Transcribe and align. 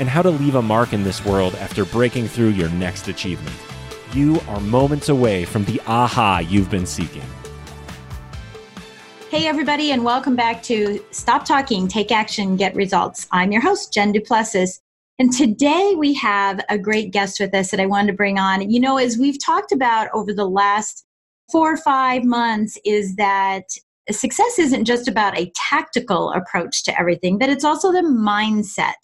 and 0.00 0.08
how 0.08 0.22
to 0.22 0.30
leave 0.30 0.56
a 0.56 0.62
mark 0.62 0.92
in 0.92 1.04
this 1.04 1.24
world 1.24 1.54
after 1.56 1.84
breaking 1.84 2.26
through 2.26 2.48
your 2.48 2.70
next 2.70 3.06
achievement. 3.06 3.54
You 4.12 4.40
are 4.48 4.58
moments 4.58 5.10
away 5.10 5.44
from 5.44 5.64
the 5.66 5.80
aha 5.86 6.38
you've 6.38 6.70
been 6.70 6.86
seeking. 6.86 7.22
Hey, 9.28 9.46
everybody, 9.46 9.92
and 9.92 10.02
welcome 10.02 10.34
back 10.34 10.60
to 10.64 11.04
Stop 11.12 11.44
Talking, 11.44 11.86
Take 11.86 12.10
Action, 12.10 12.56
Get 12.56 12.74
Results. 12.74 13.28
I'm 13.30 13.52
your 13.52 13.60
host, 13.60 13.92
Jen 13.92 14.10
Duplessis. 14.10 14.80
And 15.20 15.32
today 15.32 15.94
we 15.96 16.14
have 16.14 16.64
a 16.68 16.78
great 16.78 17.12
guest 17.12 17.38
with 17.38 17.54
us 17.54 17.70
that 17.70 17.78
I 17.78 17.86
wanted 17.86 18.08
to 18.08 18.16
bring 18.16 18.38
on. 18.38 18.68
You 18.68 18.80
know, 18.80 18.96
as 18.96 19.18
we've 19.18 19.38
talked 19.38 19.70
about 19.70 20.08
over 20.14 20.32
the 20.32 20.48
last 20.48 21.04
four 21.52 21.72
or 21.72 21.76
five 21.76 22.24
months, 22.24 22.78
is 22.84 23.16
that 23.16 23.64
success 24.10 24.58
isn't 24.58 24.86
just 24.86 25.06
about 25.06 25.38
a 25.38 25.52
tactical 25.54 26.32
approach 26.32 26.84
to 26.84 26.98
everything, 26.98 27.38
but 27.38 27.50
it's 27.50 27.64
also 27.64 27.92
the 27.92 28.00
mindset. 28.00 28.94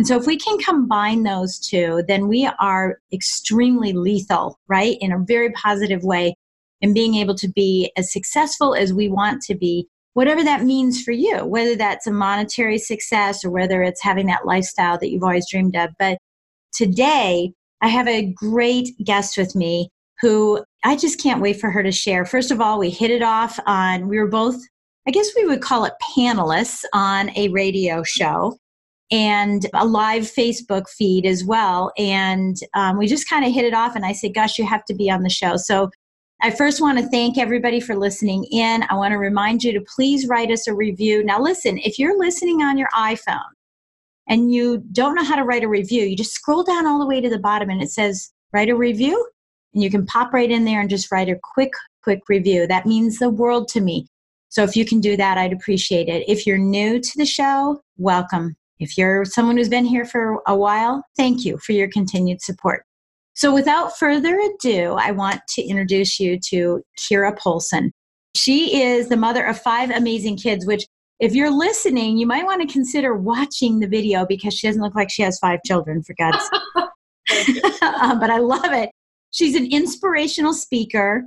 And 0.00 0.06
so, 0.06 0.16
if 0.16 0.26
we 0.26 0.38
can 0.38 0.56
combine 0.56 1.24
those 1.24 1.58
two, 1.58 2.02
then 2.08 2.26
we 2.26 2.48
are 2.58 3.00
extremely 3.12 3.92
lethal, 3.92 4.58
right? 4.66 4.96
In 4.98 5.12
a 5.12 5.18
very 5.18 5.52
positive 5.52 6.02
way, 6.02 6.36
in 6.80 6.94
being 6.94 7.16
able 7.16 7.34
to 7.34 7.48
be 7.48 7.92
as 7.98 8.10
successful 8.10 8.74
as 8.74 8.94
we 8.94 9.10
want 9.10 9.42
to 9.42 9.54
be, 9.54 9.86
whatever 10.14 10.42
that 10.42 10.64
means 10.64 11.02
for 11.02 11.12
you, 11.12 11.44
whether 11.44 11.76
that's 11.76 12.06
a 12.06 12.12
monetary 12.12 12.78
success 12.78 13.44
or 13.44 13.50
whether 13.50 13.82
it's 13.82 14.02
having 14.02 14.26
that 14.28 14.46
lifestyle 14.46 14.96
that 14.96 15.10
you've 15.10 15.22
always 15.22 15.50
dreamed 15.50 15.76
of. 15.76 15.90
But 15.98 16.16
today, 16.72 17.52
I 17.82 17.88
have 17.88 18.08
a 18.08 18.32
great 18.32 18.88
guest 19.04 19.36
with 19.36 19.54
me 19.54 19.90
who 20.22 20.64
I 20.82 20.96
just 20.96 21.20
can't 21.20 21.42
wait 21.42 21.60
for 21.60 21.70
her 21.70 21.82
to 21.82 21.92
share. 21.92 22.24
First 22.24 22.50
of 22.50 22.58
all, 22.58 22.78
we 22.78 22.88
hit 22.88 23.10
it 23.10 23.22
off 23.22 23.60
on, 23.66 24.08
we 24.08 24.18
were 24.18 24.28
both, 24.28 24.56
I 25.06 25.10
guess 25.10 25.28
we 25.36 25.44
would 25.44 25.60
call 25.60 25.84
it 25.84 25.92
panelists 26.16 26.84
on 26.94 27.36
a 27.36 27.50
radio 27.50 28.02
show 28.02 28.56
and 29.10 29.66
a 29.74 29.84
live 29.84 30.22
Facebook 30.22 30.88
feed 30.88 31.26
as 31.26 31.44
well. 31.44 31.92
And 31.98 32.56
um, 32.74 32.96
we 32.96 33.06
just 33.06 33.28
kind 33.28 33.44
of 33.44 33.52
hit 33.52 33.64
it 33.64 33.74
off. 33.74 33.96
And 33.96 34.04
I 34.04 34.12
said, 34.12 34.34
Gosh, 34.34 34.58
you 34.58 34.66
have 34.66 34.84
to 34.86 34.94
be 34.94 35.10
on 35.10 35.22
the 35.22 35.30
show. 35.30 35.56
So 35.56 35.90
I 36.42 36.50
first 36.50 36.80
want 36.80 36.98
to 36.98 37.06
thank 37.08 37.36
everybody 37.36 37.80
for 37.80 37.96
listening 37.96 38.44
in. 38.44 38.84
I 38.88 38.94
want 38.94 39.12
to 39.12 39.18
remind 39.18 39.62
you 39.62 39.72
to 39.72 39.84
please 39.94 40.26
write 40.26 40.50
us 40.50 40.66
a 40.66 40.74
review. 40.74 41.22
Now, 41.22 41.40
listen, 41.40 41.78
if 41.78 41.98
you're 41.98 42.18
listening 42.18 42.62
on 42.62 42.78
your 42.78 42.88
iPhone 42.96 43.40
and 44.26 44.52
you 44.52 44.82
don't 44.92 45.14
know 45.14 45.24
how 45.24 45.36
to 45.36 45.44
write 45.44 45.64
a 45.64 45.68
review, 45.68 46.04
you 46.04 46.16
just 46.16 46.32
scroll 46.32 46.62
down 46.62 46.86
all 46.86 46.98
the 46.98 47.06
way 47.06 47.20
to 47.20 47.28
the 47.28 47.38
bottom 47.38 47.68
and 47.68 47.82
it 47.82 47.90
says, 47.90 48.32
Write 48.52 48.70
a 48.70 48.76
review. 48.76 49.28
And 49.74 49.82
you 49.82 49.90
can 49.90 50.06
pop 50.06 50.32
right 50.32 50.50
in 50.50 50.64
there 50.64 50.80
and 50.80 50.90
just 50.90 51.12
write 51.12 51.28
a 51.28 51.38
quick, 51.54 51.72
quick 52.02 52.20
review. 52.28 52.66
That 52.66 52.86
means 52.86 53.18
the 53.18 53.30
world 53.30 53.68
to 53.68 53.80
me. 53.80 54.06
So 54.48 54.64
if 54.64 54.74
you 54.74 54.84
can 54.84 55.00
do 55.00 55.16
that, 55.16 55.38
I'd 55.38 55.52
appreciate 55.52 56.08
it. 56.08 56.28
If 56.28 56.46
you're 56.46 56.58
new 56.58 56.98
to 56.98 57.12
the 57.16 57.26
show, 57.26 57.80
welcome. 57.98 58.56
If 58.80 58.96
you're 58.96 59.24
someone 59.26 59.58
who's 59.58 59.68
been 59.68 59.84
here 59.84 60.04
for 60.04 60.42
a 60.46 60.56
while, 60.56 61.04
thank 61.16 61.44
you 61.44 61.58
for 61.58 61.72
your 61.72 61.88
continued 61.88 62.40
support. 62.40 62.84
So, 63.34 63.54
without 63.54 63.98
further 63.98 64.38
ado, 64.38 64.96
I 64.98 65.12
want 65.12 65.40
to 65.50 65.62
introduce 65.62 66.18
you 66.18 66.38
to 66.48 66.82
Kira 66.98 67.38
Polson. 67.38 67.92
She 68.34 68.82
is 68.82 69.08
the 69.08 69.16
mother 69.16 69.44
of 69.44 69.60
five 69.60 69.90
amazing 69.90 70.38
kids, 70.38 70.66
which, 70.66 70.86
if 71.20 71.34
you're 71.34 71.56
listening, 71.56 72.16
you 72.16 72.26
might 72.26 72.46
want 72.46 72.66
to 72.66 72.72
consider 72.72 73.14
watching 73.14 73.80
the 73.80 73.86
video 73.86 74.24
because 74.26 74.54
she 74.54 74.66
doesn't 74.66 74.82
look 74.82 74.94
like 74.94 75.10
she 75.10 75.22
has 75.22 75.38
five 75.38 75.60
children, 75.64 76.02
for 76.02 76.14
God's 76.18 76.42
sake. 76.42 77.64
um, 77.82 78.18
but 78.18 78.30
I 78.30 78.38
love 78.38 78.72
it. 78.72 78.90
She's 79.30 79.54
an 79.54 79.70
inspirational 79.70 80.54
speaker 80.54 81.22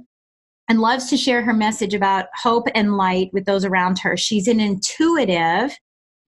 and 0.69 0.80
loves 0.80 1.09
to 1.09 1.18
share 1.18 1.44
her 1.44 1.53
message 1.53 1.94
about 1.94 2.25
hope 2.36 2.68
and 2.74 2.97
light 2.97 3.30
with 3.34 3.46
those 3.46 3.63
around 3.63 4.00
her. 4.00 4.18
She's 4.18 4.47
an 4.47 4.59
intuitive 4.59 5.78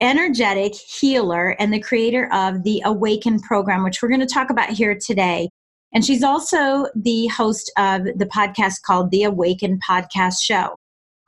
energetic 0.01 0.73
healer 0.75 1.55
and 1.59 1.73
the 1.73 1.79
creator 1.79 2.31
of 2.33 2.63
the 2.63 2.81
Awaken 2.85 3.39
program, 3.39 3.83
which 3.83 4.01
we're 4.01 4.09
going 4.09 4.19
to 4.19 4.25
talk 4.25 4.49
about 4.49 4.69
here 4.69 4.97
today. 4.99 5.49
And 5.93 6.03
she's 6.03 6.23
also 6.23 6.87
the 6.95 7.27
host 7.27 7.71
of 7.77 8.03
the 8.03 8.29
podcast 8.33 8.81
called 8.85 9.11
The 9.11 9.23
Awaken 9.23 9.79
Podcast 9.79 10.41
Show. 10.41 10.75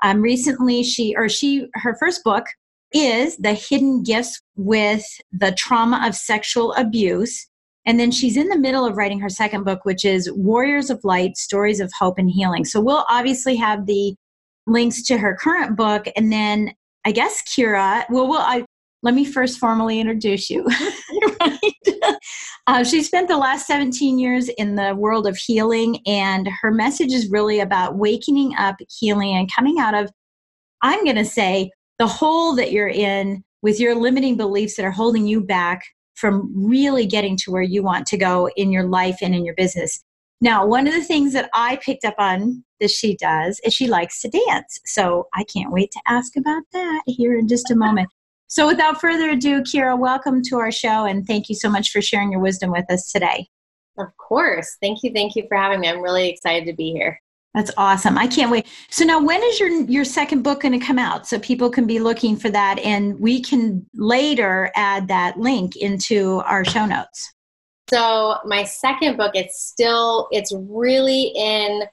Um, 0.03 0.21
recently, 0.21 0.83
she 0.83 1.15
or 1.15 1.29
she 1.29 1.67
her 1.75 1.95
first 1.99 2.23
book 2.23 2.45
is 2.93 3.37
The 3.37 3.53
Hidden 3.53 4.03
Gifts 4.03 4.41
with 4.55 5.05
the 5.31 5.53
Trauma 5.53 6.03
of 6.05 6.15
Sexual 6.15 6.73
Abuse. 6.73 7.47
And 7.85 7.99
then 7.99 8.11
she's 8.11 8.35
in 8.35 8.49
the 8.49 8.57
middle 8.57 8.85
of 8.85 8.97
writing 8.97 9.19
her 9.21 9.29
second 9.29 9.63
book, 9.63 9.85
which 9.85 10.03
is 10.03 10.29
Warriors 10.33 10.89
of 10.89 10.99
Light 11.05 11.37
Stories 11.37 11.79
of 11.79 11.91
Hope 11.97 12.19
and 12.19 12.29
Healing. 12.29 12.65
So 12.65 12.81
we'll 12.81 13.05
obviously 13.09 13.55
have 13.55 13.85
the 13.85 14.13
links 14.67 15.01
to 15.03 15.17
her 15.17 15.37
current 15.41 15.77
book 15.77 16.07
and 16.17 16.31
then 16.31 16.73
I 17.07 17.11
guess 17.11 17.41
Kira. 17.43 18.03
Well, 18.09 18.27
well, 18.27 18.41
I 18.41 18.65
let 19.01 19.13
me 19.13 19.23
first 19.23 19.59
formally 19.59 20.01
introduce 20.01 20.49
you. 20.49 20.67
uh, 22.67 22.83
she 22.83 23.01
spent 23.01 23.29
the 23.29 23.37
last 23.37 23.65
17 23.65 24.19
years 24.19 24.49
in 24.57 24.75
the 24.75 24.93
world 24.93 25.25
of 25.25 25.37
healing, 25.37 26.01
and 26.05 26.49
her 26.61 26.69
message 26.69 27.13
is 27.13 27.29
really 27.29 27.61
about 27.61 27.95
waking 27.95 28.53
up, 28.57 28.75
healing, 28.89 29.35
and 29.35 29.49
coming 29.55 29.79
out 29.79 29.93
of, 29.93 30.11
I'm 30.81 31.05
going 31.05 31.15
to 31.15 31.23
say, 31.23 31.71
the 31.97 32.07
hole 32.07 32.53
that 32.55 32.73
you're 32.73 32.89
in 32.89 33.41
with 33.61 33.79
your 33.79 33.95
limiting 33.95 34.35
beliefs 34.35 34.75
that 34.75 34.85
are 34.85 34.91
holding 34.91 35.25
you 35.25 35.39
back 35.39 35.83
from 36.15 36.51
really 36.53 37.05
getting 37.05 37.37
to 37.37 37.51
where 37.51 37.61
you 37.61 37.83
want 37.83 38.05
to 38.07 38.17
go 38.17 38.49
in 38.57 38.69
your 38.69 38.83
life 38.83 39.19
and 39.21 39.33
in 39.33 39.45
your 39.45 39.55
business. 39.55 40.03
Now, 40.41 40.65
one 40.65 40.87
of 40.87 40.93
the 40.93 41.05
things 41.05 41.31
that 41.31 41.49
I 41.53 41.77
picked 41.77 42.03
up 42.03 42.15
on 42.17 42.65
that 42.79 42.91
she 42.91 43.15
does 43.15 43.59
is 43.63 43.73
she 43.73 43.87
likes 43.87 44.21
to 44.21 44.29
dance. 44.29 44.79
So 44.85 45.27
I 45.33 45.43
can't 45.43 45.71
wait 45.71 45.91
to 45.91 46.01
ask 46.07 46.35
about 46.35 46.63
that 46.73 47.01
here 47.05 47.37
in 47.37 47.47
just 47.47 47.71
a 47.71 47.75
moment. 47.75 48.09
So 48.47 48.67
without 48.67 49.01
further 49.01 49.31
ado, 49.31 49.61
Kira, 49.61 49.97
welcome 49.99 50.41
to 50.43 50.57
our 50.57 50.71
show 50.71 51.05
and 51.05 51.25
thank 51.27 51.49
you 51.49 51.55
so 51.55 51.69
much 51.69 51.91
for 51.91 52.01
sharing 52.01 52.31
your 52.31 52.39
wisdom 52.39 52.71
with 52.71 52.89
us 52.89 53.11
today. 53.11 53.47
Of 53.97 54.15
course. 54.17 54.77
Thank 54.81 55.03
you. 55.03 55.11
Thank 55.13 55.35
you 55.35 55.45
for 55.47 55.57
having 55.57 55.81
me. 55.81 55.89
I'm 55.89 56.01
really 56.01 56.29
excited 56.29 56.65
to 56.67 56.73
be 56.73 56.91
here. 56.91 57.19
That's 57.53 57.71
awesome. 57.75 58.17
I 58.17 58.27
can't 58.27 58.51
wait. 58.51 58.67
So 58.91 59.03
now 59.03 59.19
when 59.19 59.41
is 59.41 59.59
your 59.59 59.69
your 59.85 60.05
second 60.05 60.43
book 60.43 60.61
going 60.61 60.79
to 60.79 60.85
come 60.85 60.99
out 60.99 61.25
so 61.27 61.39
people 61.39 61.71
can 61.71 61.87
be 61.87 61.99
looking 61.99 62.37
for 62.37 62.49
that 62.51 62.77
and 62.79 63.19
we 63.19 63.41
can 63.41 63.85
later 63.95 64.71
add 64.75 65.07
that 65.07 65.37
link 65.37 65.75
into 65.75 66.41
our 66.45 66.63
show 66.63 66.85
notes. 66.85 67.33
So 67.89 68.37
my 68.45 68.63
second 68.63 69.17
book 69.17 69.31
it's 69.33 69.65
still 69.65 70.27
it's 70.31 70.53
really 70.55 71.31
in 71.35 71.83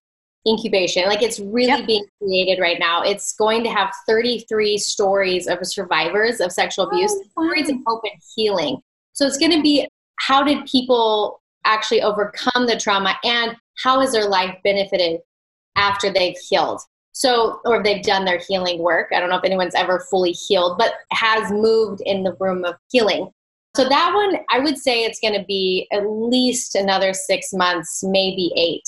incubation. 0.46 1.04
Like 1.06 1.22
it's 1.22 1.40
really 1.40 1.68
yep. 1.68 1.86
being 1.86 2.04
created 2.20 2.60
right 2.60 2.78
now. 2.78 3.02
It's 3.02 3.34
going 3.34 3.64
to 3.64 3.70
have 3.70 3.92
33 4.06 4.78
stories 4.78 5.46
of 5.46 5.58
survivors 5.62 6.40
of 6.40 6.52
sexual 6.52 6.86
oh, 6.86 6.88
abuse, 6.88 7.12
oh, 7.12 7.24
stories 7.30 7.70
of 7.70 7.76
hope 7.86 8.02
and 8.04 8.20
healing. 8.36 8.78
So 9.12 9.26
it's 9.26 9.38
going 9.38 9.52
to 9.52 9.62
be 9.62 9.88
how 10.16 10.42
did 10.42 10.66
people 10.66 11.40
actually 11.64 12.02
overcome 12.02 12.66
the 12.66 12.78
trauma 12.78 13.16
and 13.24 13.56
how 13.82 14.00
has 14.00 14.12
their 14.12 14.28
life 14.28 14.56
benefited 14.62 15.20
after 15.76 16.12
they've 16.12 16.36
healed? 16.36 16.80
So, 17.12 17.60
or 17.64 17.82
they've 17.82 18.02
done 18.02 18.24
their 18.24 18.38
healing 18.38 18.80
work. 18.80 19.10
I 19.14 19.20
don't 19.20 19.30
know 19.30 19.36
if 19.36 19.44
anyone's 19.44 19.76
ever 19.76 20.00
fully 20.10 20.32
healed, 20.32 20.78
but 20.78 20.94
has 21.12 21.50
moved 21.52 22.02
in 22.04 22.24
the 22.24 22.36
room 22.40 22.64
of 22.64 22.74
healing. 22.90 23.30
So, 23.76 23.88
that 23.88 24.12
one, 24.14 24.38
I 24.50 24.58
would 24.58 24.76
say 24.76 25.04
it's 25.04 25.20
going 25.20 25.38
to 25.38 25.44
be 25.46 25.86
at 25.92 26.08
least 26.08 26.74
another 26.74 27.14
six 27.14 27.52
months, 27.52 28.02
maybe 28.02 28.52
eight. 28.56 28.82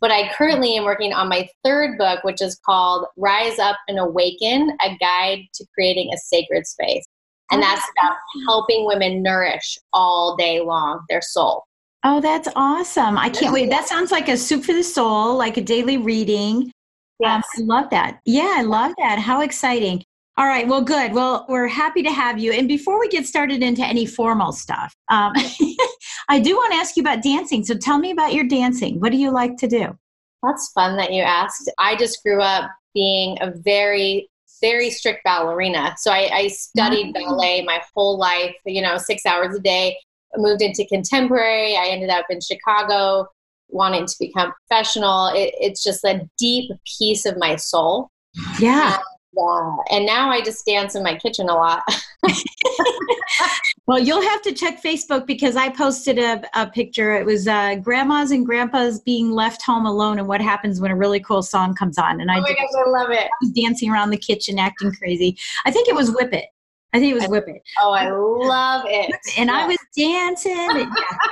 But 0.00 0.10
I 0.10 0.32
currently 0.32 0.76
am 0.76 0.84
working 0.84 1.12
on 1.12 1.28
my 1.28 1.48
third 1.62 1.98
book, 1.98 2.24
which 2.24 2.40
is 2.40 2.58
called 2.64 3.06
Rise 3.16 3.58
Up 3.58 3.76
and 3.88 3.98
Awaken 3.98 4.76
A 4.82 4.96
Guide 4.98 5.40
to 5.54 5.66
Creating 5.74 6.10
a 6.12 6.16
Sacred 6.16 6.66
Space. 6.66 7.04
And 7.52 7.62
that's 7.62 7.84
about 7.98 8.16
helping 8.46 8.86
women 8.86 9.22
nourish 9.22 9.76
all 9.92 10.36
day 10.36 10.60
long 10.60 11.00
their 11.08 11.20
soul. 11.20 11.64
Oh, 12.04 12.20
that's 12.20 12.48
awesome. 12.56 13.18
I 13.18 13.28
can't 13.28 13.52
wait. 13.52 13.68
That 13.68 13.88
sounds 13.88 14.10
like 14.10 14.28
a 14.28 14.36
soup 14.36 14.64
for 14.64 14.72
the 14.72 14.84
soul, 14.84 15.36
like 15.36 15.56
a 15.56 15.60
daily 15.60 15.98
reading. 15.98 16.72
Yes. 17.18 17.44
Um, 17.58 17.64
I 17.70 17.80
love 17.80 17.90
that. 17.90 18.20
Yeah, 18.24 18.54
I 18.56 18.62
love 18.62 18.92
that. 18.98 19.18
How 19.18 19.42
exciting. 19.42 20.02
All 20.38 20.46
right. 20.46 20.66
Well, 20.66 20.80
good. 20.80 21.12
Well, 21.12 21.44
we're 21.48 21.68
happy 21.68 22.02
to 22.02 22.10
have 22.10 22.38
you. 22.38 22.52
And 22.52 22.66
before 22.66 22.98
we 22.98 23.08
get 23.08 23.26
started 23.26 23.62
into 23.62 23.84
any 23.84 24.06
formal 24.06 24.52
stuff, 24.52 24.94
um, 25.10 25.34
I 26.30 26.38
do 26.38 26.54
want 26.54 26.72
to 26.72 26.78
ask 26.78 26.96
you 26.96 27.02
about 27.02 27.24
dancing. 27.24 27.64
So 27.64 27.74
tell 27.74 27.98
me 27.98 28.12
about 28.12 28.32
your 28.32 28.44
dancing. 28.44 29.00
What 29.00 29.10
do 29.10 29.18
you 29.18 29.32
like 29.32 29.56
to 29.58 29.66
do? 29.66 29.98
That's 30.44 30.70
fun 30.70 30.96
that 30.96 31.12
you 31.12 31.22
asked. 31.22 31.68
I 31.78 31.96
just 31.96 32.22
grew 32.22 32.40
up 32.40 32.70
being 32.94 33.36
a 33.40 33.50
very, 33.50 34.30
very 34.60 34.90
strict 34.90 35.24
ballerina. 35.24 35.96
So 35.98 36.12
I, 36.12 36.30
I 36.32 36.46
studied 36.46 37.14
mm-hmm. 37.14 37.30
ballet 37.30 37.64
my 37.64 37.82
whole 37.92 38.16
life, 38.16 38.54
you 38.64 38.80
know, 38.80 38.96
six 38.96 39.26
hours 39.26 39.56
a 39.56 39.60
day. 39.60 39.96
I 40.32 40.38
moved 40.40 40.62
into 40.62 40.86
contemporary. 40.86 41.76
I 41.76 41.86
ended 41.88 42.10
up 42.10 42.26
in 42.30 42.40
Chicago 42.40 43.26
wanting 43.68 44.06
to 44.06 44.14
become 44.20 44.52
professional. 44.68 45.32
It, 45.34 45.52
it's 45.58 45.82
just 45.82 46.04
a 46.04 46.28
deep 46.38 46.70
piece 46.98 47.26
of 47.26 47.36
my 47.38 47.56
soul. 47.56 48.08
Yeah. 48.60 48.98
Yeah. 49.32 49.76
And 49.90 50.06
now 50.06 50.30
I 50.30 50.40
just 50.40 50.66
dance 50.66 50.94
in 50.94 51.02
my 51.02 51.16
kitchen 51.16 51.48
a 51.48 51.54
lot. 51.54 51.82
well, 53.86 53.98
you'll 53.98 54.22
have 54.22 54.42
to 54.42 54.52
check 54.52 54.82
Facebook 54.82 55.26
because 55.26 55.56
I 55.56 55.68
posted 55.68 56.18
a, 56.18 56.42
a 56.54 56.66
picture. 56.66 57.14
It 57.14 57.24
was 57.24 57.46
uh, 57.46 57.76
grandmas 57.76 58.32
and 58.32 58.44
grandpas 58.44 59.00
being 59.00 59.30
left 59.30 59.62
home 59.62 59.86
alone 59.86 60.18
and 60.18 60.26
what 60.26 60.40
happens 60.40 60.80
when 60.80 60.90
a 60.90 60.96
really 60.96 61.20
cool 61.20 61.42
song 61.42 61.74
comes 61.74 61.96
on. 61.96 62.20
And 62.20 62.30
I, 62.30 62.38
oh 62.38 62.40
my 62.40 62.52
gosh, 62.52 62.86
I 62.86 62.88
love 62.88 63.10
it. 63.10 63.28
I 63.42 63.46
dancing 63.54 63.90
around 63.90 64.10
the 64.10 64.18
kitchen, 64.18 64.58
acting 64.58 64.92
crazy. 64.92 65.38
I 65.64 65.70
think 65.70 65.88
it 65.88 65.94
was 65.94 66.10
Whip 66.10 66.32
It. 66.32 66.46
I 66.92 66.98
think 66.98 67.12
it 67.12 67.20
was 67.20 67.28
Whip 67.28 67.46
It. 67.46 67.62
Oh, 67.80 67.92
I 67.92 68.10
love 68.10 68.84
it. 68.88 69.14
And 69.38 69.48
yeah. 69.48 69.56
I 69.56 69.66
was 69.66 69.78
dancing. 69.96 70.56
And, 70.56 70.78
yeah. 70.80 71.28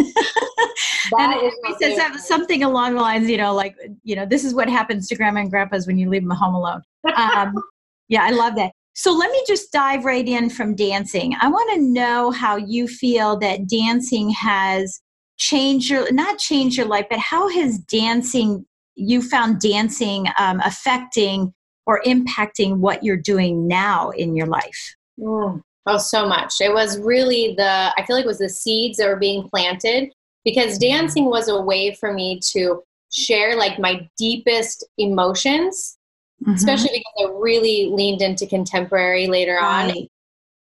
and 1.18 1.52
he 1.66 1.74
says 1.80 2.26
something 2.26 2.62
along 2.62 2.94
the 2.94 3.00
lines, 3.00 3.28
you 3.28 3.36
know, 3.36 3.54
like, 3.54 3.76
you 4.02 4.16
know, 4.16 4.26
this 4.26 4.44
is 4.44 4.54
what 4.54 4.68
happens 4.68 5.08
to 5.08 5.16
grandma 5.16 5.40
and 5.40 5.50
grandpas 5.50 5.86
when 5.86 5.98
you 5.98 6.08
leave 6.08 6.22
them 6.22 6.30
home 6.30 6.54
alone. 6.54 6.82
Um, 7.16 7.54
yeah, 8.08 8.24
I 8.24 8.30
love 8.30 8.56
that. 8.56 8.72
So 8.94 9.12
let 9.12 9.30
me 9.30 9.42
just 9.46 9.72
dive 9.72 10.04
right 10.04 10.26
in 10.26 10.50
from 10.50 10.74
dancing. 10.74 11.34
I 11.40 11.48
want 11.48 11.70
to 11.74 11.80
know 11.80 12.30
how 12.30 12.56
you 12.56 12.88
feel 12.88 13.38
that 13.38 13.68
dancing 13.68 14.30
has 14.30 15.00
changed 15.38 15.90
your, 15.90 16.12
not 16.12 16.38
changed 16.38 16.76
your 16.76 16.86
life, 16.86 17.06
but 17.08 17.18
how 17.18 17.48
has 17.48 17.78
dancing, 17.78 18.66
you 18.96 19.22
found 19.22 19.60
dancing 19.60 20.26
um, 20.38 20.60
affecting 20.64 21.54
or 21.86 22.02
impacting 22.04 22.78
what 22.78 23.02
you're 23.02 23.16
doing 23.16 23.66
now 23.66 24.10
in 24.10 24.36
your 24.36 24.46
life? 24.46 24.96
Mm. 25.18 25.62
Oh, 25.90 25.98
so 25.98 26.24
much. 26.24 26.60
It 26.60 26.72
was 26.72 27.00
really 27.00 27.54
the, 27.56 27.92
I 27.96 28.04
feel 28.06 28.14
like 28.14 28.24
it 28.24 28.28
was 28.28 28.38
the 28.38 28.48
seeds 28.48 28.98
that 28.98 29.08
were 29.08 29.16
being 29.16 29.48
planted 29.48 30.12
because 30.44 30.78
dancing 30.78 31.24
was 31.24 31.48
a 31.48 31.60
way 31.60 31.94
for 31.94 32.12
me 32.12 32.38
to 32.52 32.84
share 33.10 33.56
like 33.56 33.80
my 33.80 34.08
deepest 34.16 34.86
emotions, 34.98 35.98
mm-hmm. 36.42 36.52
especially 36.52 36.90
because 36.92 37.28
I 37.28 37.40
really 37.40 37.90
leaned 37.92 38.22
into 38.22 38.46
contemporary 38.46 39.26
later 39.26 39.56
right. 39.56 39.90
on. 39.90 40.06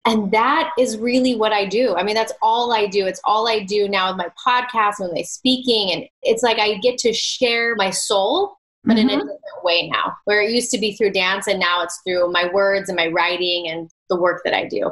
And 0.04 0.32
that 0.32 0.72
is 0.76 0.98
really 0.98 1.36
what 1.36 1.52
I 1.52 1.66
do. 1.66 1.94
I 1.94 2.02
mean, 2.02 2.16
that's 2.16 2.32
all 2.42 2.72
I 2.72 2.88
do. 2.88 3.06
It's 3.06 3.20
all 3.22 3.46
I 3.46 3.60
do 3.60 3.88
now 3.88 4.08
with 4.08 4.18
my 4.18 4.28
podcast 4.44 4.98
and 4.98 5.12
my 5.12 5.22
speaking. 5.22 5.92
And 5.92 6.04
it's 6.22 6.42
like 6.42 6.58
I 6.58 6.78
get 6.78 6.98
to 6.98 7.12
share 7.12 7.76
my 7.76 7.90
soul, 7.90 8.56
but 8.82 8.96
mm-hmm. 8.96 8.98
in 8.98 9.06
a 9.06 9.12
mm-hmm. 9.12 9.18
different 9.20 9.62
way 9.62 9.88
now, 9.88 10.16
where 10.24 10.42
it 10.42 10.50
used 10.50 10.72
to 10.72 10.78
be 10.78 10.96
through 10.96 11.12
dance 11.12 11.46
and 11.46 11.60
now 11.60 11.84
it's 11.84 12.00
through 12.04 12.32
my 12.32 12.50
words 12.52 12.88
and 12.88 12.96
my 12.96 13.06
writing 13.06 13.68
and 13.68 13.88
the 14.10 14.20
work 14.20 14.40
that 14.44 14.54
I 14.54 14.66
do. 14.66 14.90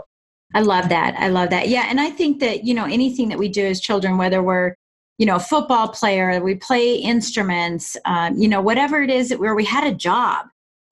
I 0.54 0.60
love 0.60 0.88
that. 0.88 1.14
I 1.16 1.28
love 1.28 1.50
that. 1.50 1.68
Yeah. 1.68 1.86
And 1.88 2.00
I 2.00 2.10
think 2.10 2.40
that, 2.40 2.64
you 2.64 2.74
know, 2.74 2.84
anything 2.84 3.28
that 3.28 3.38
we 3.38 3.48
do 3.48 3.66
as 3.66 3.80
children, 3.80 4.18
whether 4.18 4.42
we're, 4.42 4.74
you 5.18 5.26
know, 5.26 5.36
a 5.36 5.40
football 5.40 5.88
player, 5.88 6.40
we 6.42 6.54
play 6.54 6.94
instruments, 6.94 7.96
um, 8.04 8.36
you 8.36 8.48
know, 8.48 8.60
whatever 8.60 9.02
it 9.02 9.10
is 9.10 9.28
that 9.28 9.38
where 9.38 9.54
we 9.54 9.64
had 9.64 9.84
a 9.84 9.94
job, 9.94 10.46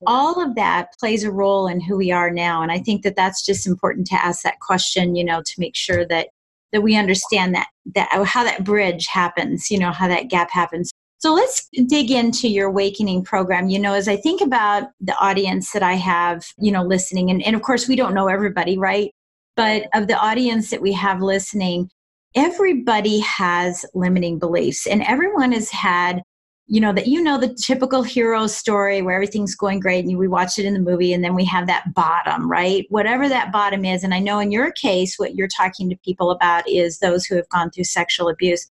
all 0.06 0.40
of 0.40 0.54
that 0.54 0.92
plays 1.00 1.24
a 1.24 1.30
role 1.30 1.66
in 1.66 1.80
who 1.80 1.96
we 1.96 2.12
are 2.12 2.30
now. 2.30 2.62
And 2.62 2.70
I 2.70 2.78
think 2.78 3.02
that 3.02 3.16
that's 3.16 3.44
just 3.44 3.66
important 3.66 4.06
to 4.08 4.14
ask 4.14 4.42
that 4.42 4.60
question, 4.60 5.16
you 5.16 5.24
know, 5.24 5.42
to 5.42 5.52
make 5.58 5.74
sure 5.74 6.06
that 6.06 6.28
that 6.72 6.82
we 6.82 6.96
understand 6.96 7.54
that 7.54 7.68
that 7.94 8.10
how 8.26 8.44
that 8.44 8.62
bridge 8.62 9.06
happens, 9.06 9.70
you 9.70 9.78
know, 9.78 9.90
how 9.90 10.06
that 10.06 10.28
gap 10.28 10.50
happens. 10.50 10.92
So 11.20 11.34
let's 11.34 11.68
dig 11.86 12.12
into 12.12 12.48
your 12.48 12.68
awakening 12.68 13.24
program. 13.24 13.70
You 13.70 13.80
know, 13.80 13.94
as 13.94 14.06
I 14.06 14.16
think 14.16 14.40
about 14.40 14.90
the 15.00 15.16
audience 15.16 15.72
that 15.72 15.82
I 15.82 15.94
have, 15.94 16.44
you 16.58 16.70
know, 16.70 16.84
listening, 16.84 17.30
and, 17.30 17.42
and 17.42 17.56
of 17.56 17.62
course, 17.62 17.88
we 17.88 17.96
don't 17.96 18.14
know 18.14 18.28
everybody, 18.28 18.78
right? 18.78 19.10
But 19.58 19.88
of 19.92 20.06
the 20.06 20.16
audience 20.16 20.70
that 20.70 20.80
we 20.80 20.92
have 20.92 21.20
listening, 21.20 21.90
everybody 22.36 23.18
has 23.18 23.84
limiting 23.92 24.38
beliefs. 24.38 24.86
And 24.86 25.02
everyone 25.02 25.50
has 25.52 25.68
had 25.68 26.22
you 26.70 26.82
know 26.82 26.92
that 26.92 27.06
you 27.06 27.22
know 27.22 27.38
the 27.38 27.54
typical 27.54 28.02
hero 28.02 28.46
story 28.46 29.00
where 29.00 29.14
everything's 29.14 29.54
going 29.54 29.80
great 29.80 30.04
and 30.04 30.18
we 30.18 30.28
watch 30.28 30.58
it 30.58 30.66
in 30.66 30.74
the 30.74 30.80
movie 30.80 31.14
and 31.14 31.24
then 31.24 31.34
we 31.34 31.44
have 31.46 31.66
that 31.66 31.94
bottom 31.94 32.48
right? 32.48 32.84
Whatever 32.90 33.26
that 33.28 33.50
bottom 33.50 33.86
is. 33.86 34.04
And 34.04 34.12
i 34.12 34.18
know 34.18 34.38
in 34.38 34.52
your 34.52 34.70
case 34.72 35.14
what 35.16 35.34
you're 35.34 35.48
talking 35.48 35.88
to 35.88 35.96
people 36.04 36.30
about 36.30 36.68
is 36.68 36.98
those 36.98 37.24
who 37.24 37.36
have 37.36 37.48
gone 37.48 37.70
through 37.70 37.84
sexual 37.84 38.28
abuse. 38.28 38.70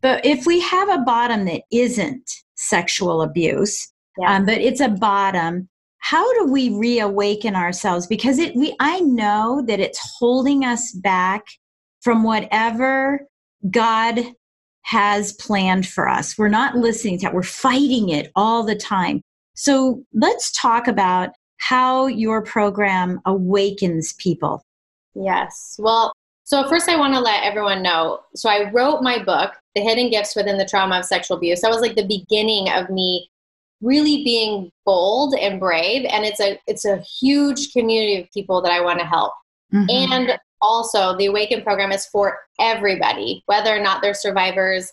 But 0.00 0.24
if 0.24 0.46
we 0.46 0.58
have 0.60 0.88
a 0.88 1.02
bottom 1.02 1.44
that 1.44 1.62
isn't 1.70 2.28
sexual 2.54 3.20
abuse 3.20 3.92
yeah. 4.18 4.36
um, 4.36 4.46
but 4.46 4.58
it's 4.58 4.80
a 4.80 4.88
bottom 4.88 5.68
how 6.04 6.34
do 6.34 6.52
we 6.52 6.68
reawaken 6.68 7.56
ourselves? 7.56 8.06
Because 8.06 8.38
it 8.38 8.54
we 8.54 8.76
i 8.78 9.00
know 9.00 9.64
that 9.66 9.80
it's 9.80 9.98
holding 10.18 10.64
us 10.64 10.92
back 10.92 11.44
from 12.02 12.22
whatever 12.22 13.26
god 13.70 14.20
has 14.82 15.32
planned 15.32 15.88
for 15.88 16.06
us. 16.06 16.36
We're 16.36 16.48
not 16.48 16.76
listening 16.76 17.18
to 17.18 17.22
that. 17.22 17.34
We're 17.34 17.42
fighting 17.42 18.10
it 18.10 18.30
all 18.36 18.62
the 18.64 18.76
time. 18.76 19.22
So 19.54 20.04
let's 20.12 20.52
talk 20.52 20.86
about 20.86 21.30
how 21.56 22.06
your 22.06 22.42
program 22.42 23.22
awakens 23.24 24.12
people. 24.18 24.62
Yes. 25.14 25.76
Well 25.78 26.12
so 26.46 26.68
first 26.68 26.90
i 26.90 26.96
want 26.96 27.14
to 27.14 27.20
let 27.20 27.42
everyone 27.42 27.82
know 27.82 28.20
so 28.36 28.50
i 28.50 28.70
wrote 28.70 29.00
my 29.00 29.22
book 29.24 29.54
the 29.74 29.80
hidden 29.80 30.10
gifts 30.10 30.36
within 30.36 30.58
the 30.58 30.66
trauma 30.66 30.98
of 30.98 31.06
sexual 31.06 31.38
abuse. 31.38 31.62
That 31.62 31.70
was 31.70 31.80
like 31.80 31.96
the 31.96 32.06
beginning 32.06 32.68
of 32.68 32.90
me 32.90 33.30
really 33.80 34.24
being 34.24 34.70
bold 34.84 35.34
and 35.34 35.60
brave 35.60 36.06
and 36.10 36.24
it's 36.24 36.40
a 36.40 36.58
it's 36.66 36.84
a 36.84 36.98
huge 37.20 37.72
community 37.72 38.20
of 38.20 38.30
people 38.32 38.62
that 38.62 38.72
i 38.72 38.80
want 38.80 38.98
to 38.98 39.06
help. 39.06 39.32
Mm-hmm. 39.72 40.12
and 40.12 40.38
also 40.62 41.16
the 41.16 41.26
awaken 41.26 41.62
program 41.62 41.92
is 41.92 42.06
for 42.06 42.38
everybody 42.60 43.42
whether 43.46 43.74
or 43.74 43.80
not 43.80 44.02
they're 44.02 44.14
survivors. 44.14 44.90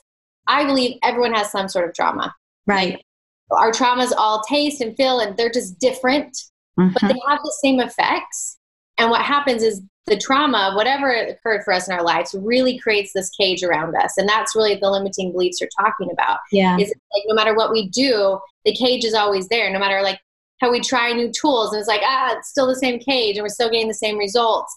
I 0.48 0.66
believe 0.66 0.98
everyone 1.04 1.34
has 1.34 1.52
some 1.52 1.70
sort 1.70 1.88
of 1.88 1.94
trauma. 1.94 2.34
Right. 2.66 3.04
Our 3.52 3.72
traumas 3.72 4.12
all 4.18 4.42
taste 4.50 4.82
and 4.82 4.96
feel 4.98 5.20
and 5.20 5.38
they're 5.38 5.52
just 5.52 5.80
different 5.80 6.36
mm-hmm. 6.80 6.94
but 6.94 7.02
they 7.02 7.20
have 7.28 7.40
the 7.44 7.56
same 7.62 7.80
effects. 7.80 8.58
And 8.98 9.10
what 9.10 9.22
happens 9.22 9.64
is 9.64 9.82
the 10.08 10.18
trauma, 10.18 10.74
whatever 10.76 11.12
occurred 11.12 11.64
for 11.64 11.74
us 11.74 11.88
in 11.88 11.94
our 11.94 12.04
lives, 12.04 12.36
really 12.38 12.78
creates 12.78 13.14
this 13.14 13.30
cage 13.30 13.64
around 13.64 13.96
us. 13.96 14.18
And 14.18 14.28
that's 14.28 14.56
really 14.56 14.76
the 14.76 14.90
limiting 14.90 15.32
beliefs 15.32 15.62
you're 15.62 15.70
talking 15.80 16.10
about. 16.12 16.40
Yeah. 16.52 16.78
Is 16.78 16.90
like 16.90 17.24
no 17.28 17.36
matter 17.36 17.56
what 17.56 17.72
we 17.72 17.90
do, 17.90 18.40
the 18.66 18.74
cage 18.74 19.06
is 19.06 19.14
always 19.14 19.48
there. 19.48 19.72
No 19.72 19.80
matter 19.80 20.02
like 20.02 20.20
how 20.60 20.72
we 20.72 20.80
try 20.80 21.12
new 21.12 21.32
tools, 21.32 21.72
and 21.72 21.80
it's 21.80 21.88
like, 21.88 22.02
ah, 22.04 22.36
it's 22.38 22.50
still 22.50 22.68
the 22.68 22.76
same 22.76 23.00
cage 23.00 23.38
and 23.38 23.44
we're 23.44 23.50
still 23.50 23.70
getting 23.70 23.88
the 23.88 23.94
same 23.94 24.18
results. 24.18 24.76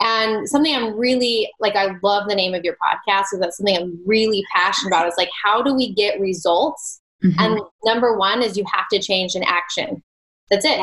And 0.00 0.48
something 0.48 0.74
I'm 0.74 0.98
really 0.98 1.50
like, 1.60 1.76
I 1.76 1.96
love 2.02 2.28
the 2.28 2.34
name 2.34 2.54
of 2.54 2.64
your 2.64 2.74
podcast 2.74 3.26
because 3.30 3.38
that's 3.40 3.56
something 3.58 3.76
I'm 3.76 4.00
really 4.04 4.44
passionate 4.52 4.88
about. 4.88 5.06
Is 5.06 5.14
like, 5.16 5.30
how 5.42 5.62
do 5.62 5.74
we 5.74 5.94
get 5.94 6.20
results? 6.20 7.00
Mm-hmm. 7.22 7.40
And 7.40 7.60
number 7.84 8.16
one 8.16 8.42
is 8.42 8.56
you 8.56 8.64
have 8.72 8.88
to 8.92 8.98
change 8.98 9.34
an 9.34 9.44
action. 9.44 10.02
That's 10.50 10.64
it. 10.64 10.80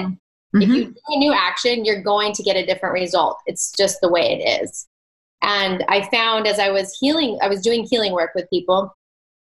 Mm-hmm. 0.56 0.62
If 0.62 0.70
you 0.70 0.86
do 0.86 1.02
a 1.08 1.18
new 1.18 1.34
action, 1.34 1.86
you're 1.86 2.02
going 2.02 2.34
to 2.34 2.44
get 2.44 2.56
a 2.56 2.66
different 2.66 2.94
result. 2.94 3.38
It's 3.46 3.72
just 3.72 4.00
the 4.02 4.10
way 4.10 4.34
it 4.34 4.64
is. 4.64 4.88
And 5.42 5.84
I 5.88 6.08
found 6.10 6.48
as 6.48 6.60
I 6.60 6.70
was 6.70 6.96
healing, 7.00 7.40
I 7.42 7.48
was 7.48 7.62
doing 7.62 7.88
healing 7.90 8.14
work 8.14 8.32
with 8.36 8.50
people. 8.50 8.94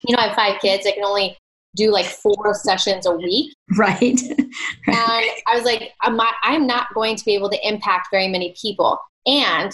You 0.07 0.17
know, 0.17 0.23
I 0.23 0.29
have 0.29 0.37
five 0.37 0.61
kids. 0.61 0.87
I 0.87 0.93
can 0.93 1.05
only 1.05 1.37
do 1.77 1.91
like 1.91 2.07
four 2.07 2.55
sessions 2.55 3.07
a 3.07 3.13
week. 3.13 3.55
Right. 3.77 4.21
and 4.23 4.47
I 4.87 5.55
was 5.55 5.65
like, 5.65 5.93
I'm 6.03 6.17
not, 6.17 6.35
I'm 6.45 6.67
not 6.67 6.95
going 6.95 7.17
to 7.17 7.25
be 7.25 7.35
able 7.35 7.51
to 7.51 7.69
impact 7.69 8.09
very 8.13 8.29
many 8.29 8.55
people. 8.61 8.99
And 9.27 9.73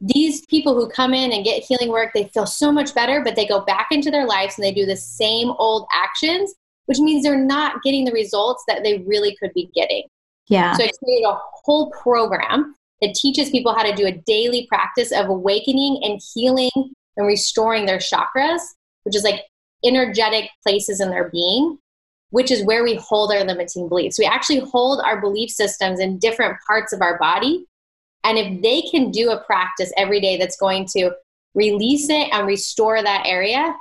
these 0.00 0.44
people 0.46 0.74
who 0.74 0.90
come 0.90 1.14
in 1.14 1.32
and 1.32 1.44
get 1.44 1.62
healing 1.62 1.88
work, 1.88 2.10
they 2.12 2.24
feel 2.24 2.44
so 2.44 2.70
much 2.70 2.94
better, 2.94 3.22
but 3.24 3.34
they 3.36 3.46
go 3.46 3.64
back 3.64 3.88
into 3.90 4.10
their 4.10 4.26
lives 4.26 4.58
and 4.58 4.64
they 4.64 4.72
do 4.72 4.84
the 4.84 4.96
same 4.96 5.52
old 5.58 5.86
actions, 5.94 6.54
which 6.84 6.98
means 6.98 7.22
they're 7.22 7.42
not 7.42 7.82
getting 7.82 8.04
the 8.04 8.12
results 8.12 8.62
that 8.68 8.82
they 8.82 8.98
really 9.06 9.34
could 9.40 9.52
be 9.54 9.70
getting. 9.74 10.02
Yeah. 10.48 10.72
So 10.74 10.84
I 10.84 10.90
created 11.02 11.26
a 11.26 11.38
whole 11.64 11.90
program 11.90 12.74
that 13.00 13.14
teaches 13.14 13.50
people 13.50 13.74
how 13.74 13.82
to 13.82 13.94
do 13.94 14.06
a 14.06 14.12
daily 14.12 14.66
practice 14.66 15.12
of 15.12 15.28
awakening 15.28 16.00
and 16.02 16.20
healing 16.34 16.70
and 17.16 17.26
restoring 17.26 17.86
their 17.86 17.98
chakras, 17.98 18.60
which 19.04 19.16
is 19.16 19.24
like 19.24 19.42
energetic 19.84 20.50
places 20.62 21.00
in 21.00 21.10
their 21.10 21.28
being, 21.30 21.78
which 22.30 22.50
is 22.50 22.64
where 22.64 22.82
we 22.82 22.96
hold 22.96 23.32
our 23.32 23.44
limiting 23.44 23.88
beliefs. 23.88 24.18
We 24.18 24.26
actually 24.26 24.60
hold 24.60 25.00
our 25.00 25.20
belief 25.20 25.50
systems 25.50 26.00
in 26.00 26.18
different 26.18 26.56
parts 26.66 26.92
of 26.92 27.00
our 27.00 27.18
body. 27.18 27.66
And 28.24 28.38
if 28.38 28.62
they 28.62 28.82
can 28.82 29.10
do 29.10 29.30
a 29.30 29.44
practice 29.44 29.92
every 29.96 30.20
day 30.20 30.36
that's 30.38 30.56
going 30.56 30.86
to 30.96 31.12
release 31.54 32.08
it 32.08 32.28
and 32.32 32.46
restore 32.46 33.02
that 33.02 33.24
area, 33.26 33.74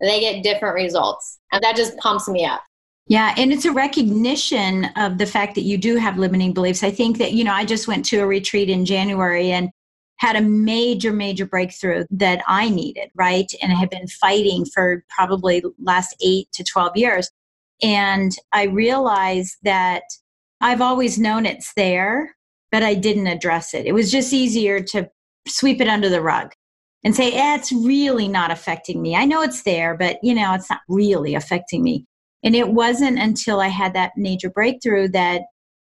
they 0.00 0.20
get 0.20 0.42
different 0.42 0.74
results. 0.74 1.38
And 1.52 1.62
that 1.62 1.76
just 1.76 1.96
pumps 1.98 2.28
me 2.28 2.44
up. 2.44 2.62
Yeah, 3.08 3.34
and 3.38 3.52
it's 3.52 3.64
a 3.64 3.72
recognition 3.72 4.84
of 4.96 5.16
the 5.16 5.24
fact 5.26 5.54
that 5.54 5.62
you 5.62 5.78
do 5.78 5.96
have 5.96 6.18
limiting 6.18 6.52
beliefs. 6.52 6.82
I 6.82 6.90
think 6.90 7.16
that, 7.18 7.32
you 7.32 7.42
know, 7.42 7.54
I 7.54 7.64
just 7.64 7.88
went 7.88 8.04
to 8.06 8.18
a 8.18 8.26
retreat 8.26 8.68
in 8.68 8.84
January 8.84 9.50
and 9.50 9.70
had 10.18 10.36
a 10.36 10.42
major, 10.42 11.12
major 11.12 11.46
breakthrough 11.46 12.04
that 12.10 12.42
I 12.46 12.68
needed, 12.68 13.08
right? 13.14 13.50
And 13.62 13.72
I 13.72 13.76
had 13.76 13.88
been 13.88 14.08
fighting 14.08 14.66
for 14.66 15.04
probably 15.08 15.62
last 15.82 16.14
eight 16.22 16.48
to 16.52 16.64
12 16.64 16.96
years. 16.96 17.30
And 17.82 18.32
I 18.52 18.64
realized 18.64 19.56
that 19.62 20.02
I've 20.60 20.82
always 20.82 21.18
known 21.18 21.46
it's 21.46 21.72
there, 21.74 22.36
but 22.70 22.82
I 22.82 22.94
didn't 22.94 23.28
address 23.28 23.72
it. 23.72 23.86
It 23.86 23.92
was 23.92 24.10
just 24.10 24.34
easier 24.34 24.80
to 24.80 25.08
sweep 25.46 25.80
it 25.80 25.88
under 25.88 26.10
the 26.10 26.20
rug 26.20 26.52
and 27.04 27.14
say, 27.14 27.32
eh, 27.32 27.54
it's 27.54 27.72
really 27.72 28.28
not 28.28 28.50
affecting 28.50 29.00
me. 29.00 29.16
I 29.16 29.24
know 29.24 29.40
it's 29.40 29.62
there, 29.62 29.96
but 29.96 30.18
you 30.22 30.34
know, 30.34 30.52
it's 30.52 30.68
not 30.68 30.80
really 30.88 31.34
affecting 31.36 31.82
me. 31.82 32.06
And 32.44 32.54
it 32.54 32.68
wasn't 32.68 33.18
until 33.18 33.60
I 33.60 33.68
had 33.68 33.94
that 33.94 34.12
major 34.16 34.50
breakthrough 34.50 35.08
that 35.08 35.42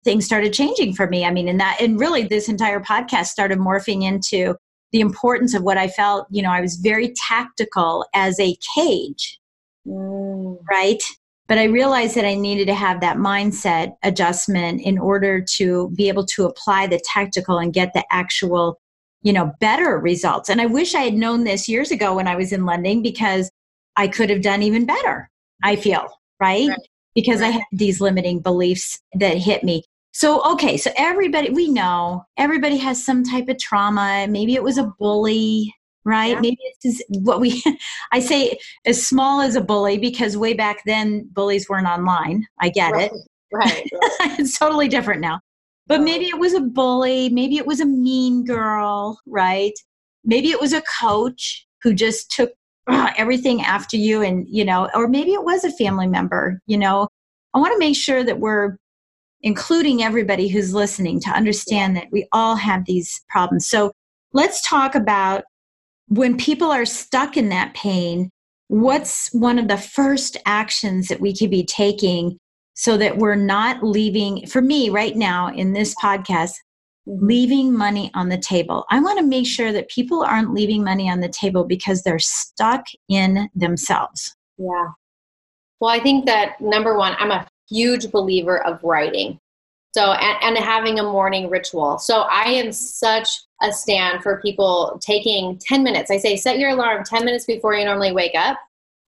things 0.04 0.24
started 0.24 0.52
changing 0.52 0.94
for 0.94 1.06
me. 1.06 1.24
I 1.24 1.30
mean, 1.30 1.48
and 1.48 1.60
that, 1.60 1.78
and 1.80 2.00
really 2.00 2.22
this 2.24 2.48
entire 2.48 2.80
podcast 2.80 3.26
started 3.26 3.58
morphing 3.58 4.02
into 4.02 4.56
the 4.92 5.00
importance 5.00 5.54
of 5.54 5.62
what 5.62 5.78
I 5.78 5.88
felt, 5.88 6.26
you 6.30 6.42
know, 6.42 6.50
I 6.50 6.60
was 6.60 6.76
very 6.76 7.14
tactical 7.28 8.06
as 8.14 8.40
a 8.40 8.56
cage, 8.74 9.38
mm. 9.86 10.56
right? 10.68 11.02
But 11.46 11.58
I 11.58 11.64
realized 11.64 12.14
that 12.14 12.24
I 12.24 12.34
needed 12.34 12.66
to 12.66 12.74
have 12.74 13.00
that 13.00 13.16
mindset 13.16 13.94
adjustment 14.02 14.80
in 14.82 14.98
order 14.98 15.44
to 15.56 15.90
be 15.96 16.08
able 16.08 16.24
to 16.26 16.46
apply 16.46 16.86
the 16.86 17.00
tactical 17.04 17.58
and 17.58 17.72
get 17.72 17.92
the 17.92 18.04
actual, 18.10 18.80
you 19.22 19.32
know, 19.32 19.52
better 19.60 19.98
results. 19.98 20.48
And 20.48 20.60
I 20.60 20.66
wish 20.66 20.94
I 20.94 21.02
had 21.02 21.14
known 21.14 21.44
this 21.44 21.68
years 21.68 21.90
ago 21.90 22.14
when 22.14 22.28
I 22.28 22.36
was 22.36 22.52
in 22.52 22.66
lending 22.66 23.02
because 23.02 23.50
I 23.96 24.08
could 24.08 24.30
have 24.30 24.42
done 24.42 24.62
even 24.62 24.86
better, 24.86 25.28
I 25.62 25.76
feel, 25.76 26.08
right? 26.40 26.68
right. 26.68 26.78
Because 27.14 27.40
right. 27.40 27.48
I 27.48 27.50
had 27.50 27.62
these 27.72 28.00
limiting 28.00 28.40
beliefs 28.40 29.00
that 29.14 29.36
hit 29.36 29.64
me. 29.64 29.82
So, 30.12 30.42
okay, 30.52 30.76
so 30.76 30.90
everybody, 30.96 31.50
we 31.50 31.68
know 31.68 32.24
everybody 32.36 32.76
has 32.78 33.04
some 33.04 33.22
type 33.22 33.48
of 33.48 33.58
trauma. 33.58 34.26
Maybe 34.28 34.54
it 34.54 34.62
was 34.62 34.78
a 34.78 34.92
bully, 34.98 35.72
right? 36.04 36.34
Yeah. 36.34 36.40
Maybe 36.40 36.58
it's 36.82 37.02
what 37.10 37.40
we, 37.40 37.62
I 38.12 38.20
say 38.20 38.58
as 38.86 39.06
small 39.06 39.40
as 39.40 39.54
a 39.54 39.60
bully 39.60 39.98
because 39.98 40.36
way 40.36 40.54
back 40.54 40.82
then 40.84 41.28
bullies 41.32 41.68
weren't 41.68 41.86
online. 41.86 42.46
I 42.60 42.70
get 42.70 42.92
right. 42.92 43.10
it. 43.12 43.18
Right. 43.52 43.90
right. 44.20 44.38
it's 44.38 44.58
totally 44.58 44.88
different 44.88 45.20
now. 45.20 45.40
But 45.86 46.02
maybe 46.02 46.26
it 46.26 46.38
was 46.38 46.54
a 46.54 46.60
bully. 46.60 47.30
Maybe 47.30 47.56
it 47.56 47.66
was 47.66 47.80
a 47.80 47.84
mean 47.84 48.44
girl, 48.44 49.18
right? 49.26 49.72
Maybe 50.24 50.50
it 50.50 50.60
was 50.60 50.72
a 50.72 50.82
coach 50.82 51.66
who 51.82 51.94
just 51.94 52.30
took 52.30 52.52
everything 53.16 53.62
after 53.62 53.96
you 53.96 54.22
and, 54.22 54.46
you 54.48 54.64
know, 54.64 54.88
or 54.94 55.08
maybe 55.08 55.32
it 55.32 55.44
was 55.44 55.64
a 55.64 55.72
family 55.72 56.06
member, 56.06 56.60
you 56.66 56.78
know. 56.78 57.08
I 57.54 57.58
want 57.58 57.72
to 57.72 57.78
make 57.78 57.96
sure 57.96 58.22
that 58.22 58.38
we're 58.38 58.76
including 59.42 60.02
everybody 60.02 60.48
who's 60.48 60.74
listening 60.74 61.20
to 61.20 61.30
understand 61.30 61.96
that 61.96 62.08
we 62.12 62.28
all 62.32 62.56
have 62.56 62.84
these 62.84 63.22
problems. 63.28 63.66
So 63.66 63.92
let's 64.32 64.66
talk 64.68 64.94
about 64.94 65.44
when 66.08 66.36
people 66.36 66.70
are 66.70 66.84
stuck 66.84 67.36
in 67.36 67.48
that 67.48 67.74
pain, 67.74 68.30
what's 68.68 69.32
one 69.32 69.58
of 69.58 69.68
the 69.68 69.76
first 69.76 70.36
actions 70.46 71.08
that 71.08 71.20
we 71.20 71.34
could 71.34 71.50
be 71.50 71.64
taking 71.64 72.38
so 72.74 72.96
that 72.96 73.18
we're 73.18 73.34
not 73.34 73.82
leaving, 73.82 74.46
for 74.46 74.62
me 74.62 74.88
right 74.90 75.16
now 75.16 75.48
in 75.48 75.72
this 75.72 75.94
podcast. 76.02 76.52
Mm-hmm. 77.08 77.26
leaving 77.26 77.72
money 77.72 78.10
on 78.12 78.28
the 78.28 78.36
table. 78.36 78.84
I 78.90 79.00
want 79.00 79.18
to 79.18 79.24
make 79.24 79.46
sure 79.46 79.72
that 79.72 79.88
people 79.88 80.22
aren't 80.22 80.52
leaving 80.52 80.84
money 80.84 81.10
on 81.10 81.20
the 81.20 81.30
table 81.30 81.64
because 81.64 82.02
they're 82.02 82.18
stuck 82.18 82.84
in 83.08 83.48
themselves. 83.54 84.36
Yeah. 84.58 84.88
Well, 85.80 85.90
I 85.90 85.98
think 85.98 86.26
that 86.26 86.60
number 86.60 86.98
one, 86.98 87.16
I'm 87.18 87.30
a 87.30 87.48
huge 87.70 88.10
believer 88.10 88.62
of 88.66 88.84
writing. 88.84 89.38
So, 89.94 90.12
and, 90.12 90.56
and 90.56 90.64
having 90.64 90.98
a 90.98 91.02
morning 91.02 91.48
ritual. 91.48 91.98
So, 91.98 92.20
I 92.30 92.50
am 92.50 92.70
such 92.70 93.30
a 93.62 93.72
stand 93.72 94.22
for 94.22 94.40
people 94.42 95.00
taking 95.02 95.58
10 95.58 95.82
minutes. 95.82 96.10
I 96.10 96.18
say, 96.18 96.36
set 96.36 96.58
your 96.58 96.70
alarm 96.70 97.02
10 97.04 97.24
minutes 97.24 97.46
before 97.46 97.74
you 97.74 97.84
normally 97.86 98.12
wake 98.12 98.34
up, 98.34 98.58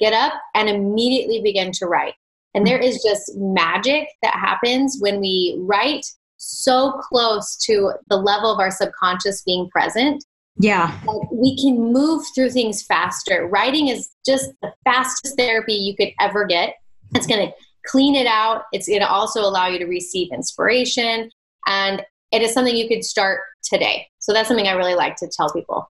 get 0.01 0.15
up, 0.15 0.33
and 0.55 0.71
immediately 0.71 1.43
begin 1.43 1.73
to 1.73 1.87
write. 1.87 2.15
And 2.55 2.67
there 2.67 2.79
mm-hmm. 2.79 2.89
is 2.89 3.03
just 3.03 3.37
magic 3.37 4.09
that 4.23 4.35
happens 4.35 4.97
when 4.99 5.21
we 5.21 5.57
write 5.61 6.07
so 6.43 6.93
close 7.09 7.57
to 7.57 7.93
the 8.09 8.17
level 8.17 8.53
of 8.53 8.59
our 8.59 8.71
subconscious 8.71 9.43
being 9.43 9.69
present. 9.71 10.25
Yeah. 10.59 10.99
We 11.33 11.57
can 11.57 11.93
move 11.93 12.25
through 12.35 12.51
things 12.51 12.83
faster. 12.83 13.49
Writing 13.49 13.89
is 13.89 14.11
just 14.27 14.53
the 14.61 14.73
fastest 14.85 15.37
therapy 15.37 15.75
you 15.75 15.97
could 15.97 16.13
ever 16.21 16.45
get. 16.45 16.75
It's 17.15 17.27
going 17.27 17.47
to 17.47 17.53
clean 17.87 18.15
it 18.17 18.27
out. 18.27 18.65
It's 18.73 18.89
going 18.89 19.01
to 19.01 19.09
also 19.09 19.41
allow 19.41 19.69
you 19.69 19.79
to 19.79 19.87
receive 19.87 20.33
inspiration. 20.33 21.31
And 21.67 22.05
it 22.33 22.43
is 22.43 22.53
something 22.53 22.75
you 22.75 22.89
could 22.89 23.05
start 23.05 23.41
today. 23.63 24.09
So 24.19 24.33
that's 24.33 24.49
something 24.49 24.67
I 24.67 24.73
really 24.73 24.95
like 24.95 25.17
to 25.17 25.29
tell 25.29 25.53
people. 25.53 25.91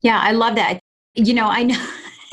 Yeah, 0.00 0.18
I 0.20 0.32
love 0.32 0.56
that. 0.56 0.80
You 1.14 1.34
know, 1.34 1.48
I 1.48 1.64
know. 1.64 1.86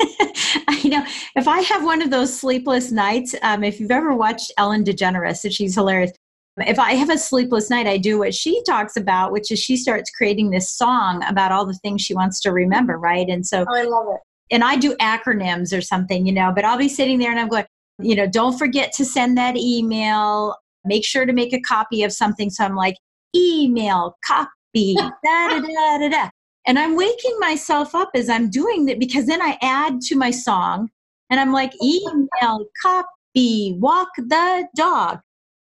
I 0.66 0.80
know 0.88 1.04
if 1.36 1.46
I 1.46 1.60
have 1.60 1.84
one 1.84 2.00
of 2.00 2.10
those 2.10 2.34
sleepless 2.36 2.90
nights, 2.90 3.34
um, 3.42 3.62
if 3.62 3.78
you've 3.78 3.90
ever 3.90 4.14
watched 4.14 4.50
Ellen 4.56 4.82
DeGeneres, 4.82 5.46
she's 5.54 5.74
hilarious. 5.74 6.12
If 6.58 6.78
I 6.78 6.92
have 6.92 7.10
a 7.10 7.18
sleepless 7.18 7.70
night, 7.70 7.86
I 7.86 7.96
do 7.96 8.18
what 8.18 8.34
she 8.34 8.62
talks 8.64 8.96
about, 8.96 9.32
which 9.32 9.50
is 9.50 9.58
she 9.58 9.76
starts 9.76 10.10
creating 10.10 10.50
this 10.50 10.70
song 10.70 11.22
about 11.28 11.52
all 11.52 11.64
the 11.64 11.78
things 11.82 12.02
she 12.02 12.14
wants 12.14 12.40
to 12.40 12.52
remember, 12.52 12.98
right? 12.98 13.28
And 13.28 13.46
so, 13.46 13.64
oh, 13.68 13.74
I 13.74 13.82
love 13.84 14.06
it. 14.10 14.20
And 14.52 14.64
I 14.64 14.76
do 14.76 14.96
acronyms 14.96 15.76
or 15.76 15.80
something, 15.80 16.26
you 16.26 16.32
know, 16.32 16.52
but 16.54 16.64
I'll 16.64 16.78
be 16.78 16.88
sitting 16.88 17.18
there 17.18 17.30
and 17.30 17.38
I'm 17.38 17.48
going, 17.48 17.64
you 18.00 18.16
know, 18.16 18.26
don't 18.26 18.58
forget 18.58 18.92
to 18.94 19.04
send 19.04 19.38
that 19.38 19.56
email. 19.56 20.56
Make 20.84 21.04
sure 21.04 21.24
to 21.24 21.32
make 21.32 21.52
a 21.52 21.60
copy 21.60 22.02
of 22.02 22.12
something. 22.12 22.50
So 22.50 22.64
I'm 22.64 22.74
like, 22.74 22.96
email, 23.34 24.16
copy, 24.26 24.94
da 24.96 25.10
da 25.24 25.60
da 25.60 25.98
da 25.98 26.08
da. 26.08 26.30
And 26.66 26.78
I'm 26.78 26.96
waking 26.96 27.36
myself 27.38 27.94
up 27.94 28.10
as 28.14 28.28
I'm 28.28 28.50
doing 28.50 28.86
that 28.86 28.98
because 28.98 29.26
then 29.26 29.40
I 29.40 29.56
add 29.62 30.00
to 30.02 30.16
my 30.16 30.30
song 30.30 30.90
and 31.30 31.38
I'm 31.40 31.52
like, 31.52 31.72
email, 31.82 32.66
copy, 32.82 33.76
walk 33.78 34.08
the 34.16 34.66
dog. 34.76 35.20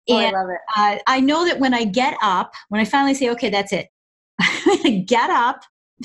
Oh, 0.08 0.18
and 0.18 0.36
I 0.36 0.40
love 0.40 0.50
it. 0.50 0.58
Uh, 0.76 0.98
I 1.06 1.20
know 1.20 1.44
that 1.44 1.60
when 1.60 1.74
I 1.74 1.84
get 1.84 2.16
up, 2.22 2.52
when 2.68 2.80
I 2.80 2.84
finally 2.84 3.14
say, 3.14 3.30
okay, 3.30 3.50
that's 3.50 3.72
it, 3.72 3.88
I'm 4.40 4.64
going 4.64 4.82
to 4.82 5.00
get 5.00 5.30
up 5.30 5.62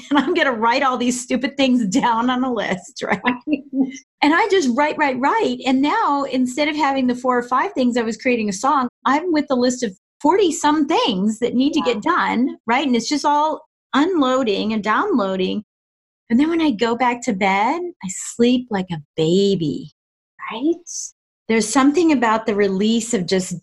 and 0.09 0.19
I'm 0.19 0.33
going 0.33 0.47
to 0.47 0.53
write 0.53 0.83
all 0.83 0.97
these 0.97 1.21
stupid 1.21 1.57
things 1.57 1.85
down 1.87 2.29
on 2.29 2.43
a 2.43 2.53
list, 2.53 3.01
right? 3.03 3.21
and 4.21 4.33
I 4.33 4.47
just 4.49 4.69
write, 4.75 4.97
write, 4.97 5.19
write. 5.19 5.59
And 5.65 5.81
now 5.81 6.23
instead 6.23 6.67
of 6.67 6.75
having 6.75 7.07
the 7.07 7.15
four 7.15 7.37
or 7.37 7.43
five 7.43 7.73
things 7.73 7.97
I 7.97 8.01
was 8.01 8.17
creating 8.17 8.49
a 8.49 8.53
song, 8.53 8.87
I'm 9.05 9.31
with 9.31 9.47
the 9.47 9.55
list 9.55 9.83
of 9.83 9.97
40 10.21 10.51
some 10.51 10.87
things 10.87 11.39
that 11.39 11.53
need 11.53 11.75
yeah. 11.75 11.83
to 11.83 11.93
get 11.93 12.03
done, 12.03 12.57
right? 12.65 12.85
And 12.85 12.95
it's 12.95 13.09
just 13.09 13.25
all 13.25 13.61
unloading 13.93 14.73
and 14.73 14.83
downloading. 14.83 15.63
And 16.29 16.39
then 16.39 16.49
when 16.49 16.61
I 16.61 16.71
go 16.71 16.95
back 16.95 17.21
to 17.23 17.33
bed, 17.33 17.81
I 18.03 18.07
sleep 18.09 18.67
like 18.69 18.87
a 18.91 19.01
baby, 19.15 19.91
right? 20.51 20.75
There's 21.47 21.67
something 21.67 22.11
about 22.11 22.45
the 22.45 22.55
release 22.55 23.13
of 23.13 23.25
just 23.25 23.55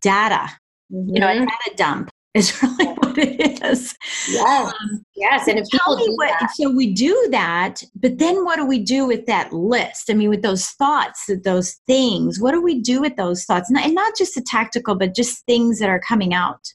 data, 0.00 0.50
mm-hmm. 0.92 1.14
you 1.14 1.20
know, 1.20 1.28
a 1.28 1.32
mm-hmm. 1.32 1.44
data 1.44 1.76
dump 1.76 2.10
is 2.34 2.62
really 2.62 2.86
what 2.86 3.18
it 3.18 3.62
is. 3.64 3.94
Yes. 4.28 4.72
Um, 4.72 5.04
yes. 5.16 5.48
And 5.48 5.58
if 5.58 5.66
people 5.68 5.96
do 5.96 6.12
what, 6.16 6.32
that. 6.38 6.52
so 6.54 6.70
we 6.70 6.92
do 6.92 7.28
that, 7.32 7.82
but 7.96 8.18
then 8.18 8.44
what 8.44 8.56
do 8.56 8.64
we 8.64 8.78
do 8.78 9.06
with 9.06 9.26
that 9.26 9.52
list? 9.52 10.10
I 10.10 10.14
mean, 10.14 10.28
with 10.28 10.42
those 10.42 10.66
thoughts, 10.66 11.28
those 11.44 11.80
things, 11.88 12.40
what 12.40 12.52
do 12.52 12.62
we 12.62 12.80
do 12.80 13.00
with 13.00 13.16
those 13.16 13.44
thoughts? 13.44 13.70
And 13.70 13.94
not 13.94 14.16
just 14.16 14.36
the 14.36 14.42
tactical, 14.42 14.94
but 14.94 15.14
just 15.14 15.44
things 15.46 15.80
that 15.80 15.88
are 15.88 16.00
coming 16.00 16.32
out. 16.32 16.72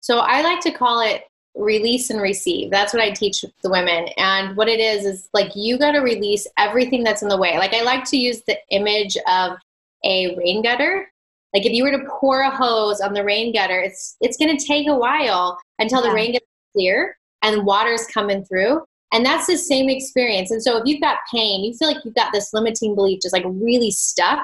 So 0.00 0.18
I 0.18 0.42
like 0.42 0.60
to 0.60 0.70
call 0.70 1.00
it 1.00 1.22
release 1.54 2.10
and 2.10 2.20
receive. 2.20 2.70
That's 2.70 2.92
what 2.92 3.02
I 3.02 3.10
teach 3.10 3.44
the 3.62 3.70
women. 3.70 4.08
And 4.16 4.56
what 4.56 4.68
it 4.68 4.80
is, 4.80 5.04
is 5.04 5.28
like 5.32 5.50
you 5.54 5.78
got 5.78 5.92
to 5.92 6.00
release 6.00 6.46
everything 6.56 7.02
that's 7.02 7.22
in 7.22 7.28
the 7.28 7.38
way. 7.38 7.58
Like 7.58 7.74
I 7.74 7.82
like 7.82 8.04
to 8.04 8.16
use 8.16 8.42
the 8.46 8.56
image 8.70 9.16
of 9.26 9.58
a 10.04 10.36
rain 10.36 10.62
gutter 10.62 11.10
like 11.54 11.64
if 11.64 11.72
you 11.72 11.82
were 11.84 11.90
to 11.90 12.04
pour 12.20 12.42
a 12.42 12.54
hose 12.54 13.00
on 13.00 13.14
the 13.14 13.24
rain 13.24 13.52
gutter, 13.52 13.80
it's 13.80 14.16
it's 14.20 14.36
going 14.36 14.56
to 14.56 14.66
take 14.66 14.88
a 14.88 14.96
while 14.96 15.58
until 15.78 16.02
yeah. 16.02 16.08
the 16.08 16.14
rain 16.14 16.32
gets 16.32 16.46
clear 16.74 17.16
and 17.42 17.64
water's 17.64 18.06
coming 18.06 18.44
through. 18.44 18.82
And 19.12 19.24
that's 19.24 19.46
the 19.46 19.56
same 19.56 19.88
experience. 19.88 20.50
And 20.50 20.62
so 20.62 20.76
if 20.76 20.82
you've 20.84 21.00
got 21.00 21.18
pain, 21.32 21.64
you 21.64 21.72
feel 21.72 21.88
like 21.88 22.04
you've 22.04 22.14
got 22.14 22.32
this 22.32 22.52
limiting 22.52 22.94
belief 22.94 23.20
just 23.22 23.32
like 23.32 23.44
really 23.46 23.90
stuck. 23.90 24.40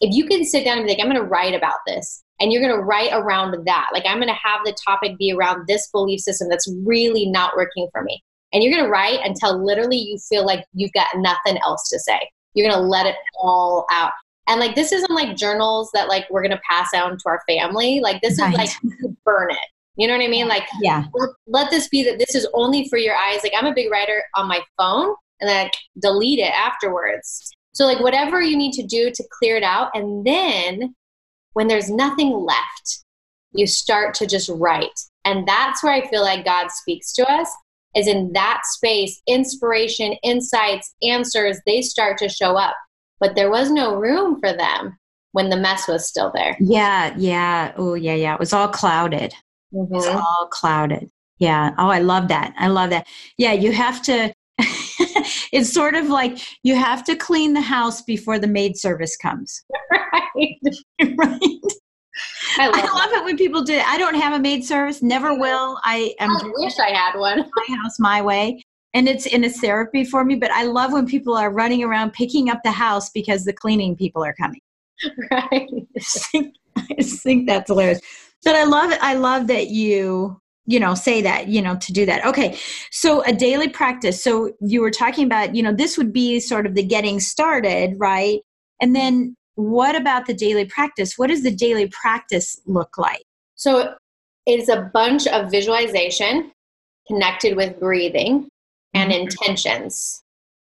If 0.00 0.14
you 0.14 0.26
can 0.26 0.44
sit 0.44 0.64
down 0.64 0.78
and 0.78 0.86
be 0.86 0.92
like, 0.92 1.00
I'm 1.00 1.10
going 1.10 1.22
to 1.22 1.28
write 1.28 1.54
about 1.54 1.78
this, 1.86 2.24
and 2.40 2.50
you're 2.50 2.62
going 2.62 2.74
to 2.74 2.82
write 2.82 3.10
around 3.12 3.54
that. 3.66 3.86
Like 3.92 4.04
I'm 4.06 4.16
going 4.16 4.28
to 4.28 4.34
have 4.34 4.60
the 4.64 4.74
topic 4.84 5.16
be 5.18 5.32
around 5.32 5.66
this 5.68 5.88
belief 5.92 6.20
system 6.20 6.48
that's 6.48 6.72
really 6.84 7.26
not 7.26 7.54
working 7.54 7.88
for 7.92 8.02
me. 8.02 8.22
And 8.52 8.62
you're 8.62 8.72
going 8.72 8.84
to 8.84 8.90
write 8.90 9.20
until 9.22 9.64
literally 9.64 9.98
you 9.98 10.18
feel 10.18 10.44
like 10.44 10.64
you've 10.72 10.92
got 10.92 11.06
nothing 11.16 11.58
else 11.64 11.88
to 11.90 11.98
say. 11.98 12.18
You're 12.54 12.68
going 12.68 12.82
to 12.82 12.88
let 12.88 13.06
it 13.06 13.14
all 13.38 13.86
out. 13.92 14.12
And 14.50 14.60
like 14.60 14.74
this 14.74 14.92
isn't 14.92 15.14
like 15.14 15.36
journals 15.36 15.90
that 15.94 16.08
like 16.08 16.28
we're 16.28 16.42
gonna 16.42 16.60
pass 16.68 16.90
down 16.92 17.12
to 17.16 17.22
our 17.26 17.40
family. 17.48 18.00
Like 18.00 18.20
this 18.20 18.38
right. 18.38 18.52
is 18.52 18.58
like 18.58 19.16
burn 19.24 19.50
it. 19.50 19.58
You 19.96 20.06
know 20.06 20.16
what 20.16 20.24
I 20.24 20.28
mean? 20.28 20.48
Like, 20.48 20.66
yeah. 20.80 21.04
Let, 21.12 21.30
let 21.46 21.70
this 21.70 21.88
be 21.88 22.02
that 22.04 22.18
this 22.18 22.34
is 22.34 22.48
only 22.54 22.88
for 22.88 22.96
your 22.96 23.14
eyes. 23.14 23.40
Like, 23.42 23.52
I'm 23.54 23.66
a 23.66 23.74
big 23.74 23.90
writer 23.90 24.22
on 24.34 24.48
my 24.48 24.62
phone 24.78 25.14
and 25.40 25.48
then 25.48 25.66
I 25.66 25.70
delete 26.00 26.38
it 26.38 26.52
afterwards. 26.54 27.50
So, 27.72 27.84
like, 27.84 28.00
whatever 28.00 28.40
you 28.40 28.56
need 28.56 28.72
to 28.72 28.86
do 28.86 29.10
to 29.10 29.24
clear 29.38 29.56
it 29.56 29.62
out. 29.62 29.90
And 29.92 30.24
then 30.24 30.94
when 31.52 31.68
there's 31.68 31.90
nothing 31.90 32.30
left, 32.30 33.04
you 33.52 33.66
start 33.66 34.14
to 34.14 34.26
just 34.26 34.48
write. 34.48 34.98
And 35.26 35.46
that's 35.46 35.82
where 35.82 35.92
I 35.92 36.08
feel 36.08 36.22
like 36.22 36.44
God 36.44 36.70
speaks 36.70 37.12
to 37.14 37.30
us 37.30 37.50
is 37.94 38.06
in 38.06 38.32
that 38.32 38.62
space, 38.64 39.20
inspiration, 39.26 40.12
insights, 40.22 40.94
answers, 41.02 41.58
they 41.66 41.82
start 41.82 42.16
to 42.18 42.28
show 42.28 42.56
up. 42.56 42.76
But 43.20 43.36
there 43.36 43.50
was 43.50 43.70
no 43.70 43.94
room 43.94 44.40
for 44.40 44.52
them 44.52 44.98
when 45.32 45.50
the 45.50 45.56
mess 45.56 45.86
was 45.86 46.08
still 46.08 46.32
there. 46.34 46.56
Yeah, 46.58 47.14
yeah. 47.16 47.72
Oh, 47.76 47.94
yeah, 47.94 48.14
yeah. 48.14 48.34
It 48.34 48.40
was 48.40 48.52
all 48.52 48.68
clouded. 48.68 49.32
Mm-hmm. 49.72 49.94
It 49.94 49.96
was 49.96 50.06
all 50.06 50.48
clouded. 50.50 51.10
Yeah. 51.38 51.70
Oh, 51.78 51.88
I 51.88 52.00
love 52.00 52.28
that. 52.28 52.54
I 52.58 52.68
love 52.68 52.90
that. 52.90 53.06
Yeah, 53.38 53.52
you 53.52 53.72
have 53.72 54.02
to. 54.02 54.32
it's 55.52 55.72
sort 55.72 55.94
of 55.94 56.08
like 56.08 56.38
you 56.62 56.74
have 56.76 57.04
to 57.04 57.16
clean 57.16 57.54
the 57.54 57.60
house 57.60 58.02
before 58.02 58.38
the 58.38 58.46
maid 58.46 58.76
service 58.76 59.16
comes. 59.16 59.62
Right. 60.34 60.58
right. 61.18 61.60
I 62.58 62.66
love, 62.66 62.74
I 62.74 62.92
love 62.92 63.12
it 63.12 63.24
when 63.24 63.36
people 63.36 63.62
do. 63.62 63.80
I 63.84 63.98
don't 63.98 64.14
have 64.14 64.32
a 64.32 64.38
maid 64.38 64.64
service. 64.64 65.02
Never 65.02 65.36
will. 65.36 65.78
I 65.82 66.14
am. 66.18 66.30
I 66.30 66.50
wish 66.56 66.78
I 66.78 66.90
had 66.90 67.18
one. 67.18 67.38
My 67.38 67.76
house, 67.76 67.98
my 67.98 68.22
way, 68.22 68.64
and 68.94 69.08
it's 69.08 69.26
in 69.26 69.44
a 69.44 69.50
therapy 69.50 70.04
for 70.04 70.24
me. 70.24 70.34
But 70.36 70.50
I 70.50 70.64
love 70.64 70.92
when 70.92 71.06
people 71.06 71.36
are 71.36 71.50
running 71.50 71.84
around 71.84 72.12
picking 72.12 72.50
up 72.50 72.60
the 72.64 72.72
house 72.72 73.10
because 73.10 73.44
the 73.44 73.52
cleaning 73.52 73.96
people 73.96 74.24
are 74.24 74.34
coming. 74.34 74.60
Right. 75.30 75.48
I 75.52 75.86
just 75.98 76.30
think, 76.30 76.54
I 76.76 76.86
just 76.98 77.22
think 77.22 77.48
that's 77.48 77.68
hilarious. 77.68 78.00
But 78.44 78.54
I 78.54 78.64
love. 78.64 78.92
I 79.00 79.14
love 79.14 79.46
that 79.46 79.68
you 79.68 80.40
you 80.66 80.78
know 80.78 80.94
say 80.94 81.22
that 81.22 81.48
you 81.48 81.62
know 81.62 81.74
to 81.76 81.90
do 81.90 82.04
that 82.04 82.24
okay 82.24 82.56
so 82.90 83.24
a 83.24 83.32
daily 83.32 83.66
practice 83.66 84.22
so 84.22 84.52
you 84.60 84.82
were 84.82 84.90
talking 84.90 85.24
about 85.24 85.54
you 85.54 85.62
know 85.62 85.72
this 85.72 85.96
would 85.96 86.12
be 86.12 86.38
sort 86.38 86.66
of 86.66 86.74
the 86.74 86.82
getting 86.82 87.18
started 87.18 87.94
right 87.98 88.40
and 88.80 88.94
then 88.94 89.34
what 89.60 89.94
about 89.94 90.26
the 90.26 90.34
daily 90.34 90.64
practice? 90.64 91.18
What 91.18 91.28
does 91.28 91.42
the 91.42 91.54
daily 91.54 91.88
practice 91.88 92.60
look 92.66 92.96
like? 92.96 93.22
So 93.56 93.94
it's 94.46 94.68
a 94.68 94.90
bunch 94.92 95.26
of 95.26 95.50
visualization 95.50 96.52
connected 97.06 97.56
with 97.56 97.78
breathing 97.78 98.48
and 98.94 99.10
mm-hmm. 99.10 99.22
intentions 99.22 100.22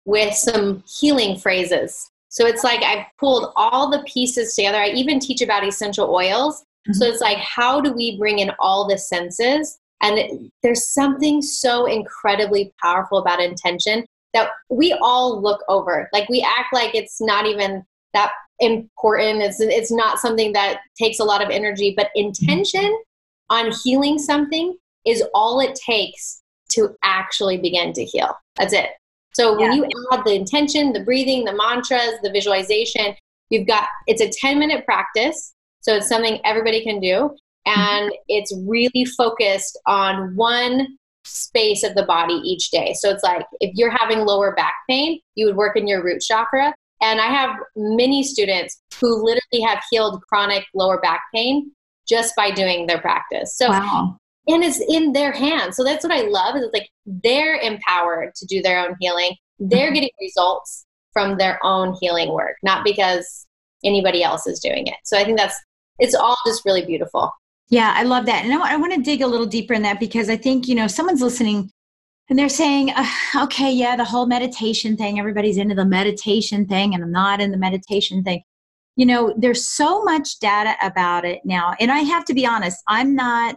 with 0.05 0.33
some 0.33 0.83
healing 0.88 1.38
phrases. 1.38 2.09
So 2.29 2.45
it's 2.45 2.63
like 2.63 2.81
I've 2.83 3.05
pulled 3.19 3.51
all 3.55 3.89
the 3.89 4.03
pieces 4.03 4.55
together. 4.55 4.77
I 4.77 4.89
even 4.89 5.19
teach 5.19 5.41
about 5.41 5.67
essential 5.67 6.13
oils. 6.13 6.61
Mm-hmm. 6.61 6.93
So 6.93 7.05
it's 7.07 7.21
like, 7.21 7.38
how 7.38 7.81
do 7.81 7.91
we 7.91 8.17
bring 8.17 8.39
in 8.39 8.51
all 8.59 8.88
the 8.88 8.97
senses? 8.97 9.79
And 10.01 10.49
there's 10.63 10.93
something 10.93 11.41
so 11.41 11.85
incredibly 11.85 12.73
powerful 12.81 13.17
about 13.17 13.41
intention 13.41 14.05
that 14.33 14.49
we 14.69 14.97
all 15.01 15.41
look 15.41 15.61
over. 15.67 16.09
Like 16.13 16.29
we 16.29 16.41
act 16.41 16.73
like 16.73 16.95
it's 16.95 17.19
not 17.19 17.45
even 17.45 17.83
that 18.13 18.31
important. 18.59 19.41
It's 19.41 19.59
it's 19.59 19.91
not 19.91 20.19
something 20.19 20.53
that 20.53 20.81
takes 20.97 21.19
a 21.19 21.23
lot 21.23 21.43
of 21.43 21.49
energy, 21.49 21.93
but 21.95 22.11
intention 22.15 22.97
on 23.49 23.71
healing 23.83 24.19
something 24.19 24.77
is 25.05 25.23
all 25.33 25.59
it 25.59 25.75
takes 25.75 26.41
to 26.69 26.95
actually 27.03 27.57
begin 27.57 27.93
to 27.93 28.03
heal. 28.03 28.33
That's 28.57 28.73
it. 28.73 28.89
So 29.33 29.57
when 29.57 29.71
yeah. 29.71 29.88
you 29.88 30.07
add 30.11 30.25
the 30.25 30.33
intention, 30.33 30.93
the 30.93 31.03
breathing, 31.03 31.45
the 31.45 31.53
mantras, 31.53 32.19
the 32.23 32.31
visualization, 32.31 33.15
you've 33.49 33.67
got 33.67 33.88
it's 34.07 34.21
a 34.21 34.29
10 34.29 34.59
minute 34.59 34.85
practice. 34.85 35.53
So 35.81 35.95
it's 35.95 36.09
something 36.09 36.39
everybody 36.43 36.83
can 36.83 36.99
do. 36.99 37.35
Mm-hmm. 37.67 37.79
And 37.79 38.11
it's 38.27 38.53
really 38.67 39.05
focused 39.17 39.79
on 39.85 40.35
one 40.35 40.97
space 41.25 41.83
of 41.83 41.95
the 41.95 42.03
body 42.03 42.35
each 42.43 42.71
day. 42.71 42.93
So 42.97 43.09
it's 43.09 43.23
like 43.23 43.45
if 43.59 43.71
you're 43.75 43.95
having 43.95 44.19
lower 44.19 44.53
back 44.55 44.73
pain, 44.89 45.19
you 45.35 45.45
would 45.45 45.55
work 45.55 45.77
in 45.77 45.88
your 45.88 46.03
root 46.03 46.21
chakra. 46.21 46.73
And 47.01 47.21
I 47.21 47.27
have 47.27 47.55
many 47.75 48.23
students 48.23 48.81
who 48.99 49.23
literally 49.23 49.61
have 49.65 49.82
healed 49.89 50.21
chronic 50.27 50.65
lower 50.73 50.99
back 50.99 51.21
pain 51.34 51.71
just 52.08 52.36
by 52.36 52.51
doing 52.51 52.88
their 52.88 52.99
practice. 52.99 53.55
So, 53.55 53.69
wow. 53.69 54.17
And 54.49 54.63
it's 54.63 54.81
in 54.89 55.13
their 55.13 55.31
hands. 55.31 55.77
So 55.77 55.83
that's 55.83 56.03
what 56.03 56.12
I 56.12 56.21
love 56.21 56.55
is 56.55 56.69
like 56.73 56.89
they're 57.05 57.57
empowered 57.57 58.33
to 58.35 58.45
do 58.47 58.62
their 58.62 58.79
own 58.79 58.95
healing. 58.99 59.35
They're 59.59 59.88
mm-hmm. 59.88 59.93
getting 59.93 60.09
results 60.19 60.85
from 61.13 61.38
their 61.38 61.63
own 61.63 61.95
healing 62.01 62.33
work, 62.33 62.55
not 62.63 62.83
because 62.83 63.45
anybody 63.83 64.23
else 64.23 64.47
is 64.47 64.59
doing 64.59 64.88
it. 64.88 64.95
So 65.03 65.17
I 65.17 65.23
think 65.23 65.38
that's 65.38 65.55
it's 65.99 66.15
all 66.15 66.38
just 66.45 66.65
really 66.65 66.85
beautiful. 66.85 67.31
Yeah, 67.69 67.93
I 67.95 68.03
love 68.03 68.25
that. 68.25 68.43
And 68.43 68.53
I 68.53 68.75
want 68.77 68.93
to 68.93 69.01
dig 69.01 69.21
a 69.21 69.27
little 69.27 69.45
deeper 69.45 69.73
in 69.73 69.83
that 69.83 69.99
because 69.99 70.29
I 70.29 70.38
think, 70.38 70.67
you 70.67 70.73
know, 70.73 70.88
someone's 70.88 71.21
listening 71.21 71.69
and 72.29 72.39
they're 72.39 72.49
saying, 72.49 72.91
uh, 72.95 73.05
okay, 73.43 73.71
yeah, 73.71 73.95
the 73.95 74.05
whole 74.05 74.25
meditation 74.25 74.97
thing, 74.97 75.19
everybody's 75.19 75.57
into 75.57 75.75
the 75.75 75.85
meditation 75.85 76.65
thing, 76.65 76.93
and 76.93 77.03
I'm 77.03 77.12
not 77.12 77.41
in 77.41 77.51
the 77.51 77.57
meditation 77.57 78.23
thing. 78.23 78.41
You 78.95 79.05
know, 79.05 79.33
there's 79.38 79.67
so 79.67 80.03
much 80.03 80.39
data 80.39 80.75
about 80.81 81.25
it 81.25 81.41
now. 81.43 81.75
And 81.79 81.91
I 81.91 81.99
have 81.99 82.25
to 82.25 82.33
be 82.33 82.45
honest, 82.45 82.77
I'm 82.88 83.15
not 83.15 83.55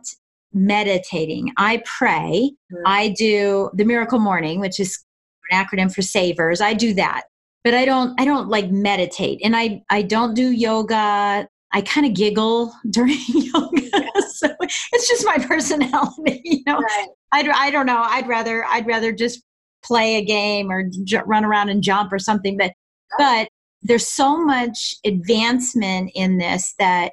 meditating. 0.52 1.52
I 1.56 1.82
pray. 1.84 2.52
Mm-hmm. 2.72 2.82
I 2.86 3.08
do 3.10 3.70
the 3.74 3.84
miracle 3.84 4.18
morning, 4.18 4.60
which 4.60 4.78
is 4.78 5.02
an 5.50 5.64
acronym 5.64 5.92
for 5.92 6.02
savers. 6.02 6.60
I 6.60 6.74
do 6.74 6.94
that. 6.94 7.24
But 7.64 7.74
I 7.74 7.84
don't 7.84 8.20
I 8.20 8.24
don't 8.24 8.48
like 8.48 8.70
meditate. 8.70 9.40
And 9.44 9.56
I 9.56 9.82
I 9.90 10.02
don't 10.02 10.34
do 10.34 10.50
yoga. 10.50 11.46
I 11.74 11.80
kind 11.80 12.06
of 12.06 12.14
giggle 12.14 12.74
during 12.90 13.18
yoga. 13.28 13.82
so 14.28 14.48
it's 14.60 15.08
just 15.08 15.24
my 15.24 15.38
personality, 15.46 16.40
you 16.44 16.62
know. 16.66 16.78
Right. 16.78 17.08
I'd, 17.32 17.48
I 17.48 17.70
don't 17.70 17.86
know. 17.86 18.02
I'd 18.02 18.28
rather 18.28 18.64
I'd 18.64 18.86
rather 18.86 19.12
just 19.12 19.42
play 19.84 20.16
a 20.16 20.24
game 20.24 20.70
or 20.70 20.88
j- 21.04 21.22
run 21.26 21.44
around 21.44 21.68
and 21.68 21.82
jump 21.82 22.12
or 22.12 22.18
something. 22.18 22.56
But 22.56 22.72
but 23.18 23.48
there's 23.82 24.06
so 24.06 24.36
much 24.38 24.94
advancement 25.04 26.10
in 26.14 26.38
this 26.38 26.74
that 26.78 27.12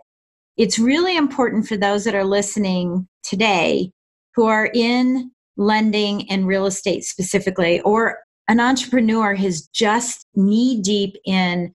it's 0.60 0.78
really 0.78 1.16
important 1.16 1.66
for 1.66 1.78
those 1.78 2.04
that 2.04 2.14
are 2.14 2.26
listening 2.26 3.08
today 3.24 3.92
who 4.36 4.46
are 4.46 4.70
in 4.74 5.32
lending 5.58 6.30
and 6.30 6.46
real 6.46 6.66
estate 6.66 7.04
specifically 7.04 7.80
or 7.82 8.20
an 8.50 8.60
entrepreneur 8.60 9.36
who's 9.36 9.68
just 9.68 10.26
knee 10.36 10.82
deep 10.82 11.16
in 11.26 11.74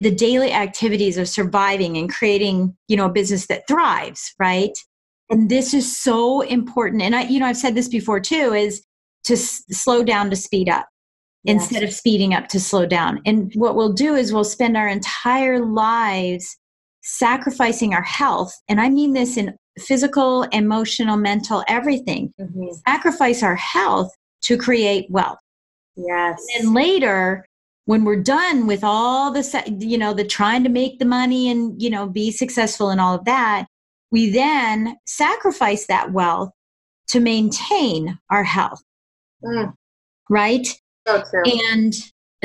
the 0.00 0.10
daily 0.10 0.52
activities 0.52 1.18
of 1.18 1.28
surviving 1.28 1.96
and 1.96 2.12
creating 2.12 2.76
you 2.88 2.96
know 2.96 3.06
a 3.06 3.12
business 3.12 3.46
that 3.48 3.66
thrives 3.68 4.32
right? 4.38 4.76
And 5.30 5.50
this 5.50 5.74
is 5.74 5.98
so 5.98 6.42
important. 6.42 7.02
And 7.02 7.16
i 7.16 7.22
you 7.22 7.40
know 7.40 7.46
i've 7.46 7.56
said 7.56 7.74
this 7.74 7.88
before 7.88 8.20
too 8.20 8.54
is 8.54 8.84
to 9.24 9.34
s- 9.34 9.64
slow 9.70 10.04
down 10.04 10.30
to 10.30 10.36
speed 10.36 10.68
up 10.68 10.86
yes. 11.42 11.54
instead 11.54 11.82
of 11.82 11.92
speeding 11.92 12.34
up 12.34 12.48
to 12.48 12.60
slow 12.60 12.86
down. 12.86 13.20
And 13.24 13.52
what 13.54 13.74
we'll 13.74 13.92
do 13.92 14.14
is 14.14 14.32
we'll 14.32 14.44
spend 14.44 14.76
our 14.76 14.88
entire 14.88 15.64
lives 15.64 16.56
sacrificing 17.04 17.92
our 17.92 18.02
health 18.02 18.54
and 18.68 18.80
i 18.80 18.88
mean 18.88 19.12
this 19.12 19.36
in 19.36 19.54
physical 19.78 20.44
emotional 20.44 21.18
mental 21.18 21.62
everything 21.68 22.32
mm-hmm. 22.40 22.66
sacrifice 22.88 23.42
our 23.42 23.56
health 23.56 24.10
to 24.40 24.56
create 24.56 25.06
wealth 25.10 25.38
yes 25.96 26.42
and 26.58 26.72
later 26.72 27.44
when 27.84 28.04
we're 28.04 28.22
done 28.22 28.66
with 28.66 28.82
all 28.82 29.30
the 29.30 29.76
you 29.80 29.98
know 29.98 30.14
the 30.14 30.24
trying 30.24 30.64
to 30.64 30.70
make 30.70 30.98
the 30.98 31.04
money 31.04 31.50
and 31.50 31.80
you 31.80 31.90
know 31.90 32.08
be 32.08 32.30
successful 32.30 32.88
and 32.88 33.00
all 33.00 33.14
of 33.14 33.24
that 33.26 33.66
we 34.10 34.30
then 34.30 34.96
sacrifice 35.04 35.86
that 35.86 36.12
wealth 36.12 36.50
to 37.08 37.20
maintain 37.20 38.18
our 38.30 38.44
health 38.44 38.82
mm. 39.44 39.70
right 40.30 40.80
so 41.06 41.22
true. 41.30 41.42
and 41.70 41.94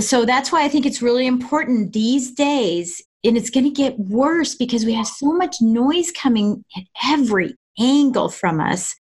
so 0.01 0.25
that's 0.25 0.51
why 0.51 0.65
i 0.65 0.67
think 0.67 0.85
it's 0.85 1.01
really 1.01 1.27
important 1.27 1.93
these 1.93 2.31
days 2.31 3.01
and 3.23 3.37
it's 3.37 3.49
going 3.49 3.65
to 3.65 3.69
get 3.69 3.99
worse 3.99 4.55
because 4.55 4.85
we 4.85 4.93
have 4.93 5.07
so 5.07 5.33
much 5.33 5.57
noise 5.61 6.11
coming 6.11 6.63
at 6.77 6.83
every 7.03 7.55
angle 7.79 8.29
from 8.29 8.59
us 8.59 8.95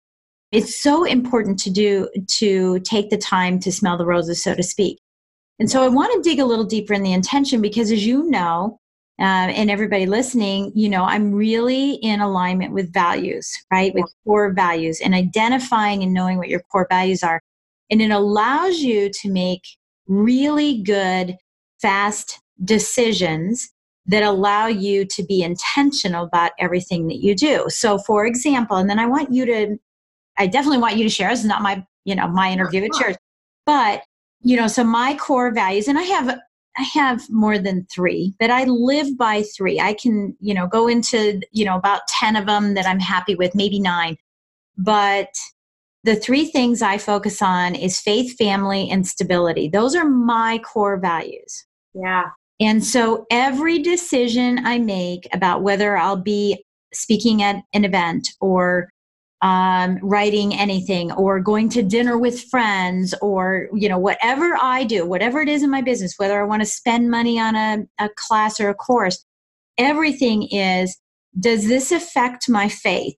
it's 0.50 0.80
so 0.80 1.04
important 1.04 1.58
to 1.58 1.70
do 1.70 2.08
to 2.26 2.80
take 2.80 3.10
the 3.10 3.18
time 3.18 3.58
to 3.58 3.72
smell 3.72 3.98
the 3.98 4.06
roses 4.06 4.42
so 4.42 4.54
to 4.54 4.62
speak 4.62 4.98
and 5.58 5.70
so 5.70 5.82
I 5.82 5.88
want 5.88 6.12
to 6.12 6.28
dig 6.28 6.38
a 6.38 6.44
little 6.44 6.64
deeper 6.64 6.94
in 6.94 7.02
the 7.02 7.12
intention 7.12 7.60
because, 7.60 7.90
as 7.90 8.06
you 8.06 8.30
know, 8.30 8.78
uh, 9.20 9.50
and 9.50 9.70
everybody 9.70 10.06
listening, 10.06 10.70
you 10.74 10.88
know, 10.88 11.02
I'm 11.02 11.32
really 11.32 11.94
in 11.94 12.20
alignment 12.20 12.72
with 12.72 12.92
values, 12.92 13.50
right? 13.72 13.92
With 13.92 14.04
core 14.24 14.52
values 14.52 15.00
and 15.00 15.14
identifying 15.14 16.04
and 16.04 16.14
knowing 16.14 16.38
what 16.38 16.48
your 16.48 16.62
core 16.70 16.86
values 16.88 17.24
are. 17.24 17.40
And 17.90 18.00
it 18.00 18.12
allows 18.12 18.78
you 18.78 19.10
to 19.22 19.30
make 19.30 19.62
really 20.06 20.82
good, 20.82 21.36
fast 21.82 22.38
decisions 22.62 23.68
that 24.08 24.22
allow 24.22 24.66
you 24.66 25.04
to 25.04 25.22
be 25.22 25.42
intentional 25.42 26.24
about 26.24 26.52
everything 26.58 27.06
that 27.08 27.18
you 27.18 27.34
do. 27.34 27.66
So, 27.68 27.98
for 27.98 28.26
example, 28.26 28.76
and 28.76 28.88
then 28.88 28.98
I 28.98 29.06
want 29.06 29.32
you 29.32 29.46
to, 29.46 29.76
I 30.36 30.46
definitely 30.46 30.78
want 30.78 30.96
you 30.96 31.04
to 31.04 31.10
share. 31.10 31.30
This 31.30 31.40
is 31.40 31.46
not 31.46 31.62
my, 31.62 31.84
you 32.04 32.14
know, 32.14 32.26
my 32.28 32.50
interview. 32.50 32.82
It's 32.84 33.00
yours. 33.00 33.16
But 33.66 34.02
you 34.40 34.56
know 34.56 34.68
so 34.68 34.84
my 34.84 35.16
core 35.16 35.52
values 35.52 35.88
and 35.88 35.98
i 35.98 36.02
have 36.02 36.28
i 36.76 36.82
have 36.82 37.28
more 37.28 37.58
than 37.58 37.84
three 37.92 38.34
but 38.38 38.50
i 38.50 38.64
live 38.64 39.18
by 39.18 39.42
three 39.56 39.80
i 39.80 39.92
can 39.92 40.36
you 40.40 40.54
know 40.54 40.66
go 40.66 40.86
into 40.86 41.40
you 41.50 41.64
know 41.64 41.76
about 41.76 42.06
10 42.06 42.36
of 42.36 42.46
them 42.46 42.74
that 42.74 42.86
i'm 42.86 43.00
happy 43.00 43.34
with 43.34 43.54
maybe 43.54 43.80
nine 43.80 44.16
but 44.76 45.28
the 46.04 46.14
three 46.14 46.46
things 46.46 46.80
I 46.80 46.96
focus 46.96 47.42
on 47.42 47.74
is 47.74 48.00
faith, 48.00 48.36
family, 48.38 48.88
and 48.88 49.06
stability. 49.06 49.68
Those 49.68 49.94
are 49.96 50.08
my 50.08 50.58
core 50.58 50.96
values. 50.96 51.66
Yeah. 51.92 52.30
And 52.60 52.84
so 52.84 53.26
every 53.30 53.78
decision 53.78 54.66
I 54.66 54.78
make 54.78 55.28
about 55.32 55.62
whether 55.62 55.96
I'll 55.96 56.16
be 56.16 56.64
speaking 56.92 57.42
at 57.42 57.62
an 57.72 57.84
event 57.84 58.28
or 58.40 58.90
um, 59.42 59.98
writing 60.02 60.54
anything 60.54 61.12
or 61.12 61.38
going 61.38 61.68
to 61.70 61.82
dinner 61.82 62.18
with 62.18 62.42
friends 62.44 63.14
or 63.22 63.68
you 63.72 63.88
know 63.88 63.98
whatever 63.98 64.56
i 64.60 64.82
do 64.82 65.06
whatever 65.06 65.40
it 65.40 65.48
is 65.48 65.62
in 65.62 65.70
my 65.70 65.80
business 65.80 66.14
whether 66.16 66.42
i 66.42 66.44
want 66.44 66.60
to 66.60 66.66
spend 66.66 67.08
money 67.08 67.38
on 67.38 67.54
a, 67.54 67.84
a 68.00 68.08
class 68.16 68.58
or 68.58 68.68
a 68.68 68.74
course 68.74 69.24
everything 69.78 70.48
is 70.50 70.98
does 71.38 71.68
this 71.68 71.92
affect 71.92 72.48
my 72.48 72.68
faith 72.68 73.14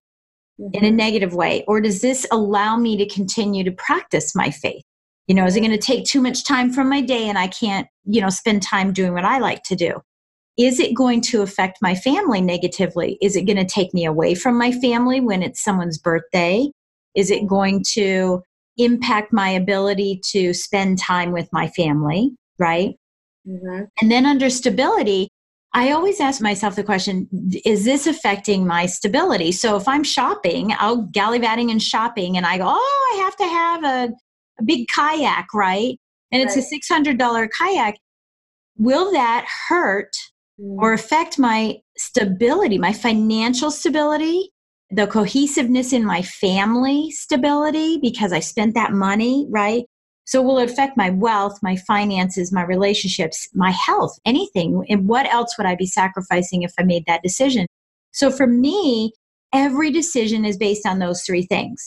mm-hmm. 0.59 0.75
in 0.75 0.83
a 0.83 0.87
mm-hmm. 0.87 0.97
negative 0.97 1.33
way 1.33 1.63
or 1.67 1.81
does 1.81 2.01
this 2.01 2.27
allow 2.31 2.77
me 2.77 2.95
to 2.97 3.07
continue 3.07 3.63
to 3.63 3.71
practice 3.71 4.35
my 4.35 4.51
faith 4.51 4.83
you 5.31 5.35
know 5.35 5.45
is 5.45 5.55
it 5.55 5.61
going 5.61 5.71
to 5.71 5.77
take 5.77 6.03
too 6.03 6.21
much 6.21 6.43
time 6.43 6.71
from 6.71 6.89
my 6.89 6.99
day 6.99 7.29
and 7.29 7.37
i 7.37 7.47
can't 7.47 7.87
you 8.05 8.19
know 8.19 8.29
spend 8.29 8.61
time 8.61 8.91
doing 8.91 9.13
what 9.13 9.25
i 9.25 9.39
like 9.39 9.63
to 9.63 9.75
do 9.75 10.01
is 10.57 10.79
it 10.79 10.93
going 10.93 11.21
to 11.21 11.41
affect 11.41 11.79
my 11.81 11.95
family 11.95 12.41
negatively? 12.41 13.17
Is 13.21 13.35
it 13.35 13.43
going 13.43 13.57
to 13.57 13.65
take 13.65 13.93
me 13.93 14.05
away 14.05 14.35
from 14.35 14.57
my 14.57 14.71
family 14.71 15.19
when 15.19 15.41
it's 15.41 15.63
someone's 15.63 15.97
birthday? 15.97 16.69
Is 17.15 17.31
it 17.31 17.47
going 17.47 17.83
to 17.93 18.41
impact 18.77 19.33
my 19.33 19.49
ability 19.49 20.21
to 20.31 20.53
spend 20.53 20.99
time 20.99 21.31
with 21.31 21.47
my 21.51 21.67
family? 21.69 22.31
Right. 22.59 22.95
Mm-hmm. 23.47 23.85
And 24.01 24.11
then 24.11 24.25
under 24.25 24.49
stability, 24.49 25.29
I 25.73 25.91
always 25.91 26.19
ask 26.19 26.41
myself 26.41 26.75
the 26.75 26.83
question 26.83 27.29
is 27.65 27.85
this 27.85 28.05
affecting 28.05 28.67
my 28.67 28.85
stability? 28.85 29.53
So 29.53 29.77
if 29.77 29.87
I'm 29.87 30.03
shopping, 30.03 30.73
I'll 30.77 31.03
gallivanting 31.03 31.71
and 31.71 31.81
shopping, 31.81 32.35
and 32.35 32.45
I 32.45 32.57
go, 32.57 32.65
oh, 32.67 33.13
I 33.13 33.23
have 33.23 33.35
to 33.37 33.45
have 33.45 33.83
a, 33.85 34.13
a 34.59 34.63
big 34.63 34.87
kayak, 34.87 35.47
right? 35.53 35.99
And 36.31 36.43
right. 36.43 36.57
it's 36.57 36.71
a 36.71 36.93
$600 36.93 37.49
kayak. 37.57 37.95
Will 38.77 39.11
that 39.11 39.45
hurt 39.67 40.15
or 40.57 40.93
affect 40.93 41.39
my 41.39 41.77
stability, 41.97 42.77
my 42.77 42.93
financial 42.93 43.71
stability, 43.71 44.51
the 44.91 45.07
cohesiveness 45.07 45.93
in 45.93 46.05
my 46.05 46.21
family 46.21 47.09
stability 47.11 47.97
because 48.01 48.31
I 48.33 48.39
spent 48.39 48.75
that 48.75 48.91
money, 48.91 49.47
right? 49.49 49.85
So 50.25 50.41
will 50.41 50.59
it 50.59 50.69
affect 50.69 50.97
my 50.97 51.09
wealth, 51.09 51.59
my 51.63 51.75
finances, 51.75 52.51
my 52.51 52.63
relationships, 52.63 53.47
my 53.53 53.71
health, 53.71 54.17
anything? 54.25 54.85
And 54.89 55.07
what 55.07 55.25
else 55.27 55.57
would 55.57 55.67
I 55.67 55.75
be 55.75 55.87
sacrificing 55.87 56.61
if 56.61 56.71
I 56.79 56.83
made 56.83 57.05
that 57.07 57.23
decision? 57.23 57.65
So 58.11 58.29
for 58.29 58.47
me, 58.47 59.13
every 59.53 59.91
decision 59.91 60.45
is 60.45 60.57
based 60.57 60.85
on 60.85 60.99
those 60.99 61.23
three 61.23 61.43
things. 61.43 61.83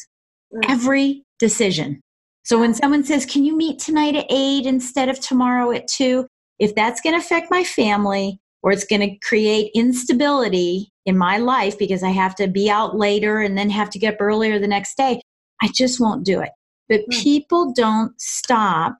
Mm. 0.52 0.70
Every 0.70 1.24
decision. 1.38 2.00
So 2.44 2.60
when 2.60 2.74
someone 2.74 3.04
says, 3.04 3.26
Can 3.26 3.44
you 3.44 3.56
meet 3.56 3.78
tonight 3.78 4.14
at 4.14 4.26
eight 4.30 4.66
instead 4.66 5.08
of 5.08 5.20
tomorrow 5.20 5.72
at 5.72 5.88
two? 5.88 6.26
If 6.58 6.74
that's 6.74 7.00
going 7.00 7.14
to 7.14 7.24
affect 7.24 7.50
my 7.50 7.64
family, 7.64 8.38
or 8.62 8.72
it's 8.72 8.84
going 8.84 9.02
to 9.02 9.18
create 9.18 9.70
instability 9.74 10.90
in 11.04 11.18
my 11.18 11.36
life 11.36 11.78
because 11.78 12.02
I 12.02 12.10
have 12.10 12.34
to 12.36 12.48
be 12.48 12.70
out 12.70 12.96
later 12.96 13.40
and 13.40 13.58
then 13.58 13.68
have 13.68 13.90
to 13.90 13.98
get 13.98 14.14
up 14.14 14.20
earlier 14.22 14.58
the 14.58 14.66
next 14.66 14.96
day, 14.96 15.20
I 15.62 15.68
just 15.68 16.00
won't 16.00 16.24
do 16.24 16.40
it. 16.40 16.48
But 16.88 17.00
hmm. 17.00 17.10
people 17.10 17.74
don't 17.74 18.18
stop 18.18 18.96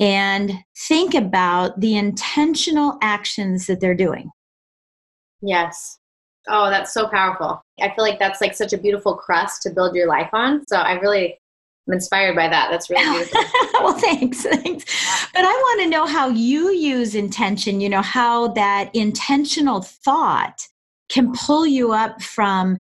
and 0.00 0.52
think 0.88 1.14
about 1.14 1.80
the 1.80 1.96
intentional 1.96 2.98
actions 3.00 3.66
that 3.66 3.80
they're 3.80 3.94
doing. 3.94 4.30
Yes. 5.42 5.98
Oh, 6.48 6.70
that's 6.70 6.92
so 6.92 7.08
powerful. 7.08 7.62
I 7.80 7.92
feel 7.94 8.04
like 8.04 8.18
that's 8.18 8.40
like 8.40 8.54
such 8.54 8.72
a 8.72 8.78
beautiful 8.78 9.14
crust 9.14 9.62
to 9.62 9.70
build 9.70 9.94
your 9.94 10.08
life 10.08 10.30
on. 10.32 10.64
So 10.66 10.76
I 10.76 10.94
really 10.94 11.38
I'm 11.88 11.94
inspired 11.94 12.36
by 12.36 12.48
that. 12.48 12.68
That's 12.70 12.90
really 12.90 13.24
beautiful. 13.24 13.40
well, 13.80 13.98
thanks. 13.98 14.42
Thanks. 14.42 14.84
But 15.32 15.44
I 15.44 15.52
want 15.52 15.82
to 15.82 15.88
know 15.88 16.06
how 16.06 16.28
you 16.28 16.70
use 16.70 17.14
intention, 17.14 17.80
you 17.80 17.88
know, 17.88 18.02
how 18.02 18.48
that 18.48 18.94
intentional 18.94 19.80
thought 19.82 20.66
can 21.08 21.32
pull 21.32 21.66
you 21.66 21.92
up 21.92 22.22
from 22.22 22.76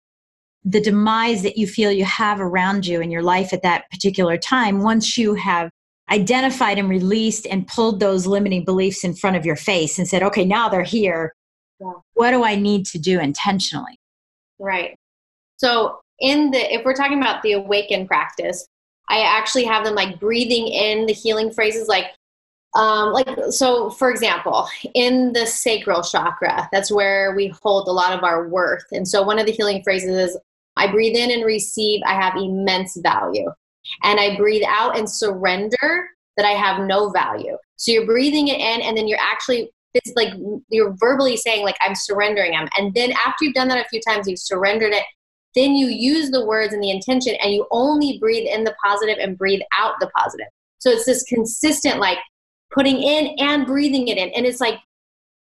the 0.66 0.82
demise 0.82 1.44
that 1.44 1.58
you 1.58 1.66
feel 1.66 1.92
you 1.92 2.04
have 2.04 2.42
around 2.42 2.86
you 2.86 3.00
in 3.00 3.10
your 3.10 3.24
life 3.24 3.54
at 3.54 3.64
that 3.64 3.90
particular 3.90 4.38
time 4.38 4.82
once 4.82 5.18
you 5.18 5.34
have 5.36 5.70
identified 6.12 6.78
and 6.78 6.90
released 6.90 7.48
and 7.48 7.68
pulled 7.68 8.02
those 8.02 8.28
limiting 8.28 8.66
beliefs 8.66 9.06
in 9.06 9.14
front 9.14 9.38
of 9.38 9.46
your 9.46 9.56
face 9.56 9.98
and 9.98 10.08
said, 10.08 10.24
okay, 10.24 10.44
now 10.44 10.68
they're 10.68 10.84
here. 10.84 11.34
Yeah. 11.80 11.94
What 12.16 12.32
do 12.32 12.44
I 12.44 12.56
need 12.56 12.86
to 12.88 13.00
do 13.00 13.20
intentionally? 13.20 13.98
Right. 14.60 14.98
So, 15.58 16.00
in 16.20 16.50
the, 16.52 16.74
if 16.74 16.84
we're 16.84 16.96
talking 16.96 17.20
about 17.20 17.44
the 17.44 17.54
awaken 17.54 18.08
practice, 18.08 18.68
I 19.10 19.22
actually 19.22 19.66
have 19.66 19.86
them 19.86 19.96
like 19.96 20.20
breathing 20.20 20.68
in 20.68 21.06
the 21.06 21.14
healing 21.14 21.52
phrases 21.52 21.88
like 21.88 22.08
um, 22.76 23.14
like 23.14 23.28
so 23.50 23.90
for 23.90 24.12
example 24.12 24.68
in 24.94 25.34
the 25.34 25.46
sacral 25.46 26.04
chakra 26.04 26.68
that's 26.72 26.92
where 26.92 27.34
we 27.36 27.54
hold 27.64 27.88
a 27.88 27.92
lot 27.92 28.14
of 28.14 28.24
our 28.24 28.50
worth. 28.50 28.86
And 28.92 29.08
so 29.08 29.24
one 29.24 29.40
of 29.40 29.46
the 29.46 29.52
healing 29.52 29.82
phrases 29.84 30.32
is 30.32 30.38
i 30.76 30.90
breathe 30.92 31.16
in 31.16 31.32
and 31.32 31.46
receive 31.46 32.02
i 32.06 32.14
have 32.14 32.36
immense 32.36 32.98
value. 32.98 33.50
And 34.04 34.20
i 34.20 34.36
breathe 34.38 34.64
out 34.68 34.98
and 34.98 35.10
surrender 35.10 36.10
that 36.36 36.46
i 36.46 36.52
have 36.52 36.86
no 36.86 37.10
value. 37.10 37.58
So 37.78 37.92
you're 37.92 38.06
breathing 38.06 38.50
it 38.50 38.60
in 38.60 38.82
and 38.82 38.98
then 38.98 39.08
you're 39.08 39.20
actually 39.20 39.72
it's 39.94 40.12
like 40.16 40.34
you're 40.70 40.96
verbally 41.00 41.38
saying 41.38 41.64
like 41.64 41.78
i'm 41.82 41.96
surrendering 41.96 42.52
them 42.52 42.68
and 42.78 42.94
then 42.94 43.12
after 43.26 43.46
you've 43.46 43.54
done 43.54 43.70
that 43.70 43.84
a 43.84 43.90
few 43.90 44.02
times 44.02 44.28
you've 44.28 44.38
surrendered 44.38 44.94
it 44.94 45.04
then 45.58 45.76
you 45.76 45.88
use 45.88 46.30
the 46.30 46.46
words 46.46 46.74
and 46.74 46.84
the 46.84 46.92
intention 46.92 47.36
and 47.42 47.52
you 47.52 47.66
only 47.72 48.18
breathe 48.20 48.48
in 48.48 48.64
the 48.64 48.76
positive 48.84 49.18
and 49.20 49.38
breathe 49.38 49.62
out 49.78 49.96
the 50.00 50.10
positive. 50.16 50.48
So 50.80 50.92
it's 50.92 51.06
this 51.06 51.24
consistent 51.24 52.00
like 52.00 52.20
putting 52.72 53.02
in 53.02 53.36
and 53.40 53.66
breathing 53.66 54.08
it 54.08 54.18
in. 54.18 54.30
And 54.30 54.46
it's 54.46 54.62
like 54.62 54.80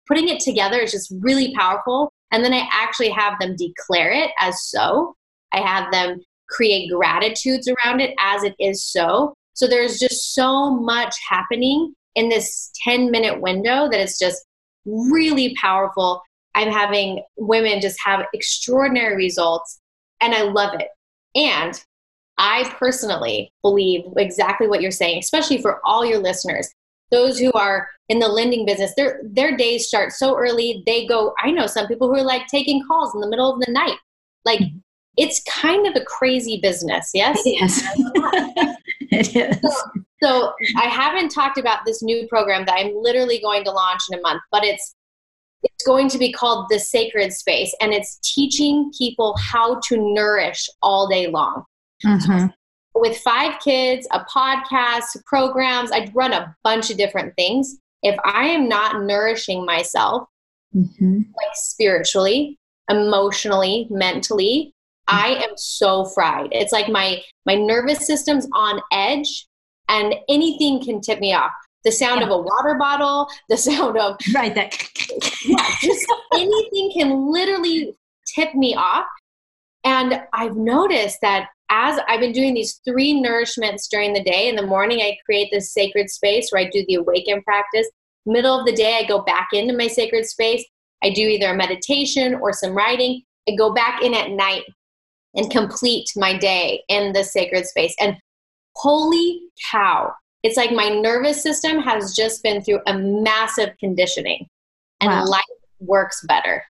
putting 0.08 0.30
it 0.30 0.39
together 0.39 0.80
is 0.80 0.91
just 0.91 1.13
really 1.20 1.56
powerful. 1.56 2.12
And 2.32 2.44
then 2.44 2.54
I 2.54 2.68
actually 2.72 3.10
have 3.10 3.39
them 3.39 3.56
declare 3.56 4.12
it 4.12 4.32
as 4.39 4.63
so. 4.63 5.15
I 5.52 5.62
have 5.62 5.91
them 5.91 6.22
create 6.50 6.91
gratitudes 6.91 7.68
around 7.68 8.02
it 8.02 8.13
as 8.20 8.44
it 8.44 8.56
is 8.60 8.86
so. 8.86 9.34
So 9.54 9.68
there's 9.68 10.00
just 10.00 10.36
so 10.36 10.72
much 10.72 11.15
happening 11.28 11.94
in 12.15 12.30
this 12.30 12.72
10 12.84 13.10
minute 13.10 13.41
window 13.41 13.89
that 13.89 14.00
it's 14.00 14.20
just 14.20 14.46
really 14.86 15.56
powerful. 15.60 16.22
I'm 16.54 16.72
having 16.72 17.24
women 17.38 17.82
just 17.82 17.98
have 18.06 18.26
extraordinary 18.34 19.15
results 19.15 19.80
and 20.21 20.34
I 20.34 20.43
love 20.43 20.80
it. 20.80 20.88
And 21.36 21.82
I 22.38 22.69
personally 22.78 23.51
believe 23.62 24.06
exactly 24.17 24.67
what 24.67 24.82
you're 24.82 24.91
saying, 24.91 25.19
especially 25.19 25.62
for 25.62 25.80
all 25.86 26.06
your 26.06 26.19
listeners. 26.19 26.69
Those 27.12 27.39
who 27.39 27.51
are 27.54 27.88
in 28.10 28.19
the 28.19 28.28
lending 28.28 28.65
business, 28.65 28.93
their 28.95 29.21
their 29.23 29.56
days 29.56 29.88
start 29.88 30.12
so 30.12 30.38
early. 30.38 30.84
They 30.86 31.06
go. 31.06 31.34
I 31.41 31.51
know 31.51 31.67
some 31.67 31.88
people 31.88 32.08
who 32.08 32.15
are 32.15 32.23
like 32.23 32.47
taking 32.47 32.84
calls 32.86 33.13
in 33.13 33.21
the 33.21 33.30
middle 33.30 33.54
of 33.54 33.60
the 33.62 33.71
night. 33.71 33.97
Like 34.43 34.60
mm-hmm. 34.60 34.78
it's 35.17 35.41
kind 35.43 35.88
of 35.88 35.95
a 35.95 36.04
crazy 36.04 36.60
business. 36.62 37.12
Yes, 37.13 37.41
yes, 37.45 37.84
it 39.12 39.36
is. 39.36 39.62
So, 39.62 39.71
so 40.23 40.54
I 40.78 40.86
haven't 40.86 41.30
talked 41.30 41.58
about 41.58 41.86
this 41.86 42.01
new 42.01 42.28
program 42.28 42.65
that 42.65 42.75
I'm 42.78 42.93
literally 42.95 43.39
going 43.39 43.63
to 43.65 43.71
launch 43.71 44.01
in 44.12 44.17
a 44.17 44.21
month, 44.21 44.41
but 44.51 44.63
it's 44.63 44.95
it's 45.65 45.84
going 45.84 46.10
to 46.10 46.17
be 46.17 46.32
called 46.32 46.67
The 46.69 46.80
Sacred 46.80 47.34
Space, 47.34 47.73
and 47.82 47.93
it's 47.93 48.19
teaching 48.23 48.91
people 48.97 49.36
how 49.38 49.80
to 49.88 50.13
nourish 50.13 50.69
all 50.82 51.08
day 51.08 51.28
long. 51.28 51.63
Mm-hmm. 52.06 52.47
With 52.93 53.17
five 53.17 53.60
kids, 53.60 54.08
a 54.12 54.23
podcast, 54.25 55.23
programs, 55.25 55.91
I 55.91 56.10
run 56.13 56.34
a 56.34 56.56
bunch 56.63 56.91
of 56.91 56.97
different 56.97 57.36
things. 57.36 57.78
If 58.04 58.15
I 58.23 58.45
am 58.47 58.69
not 58.69 59.04
nourishing 59.04 59.65
myself, 59.65 60.28
mm-hmm. 60.73 61.17
like 61.17 61.56
spiritually, 61.56 62.58
emotionally, 62.89 63.88
mentally, 63.89 64.73
mm-hmm. 65.10 65.17
I 65.17 65.43
am 65.43 65.58
so 65.58 66.06
fried. 66.06 66.49
It's 66.51 66.71
like 66.71 66.89
my 66.89 67.21
my 67.45 67.56
nervous 67.56 68.06
system's 68.06 68.47
on 68.54 68.82
edge 68.91 69.47
and 69.89 70.15
anything 70.30 70.84
can 70.84 71.01
tip 71.01 71.19
me 71.19 71.34
off 71.34 71.51
the 71.86 71.91
sound 71.91 72.19
yeah. 72.19 72.28
of 72.28 72.32
a 72.32 72.38
water 72.38 72.76
bottle, 72.78 73.30
the 73.50 73.58
sound 73.58 73.98
of 73.98 74.17
right 74.34 74.54
that 74.56 74.76
yeah, 75.45 75.69
just 75.82 76.06
anything 76.34 76.91
can 76.93 77.32
literally 77.32 77.95
tip 78.36 78.54
me 78.54 78.76
off. 78.76 79.06
And 79.86 80.21
I've 80.34 80.58
noticed 80.58 81.19
that 81.21 81.50
as 81.69 82.00
I've 82.08 82.19
been 82.19 82.32
doing 82.32 82.54
these 82.54 82.82
three 82.86 83.13
nourishments 83.13 83.88
during 83.89 84.13
the 84.13 84.24
day, 84.24 84.50
in 84.50 84.56
the 84.56 84.65
morning 84.65 85.00
I 85.00 85.17
create 85.26 85.50
this 85.52 85.71
sacred 85.71 86.10
space 86.10 86.50
where 86.52 86.62
I 86.62 86.69
do 86.69 86.84
the 86.88 86.95
awaken 86.95 87.41
practice. 87.43 87.88
Middle 88.26 88.60
of 88.60 88.65
the 88.65 88.74
day, 88.74 88.98
I 89.00 89.08
go 89.08 89.21
back 89.21 89.50
into 89.54 89.76
my 89.76 89.88
sacred 89.88 90.26
space. 90.26 90.65
I 91.04 91.12
do 91.12 91.21
either 91.21 91.54
a 91.54 91.56
meditation 91.56 92.36
or 92.36 92.52
some 92.54 92.76
writing. 92.76 93.21
I 93.48 93.56
go 93.56 93.74
back 93.74 94.02
in 94.02 94.15
at 94.15 94.32
night 94.32 94.63
and 95.36 95.52
complete 95.52 96.10
my 96.15 96.36
day 96.36 96.84
in 96.88 97.13
the 97.13 97.24
sacred 97.24 97.65
space. 97.65 97.95
And 98.00 98.17
holy 98.76 99.41
cow, 99.71 100.12
it's 100.46 100.58
like 100.58 100.72
my 100.72 100.90
nervous 100.90 101.42
system 101.42 101.80
has 101.80 102.16
just 102.16 102.42
been 102.44 102.62
through 102.62 102.80
a 102.88 102.98
massive 102.98 103.70
conditioning 103.80 104.48
and 105.02 105.12
wow. 105.12 105.26
life 105.26 105.44
works 105.80 106.24
better 106.28 106.64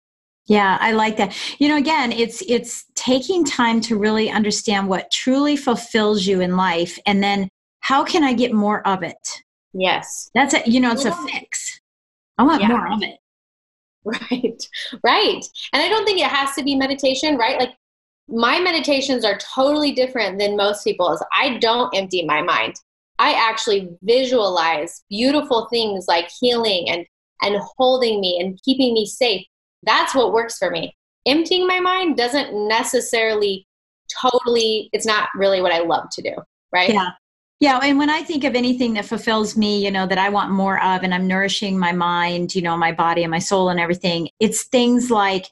yeah 0.46 0.78
i 0.80 0.92
like 0.92 1.16
that 1.16 1.36
you 1.58 1.68
know 1.68 1.76
again 1.76 2.10
it's 2.12 2.42
it's 2.48 2.84
taking 2.94 3.44
time 3.44 3.80
to 3.80 3.98
really 3.98 4.30
understand 4.30 4.88
what 4.88 5.10
truly 5.10 5.56
fulfills 5.56 6.26
you 6.26 6.40
in 6.40 6.56
life 6.56 6.98
and 7.06 7.22
then 7.22 7.48
how 7.84 8.02
can 8.02 8.24
I 8.24 8.32
get 8.32 8.54
more 8.54 8.86
of 8.88 9.02
it? 9.02 9.42
Yes. 9.74 10.30
That's 10.34 10.54
it. 10.54 10.66
You 10.66 10.80
know, 10.80 10.92
it's 10.92 11.04
a 11.04 11.12
fix. 11.12 11.80
I 12.38 12.42
want 12.42 12.62
yeah. 12.62 12.68
more 12.68 12.92
of 12.92 13.02
it. 13.02 13.18
Right. 14.06 14.62
Right. 15.02 15.42
And 15.72 15.82
I 15.82 15.88
don't 15.88 16.04
think 16.04 16.20
it 16.20 16.26
has 16.26 16.54
to 16.56 16.62
be 16.62 16.76
meditation, 16.76 17.38
right? 17.38 17.58
Like 17.58 17.70
my 18.28 18.60
meditations 18.60 19.24
are 19.24 19.38
totally 19.38 19.92
different 19.92 20.38
than 20.38 20.58
most 20.58 20.84
people's. 20.84 21.24
I 21.34 21.56
don't 21.56 21.88
empty 21.96 22.22
my 22.22 22.42
mind. 22.42 22.74
I 23.18 23.32
actually 23.34 23.90
visualize 24.02 25.04
beautiful 25.08 25.68
things 25.70 26.06
like 26.08 26.28
healing 26.40 26.88
and 26.88 27.06
and 27.42 27.60
holding 27.76 28.20
me 28.20 28.40
and 28.40 28.58
keeping 28.64 28.94
me 28.94 29.06
safe. 29.06 29.46
That's 29.82 30.14
what 30.14 30.32
works 30.32 30.56
for 30.56 30.70
me. 30.70 30.96
Emptying 31.26 31.66
my 31.66 31.80
mind 31.80 32.16
doesn't 32.16 32.68
necessarily 32.68 33.66
totally 34.20 34.88
it's 34.92 35.06
not 35.06 35.28
really 35.34 35.60
what 35.60 35.72
I 35.72 35.80
love 35.80 36.08
to 36.12 36.22
do, 36.22 36.34
right? 36.72 36.90
Yeah. 36.90 37.10
Yeah, 37.60 37.78
and 37.82 37.98
when 37.98 38.10
I 38.10 38.22
think 38.22 38.44
of 38.44 38.56
anything 38.56 38.94
that 38.94 39.06
fulfills 39.06 39.56
me, 39.56 39.82
you 39.82 39.90
know, 39.90 40.06
that 40.06 40.18
I 40.18 40.28
want 40.28 40.50
more 40.50 40.82
of 40.82 41.02
and 41.02 41.14
I'm 41.14 41.26
nourishing 41.26 41.78
my 41.78 41.92
mind, 41.92 42.54
you 42.54 42.60
know, 42.60 42.76
my 42.76 42.92
body 42.92 43.22
and 43.22 43.30
my 43.30 43.38
soul 43.38 43.70
and 43.70 43.78
everything, 43.80 44.28
it's 44.40 44.64
things 44.64 45.10
like, 45.10 45.46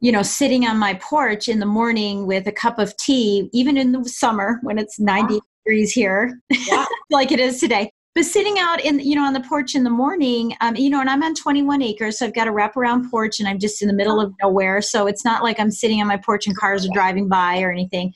you 0.00 0.10
know, 0.10 0.22
sitting 0.22 0.64
on 0.64 0.78
my 0.78 0.94
porch 0.94 1.48
in 1.48 1.58
the 1.58 1.66
morning 1.66 2.24
with 2.24 2.46
a 2.46 2.52
cup 2.52 2.78
of 2.78 2.96
tea, 2.96 3.50
even 3.52 3.76
in 3.76 3.92
the 3.92 4.08
summer 4.08 4.60
when 4.62 4.78
it's 4.78 4.98
90 4.98 5.34
wow. 5.34 5.40
Degrees 5.70 5.92
here, 5.92 6.40
yeah. 6.50 6.84
like 7.10 7.32
it 7.32 7.40
is 7.40 7.60
today. 7.60 7.90
But 8.14 8.24
sitting 8.24 8.58
out 8.58 8.84
in, 8.84 8.98
you 8.98 9.14
know, 9.14 9.24
on 9.24 9.34
the 9.34 9.40
porch 9.40 9.76
in 9.76 9.84
the 9.84 9.90
morning, 9.90 10.56
um, 10.60 10.74
you 10.74 10.90
know, 10.90 11.00
and 11.00 11.08
I'm 11.08 11.22
on 11.22 11.34
21 11.34 11.80
acres, 11.80 12.18
so 12.18 12.26
I've 12.26 12.34
got 12.34 12.48
a 12.48 12.52
wraparound 12.52 13.08
porch 13.08 13.38
and 13.38 13.48
I'm 13.48 13.60
just 13.60 13.82
in 13.82 13.88
the 13.88 13.94
middle 13.94 14.20
of 14.20 14.32
nowhere. 14.42 14.82
So 14.82 15.06
it's 15.06 15.24
not 15.24 15.44
like 15.44 15.60
I'm 15.60 15.70
sitting 15.70 16.00
on 16.00 16.08
my 16.08 16.16
porch 16.16 16.48
and 16.48 16.56
cars 16.56 16.84
are 16.84 16.92
driving 16.92 17.28
by 17.28 17.60
or 17.60 17.70
anything. 17.70 18.12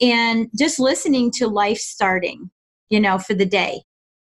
And 0.00 0.48
just 0.58 0.80
listening 0.80 1.30
to 1.36 1.46
life 1.46 1.78
starting, 1.78 2.50
you 2.90 2.98
know, 2.98 3.18
for 3.18 3.34
the 3.34 3.46
day. 3.46 3.82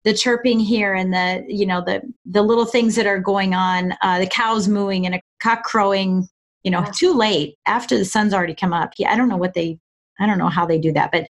The 0.04 0.14
chirping 0.14 0.60
here 0.60 0.94
and 0.94 1.14
the, 1.14 1.44
you 1.48 1.66
know, 1.66 1.84
the 1.86 2.02
the 2.26 2.42
little 2.42 2.66
things 2.66 2.96
that 2.96 3.08
are 3.08 3.20
going 3.20 3.54
on, 3.54 3.94
uh, 4.02 4.20
the 4.20 4.28
cows 4.28 4.68
mooing 4.68 5.06
and 5.06 5.16
a 5.16 5.22
cock 5.42 5.64
crowing, 5.64 6.28
you 6.64 6.72
know, 6.72 6.86
too 6.94 7.14
late 7.14 7.56
after 7.66 7.98
the 7.98 8.06
sun's 8.06 8.34
already 8.34 8.56
come 8.56 8.72
up. 8.72 8.92
Yeah, 8.98 9.12
I 9.12 9.18
don't 9.18 9.28
know 9.28 9.38
what 9.38 9.54
they, 9.54 9.80
I 10.20 10.26
don't 10.26 10.38
know 10.38 10.48
how 10.48 10.66
they 10.66 10.80
do 10.80 10.94
that, 10.94 11.12
but 11.12 11.28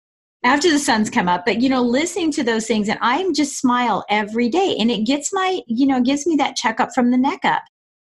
after 0.45 0.71
the 0.71 0.79
sun's 0.79 1.11
come 1.11 1.29
up. 1.29 1.45
But 1.45 1.61
you 1.61 1.69
know, 1.69 1.83
listening 1.83 2.31
to 2.33 2.45
those 2.45 2.67
things, 2.67 2.89
and 2.89 2.99
I'm 3.01 3.35
just 3.35 3.59
smile 3.59 4.05
every 4.09 4.49
day, 4.49 4.77
and 4.79 4.91
it 4.91 5.07
gets 5.07 5.33
my, 5.33 5.61
you 5.67 5.87
know, 5.87 6.01
gives 6.01 6.27
me 6.27 6.37
that 6.37 6.57
checkup 6.57 6.95
from 6.95 7.11
the 7.11 7.19
neck 7.19 7.41
up. 7.45 7.63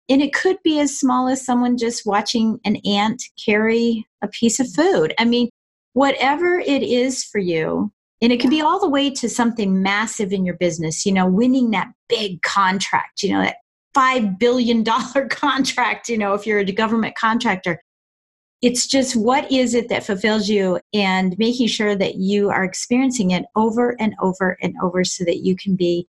And 0.07 0.21
it 0.21 0.33
could 0.33 0.57
be 0.63 0.79
as 0.79 0.99
small 0.99 1.27
as 1.27 1.43
someone 1.43 1.77
just 1.77 2.05
watching 2.05 2.59
an 2.63 2.75
ant 2.85 3.23
carry 3.43 4.05
a 4.21 4.27
piece 4.27 4.59
of 4.59 4.71
food. 4.71 5.15
I 5.17 5.25
mean, 5.25 5.49
whatever 5.93 6.59
it 6.59 6.83
is 6.83 7.23
for 7.23 7.39
you, 7.39 7.91
and 8.21 8.31
it 8.31 8.39
could 8.39 8.49
be 8.49 8.61
all 8.61 8.79
the 8.79 8.89
way 8.89 9.09
to 9.09 9.29
something 9.29 9.81
massive 9.81 10.31
in 10.31 10.45
your 10.45 10.55
business, 10.55 11.05
you 11.05 11.11
know, 11.11 11.25
winning 11.25 11.71
that 11.71 11.87
big 12.07 12.41
contract, 12.43 13.23
you 13.23 13.31
know, 13.33 13.41
that 13.41 13.57
$5 13.95 14.37
billion 14.37 14.83
contract, 15.29 16.09
you 16.09 16.17
know, 16.17 16.33
if 16.33 16.45
you're 16.45 16.59
a 16.59 16.71
government 16.71 17.15
contractor. 17.15 17.81
It's 18.61 18.87
just 18.87 19.15
what 19.15 19.51
is 19.51 19.73
it 19.73 19.89
that 19.89 20.05
fulfills 20.05 20.49
you 20.49 20.79
and 20.93 21.37
making 21.37 21.67
sure 21.67 21.95
that 21.95 22.15
you 22.15 22.49
are 22.49 22.63
experiencing 22.63 23.31
it 23.31 23.45
over 23.55 23.95
and 23.99 24.15
over 24.21 24.57
and 24.61 24.73
over 24.81 25.03
so 25.03 25.23
that 25.25 25.39
you 25.39 25.55
can 25.55 25.75
be 25.75 26.07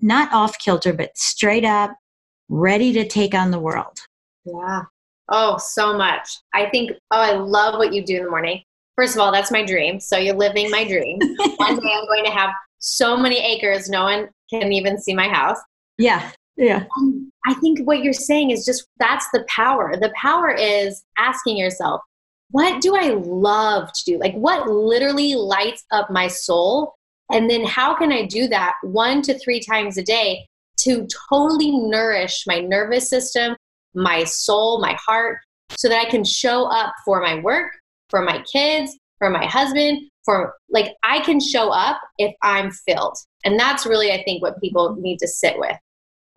not 0.00 0.32
off 0.32 0.58
kilter, 0.58 0.92
but 0.92 1.16
straight 1.16 1.64
up 1.64 1.92
ready 2.48 2.92
to 2.92 3.06
take 3.06 3.34
on 3.34 3.50
the 3.50 3.58
world. 3.58 3.98
Yeah. 4.44 4.82
Oh, 5.30 5.56
so 5.58 5.96
much. 5.96 6.28
I 6.54 6.68
think, 6.70 6.92
oh, 7.10 7.20
I 7.20 7.32
love 7.32 7.78
what 7.78 7.92
you 7.92 8.04
do 8.04 8.18
in 8.18 8.24
the 8.24 8.30
morning. 8.30 8.62
First 8.94 9.14
of 9.14 9.20
all, 9.20 9.32
that's 9.32 9.50
my 9.50 9.64
dream. 9.64 9.98
So 10.00 10.16
you're 10.16 10.36
living 10.36 10.70
my 10.70 10.86
dream. 10.86 11.18
One 11.56 11.76
day 11.76 11.92
I'm 11.92 12.06
going 12.06 12.24
to 12.24 12.30
have 12.30 12.50
so 12.78 13.16
many 13.16 13.38
acres, 13.38 13.88
no 13.88 14.04
one 14.04 14.28
can 14.50 14.72
even 14.72 14.98
see 14.98 15.14
my 15.14 15.28
house. 15.28 15.58
Yeah. 15.98 16.30
Yeah. 16.56 16.84
And 16.96 17.32
I 17.46 17.54
think 17.54 17.80
what 17.80 18.02
you're 18.02 18.12
saying 18.12 18.50
is 18.50 18.64
just 18.64 18.88
that's 18.98 19.28
the 19.32 19.44
power. 19.48 19.96
The 19.96 20.12
power 20.20 20.50
is 20.50 21.04
asking 21.16 21.56
yourself, 21.56 22.00
what 22.50 22.80
do 22.80 22.96
I 22.96 23.10
love 23.10 23.92
to 23.92 24.04
do? 24.04 24.18
Like, 24.18 24.34
what 24.34 24.68
literally 24.68 25.34
lights 25.34 25.84
up 25.90 26.10
my 26.10 26.28
soul? 26.28 26.94
And 27.32 27.50
then 27.50 27.64
how 27.64 27.94
can 27.96 28.12
I 28.12 28.24
do 28.26 28.46
that 28.48 28.74
one 28.82 29.22
to 29.22 29.38
three 29.38 29.60
times 29.60 29.98
a 29.98 30.02
day 30.02 30.46
to 30.80 31.06
totally 31.28 31.72
nourish 31.72 32.44
my 32.46 32.60
nervous 32.60 33.08
system, 33.08 33.56
my 33.94 34.24
soul, 34.24 34.80
my 34.80 34.96
heart, 35.04 35.38
so 35.76 35.88
that 35.88 36.06
I 36.06 36.10
can 36.10 36.24
show 36.24 36.66
up 36.66 36.94
for 37.04 37.20
my 37.20 37.40
work, 37.40 37.72
for 38.10 38.22
my 38.22 38.42
kids, 38.52 38.96
for 39.18 39.30
my 39.30 39.44
husband, 39.44 40.02
for 40.24 40.54
like 40.70 40.94
I 41.02 41.20
can 41.20 41.40
show 41.40 41.70
up 41.70 42.00
if 42.18 42.34
I'm 42.42 42.70
filled. 42.70 43.16
And 43.44 43.58
that's 43.58 43.86
really, 43.86 44.12
I 44.12 44.22
think, 44.24 44.42
what 44.42 44.60
people 44.60 44.96
need 44.98 45.18
to 45.18 45.28
sit 45.28 45.58
with. 45.58 45.76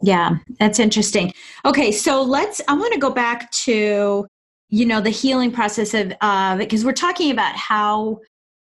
Yeah, 0.01 0.37
that's 0.59 0.79
interesting. 0.79 1.33
Okay, 1.65 1.91
so 1.91 2.21
let's, 2.21 2.61
I 2.67 2.73
want 2.73 2.93
to 2.93 2.99
go 2.99 3.09
back 3.09 3.51
to, 3.51 4.25
you 4.69 4.85
know, 4.85 5.01
the 5.01 5.09
healing 5.09 5.51
process 5.51 5.93
of, 5.93 6.13
uh, 6.21 6.55
because 6.57 6.85
we're 6.85 6.93
talking 6.93 7.31
about 7.31 7.55
how 7.55 8.19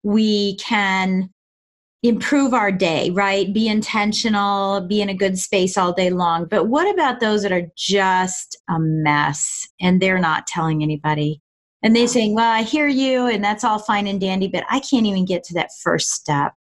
we 0.04 0.58
can 0.58 1.30
improve 2.04 2.54
our 2.54 2.72
day, 2.72 3.10
right? 3.12 3.54
Be 3.54 3.68
intentional, 3.68 4.82
be 4.82 5.02
in 5.02 5.10
a 5.10 5.14
good 5.14 5.40
space 5.40 5.78
all 5.78 5.94
day 5.94 6.10
long. 6.10 6.46
But 6.46 6.68
what 6.68 6.94
about 6.94 7.20
those 7.20 7.42
that 7.44 7.52
are 7.52 7.68
just 7.78 8.58
a 8.70 8.78
mess 8.80 9.68
and 9.82 10.02
they're 10.02 10.20
not 10.20 10.46
telling 10.48 10.84
anybody? 10.84 11.42
and 11.84 11.94
they're 11.94 12.08
saying, 12.08 12.34
"Well, 12.34 12.50
I 12.50 12.64
hear 12.64 12.88
you, 12.88 13.28
and 13.28 13.44
that's 13.44 13.64
all 13.64 13.78
fine 13.78 14.08
and 14.08 14.20
dandy, 14.20 14.48
but 14.48 14.64
I 14.70 14.80
can't 14.80 15.06
even 15.06 15.26
get 15.26 15.44
to 15.46 15.54
that 15.56 15.70
first 15.84 16.12
step. 16.12 16.54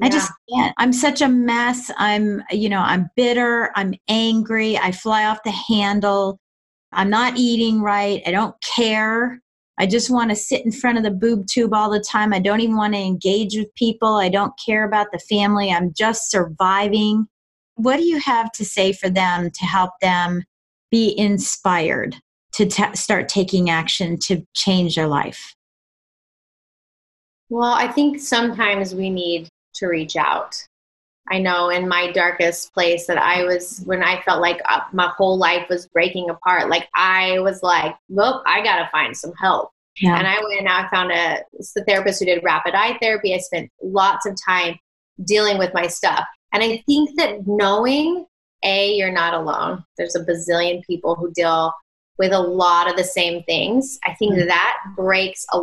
Yeah. 0.00 0.06
I 0.06 0.08
just 0.10 0.32
can't. 0.52 0.74
I'm 0.78 0.92
such 0.92 1.20
a 1.20 1.28
mess. 1.28 1.90
I'm, 1.96 2.42
you 2.50 2.68
know, 2.68 2.80
I'm 2.80 3.10
bitter. 3.16 3.70
I'm 3.76 3.94
angry. 4.08 4.78
I 4.78 4.92
fly 4.92 5.26
off 5.26 5.42
the 5.44 5.50
handle. 5.50 6.38
I'm 6.92 7.10
not 7.10 7.36
eating 7.36 7.80
right. 7.80 8.22
I 8.26 8.30
don't 8.30 8.54
care. 8.62 9.40
I 9.78 9.86
just 9.86 10.10
want 10.10 10.30
to 10.30 10.36
sit 10.36 10.64
in 10.64 10.72
front 10.72 10.98
of 10.98 11.04
the 11.04 11.10
boob 11.10 11.46
tube 11.46 11.72
all 11.72 11.90
the 11.90 12.00
time. 12.00 12.32
I 12.32 12.38
don't 12.38 12.60
even 12.60 12.76
want 12.76 12.94
to 12.94 13.00
engage 13.00 13.56
with 13.56 13.74
people. 13.76 14.16
I 14.16 14.28
don't 14.28 14.52
care 14.64 14.84
about 14.84 15.06
the 15.12 15.20
family. 15.20 15.70
I'm 15.70 15.92
just 15.94 16.30
surviving. 16.30 17.26
What 17.76 17.96
do 17.96 18.04
you 18.04 18.20
have 18.20 18.52
to 18.52 18.64
say 18.64 18.92
for 18.92 19.08
them 19.08 19.50
to 19.50 19.64
help 19.64 19.92
them 20.02 20.44
be 20.90 21.16
inspired? 21.16 22.16
to 22.52 22.66
t- 22.66 22.94
start 22.94 23.28
taking 23.28 23.70
action 23.70 24.18
to 24.18 24.44
change 24.54 24.96
their 24.96 25.06
life? 25.06 25.54
Well, 27.48 27.72
I 27.72 27.88
think 27.88 28.20
sometimes 28.20 28.94
we 28.94 29.10
need 29.10 29.48
to 29.80 29.88
reach 29.88 30.16
out. 30.16 30.56
I 31.30 31.38
know 31.38 31.68
in 31.68 31.86
my 31.86 32.10
darkest 32.10 32.72
place 32.74 33.06
that 33.06 33.18
I 33.18 33.44
was 33.44 33.82
when 33.84 34.02
I 34.02 34.20
felt 34.22 34.40
like 34.40 34.60
uh, 34.68 34.80
my 34.92 35.08
whole 35.16 35.38
life 35.38 35.68
was 35.68 35.86
breaking 35.88 36.30
apart, 36.30 36.68
like 36.68 36.88
I 36.94 37.38
was 37.40 37.62
like, 37.62 37.94
well, 38.08 38.42
I 38.46 38.62
got 38.64 38.78
to 38.78 38.88
find 38.90 39.16
some 39.16 39.32
help. 39.34 39.70
Yeah. 40.00 40.16
And 40.16 40.26
I 40.26 40.34
went 40.34 40.60
and 40.60 40.68
I 40.68 40.88
found 40.88 41.12
a, 41.12 41.42
the 41.74 41.84
therapist 41.84 42.20
who 42.20 42.26
did 42.26 42.42
rapid 42.42 42.74
eye 42.74 42.98
therapy. 43.00 43.34
I 43.34 43.38
spent 43.38 43.70
lots 43.82 44.26
of 44.26 44.36
time 44.44 44.78
dealing 45.24 45.58
with 45.58 45.74
my 45.74 45.86
stuff. 45.86 46.24
And 46.52 46.62
I 46.62 46.82
think 46.86 47.10
that 47.16 47.46
knowing, 47.46 48.26
A, 48.64 48.94
you're 48.94 49.12
not 49.12 49.34
alone. 49.34 49.84
There's 49.98 50.16
a 50.16 50.24
bazillion 50.24 50.82
people 50.84 51.14
who 51.14 51.32
deal 51.32 51.72
with 52.18 52.32
a 52.32 52.40
lot 52.40 52.88
of 52.90 52.96
the 52.96 53.04
same 53.04 53.42
things. 53.44 53.98
I 54.04 54.14
think 54.14 54.34
mm-hmm. 54.34 54.48
that 54.48 54.76
breaks 54.96 55.44
a 55.52 55.60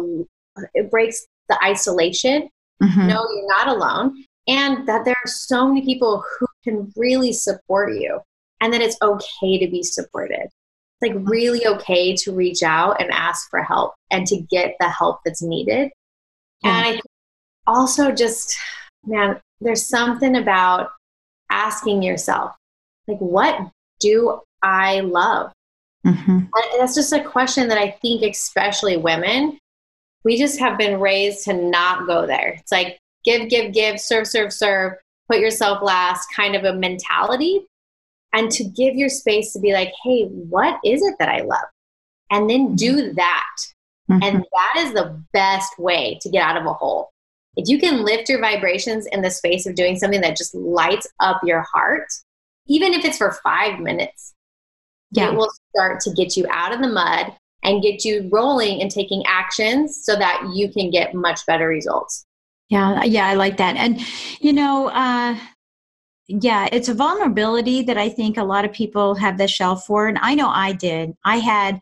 it 0.73 0.89
breaks 0.89 1.25
the 1.49 1.63
isolation. 1.63 2.49
Mm-hmm. 2.81 3.07
No, 3.07 3.27
you're 3.33 3.47
not 3.47 3.67
alone, 3.67 4.23
and 4.47 4.87
that 4.87 5.05
there 5.05 5.15
are 5.23 5.27
so 5.27 5.67
many 5.67 5.83
people 5.83 6.23
who 6.39 6.47
can 6.63 6.91
really 6.95 7.33
support 7.33 7.95
you, 7.95 8.19
and 8.61 8.73
that 8.73 8.81
it's 8.81 8.97
okay 9.01 9.57
to 9.57 9.67
be 9.69 9.83
supported. 9.83 10.43
It's 10.43 11.01
like 11.01 11.13
mm-hmm. 11.13 11.27
really 11.27 11.65
okay 11.67 12.15
to 12.15 12.31
reach 12.31 12.63
out 12.63 13.01
and 13.01 13.11
ask 13.11 13.49
for 13.49 13.63
help 13.63 13.93
and 14.11 14.25
to 14.27 14.41
get 14.49 14.75
the 14.79 14.89
help 14.89 15.19
that's 15.25 15.41
needed. 15.41 15.91
And 16.63 16.73
I 16.73 17.01
also 17.67 18.11
just 18.11 18.57
man, 19.07 19.39
there's 19.61 19.85
something 19.85 20.35
about 20.35 20.89
asking 21.49 22.03
yourself, 22.03 22.51
like, 23.07 23.19
what 23.19 23.59
do 23.99 24.41
I 24.61 24.99
love? 24.99 25.51
Mm-hmm. 26.05 26.31
And 26.31 26.79
that's 26.79 26.95
just 26.95 27.13
a 27.13 27.23
question 27.23 27.67
that 27.69 27.77
I 27.77 27.91
think, 28.01 28.23
especially 28.23 28.97
women, 28.97 29.57
we 30.27 30.37
just 30.37 30.59
have 30.59 30.77
been 30.77 30.99
raised 30.99 31.45
to 31.45 31.53
not 31.53 32.05
go 32.05 32.27
there. 32.27 32.49
It's 32.49 32.69
like 32.69 32.99
give, 33.23 33.47
give, 33.47 33.71
give, 33.71 33.97
serve, 33.97 34.27
serve, 34.27 34.51
serve, 34.51 34.91
put 35.31 35.39
yourself 35.39 35.81
last 35.81 36.27
kind 36.35 36.53
of 36.53 36.65
a 36.65 36.73
mentality. 36.73 37.65
And 38.33 38.51
to 38.51 38.65
give 38.65 38.95
your 38.95 39.07
space 39.07 39.53
to 39.53 39.59
be 39.61 39.71
like, 39.71 39.93
hey, 40.03 40.25
what 40.25 40.81
is 40.83 41.01
it 41.01 41.15
that 41.19 41.29
I 41.29 41.43
love? 41.43 41.69
And 42.29 42.49
then 42.49 42.75
do 42.75 42.97
mm-hmm. 42.97 43.15
that. 43.15 43.55
Mm-hmm. 44.11 44.21
And 44.21 44.43
that 44.51 44.83
is 44.85 44.91
the 44.91 45.17
best 45.31 45.79
way 45.79 46.19
to 46.21 46.29
get 46.29 46.43
out 46.43 46.57
of 46.57 46.65
a 46.65 46.73
hole. 46.73 47.09
If 47.55 47.69
you 47.69 47.79
can 47.79 48.03
lift 48.03 48.27
your 48.27 48.41
vibrations 48.41 49.05
in 49.05 49.21
the 49.21 49.31
space 49.31 49.65
of 49.65 49.75
doing 49.75 49.95
something 49.95 50.19
that 50.19 50.35
just 50.35 50.53
lights 50.53 51.07
up 51.21 51.39
your 51.45 51.61
heart, 51.73 52.09
even 52.67 52.93
if 52.93 53.05
it's 53.05 53.17
for 53.17 53.31
five 53.45 53.79
minutes, 53.79 54.33
yeah. 55.11 55.29
it 55.29 55.35
will 55.35 55.51
start 55.73 56.01
to 56.01 56.11
get 56.11 56.35
you 56.35 56.45
out 56.51 56.73
of 56.73 56.81
the 56.81 56.89
mud 56.89 57.31
and 57.63 57.81
get 57.81 58.05
you 58.05 58.29
rolling 58.31 58.81
and 58.81 58.91
taking 58.91 59.23
actions 59.27 59.99
so 60.03 60.15
that 60.15 60.41
you 60.53 60.71
can 60.71 60.89
get 60.89 61.13
much 61.13 61.45
better 61.45 61.67
results. 61.67 62.25
Yeah, 62.69 63.03
yeah, 63.03 63.27
I 63.27 63.33
like 63.35 63.57
that. 63.57 63.75
And 63.75 63.99
you 64.39 64.53
know, 64.53 64.87
uh 64.87 65.37
yeah, 66.27 66.67
it's 66.71 66.89
a 66.89 66.93
vulnerability 66.93 67.83
that 67.83 67.97
I 67.97 68.09
think 68.09 68.37
a 68.37 68.43
lot 68.43 68.65
of 68.65 68.73
people 68.73 69.15
have 69.15 69.37
the 69.37 69.47
shell 69.47 69.77
for. 69.77 70.07
And 70.07 70.17
I 70.21 70.35
know 70.35 70.49
I 70.49 70.73
did. 70.73 71.13
I 71.23 71.37
had, 71.37 71.79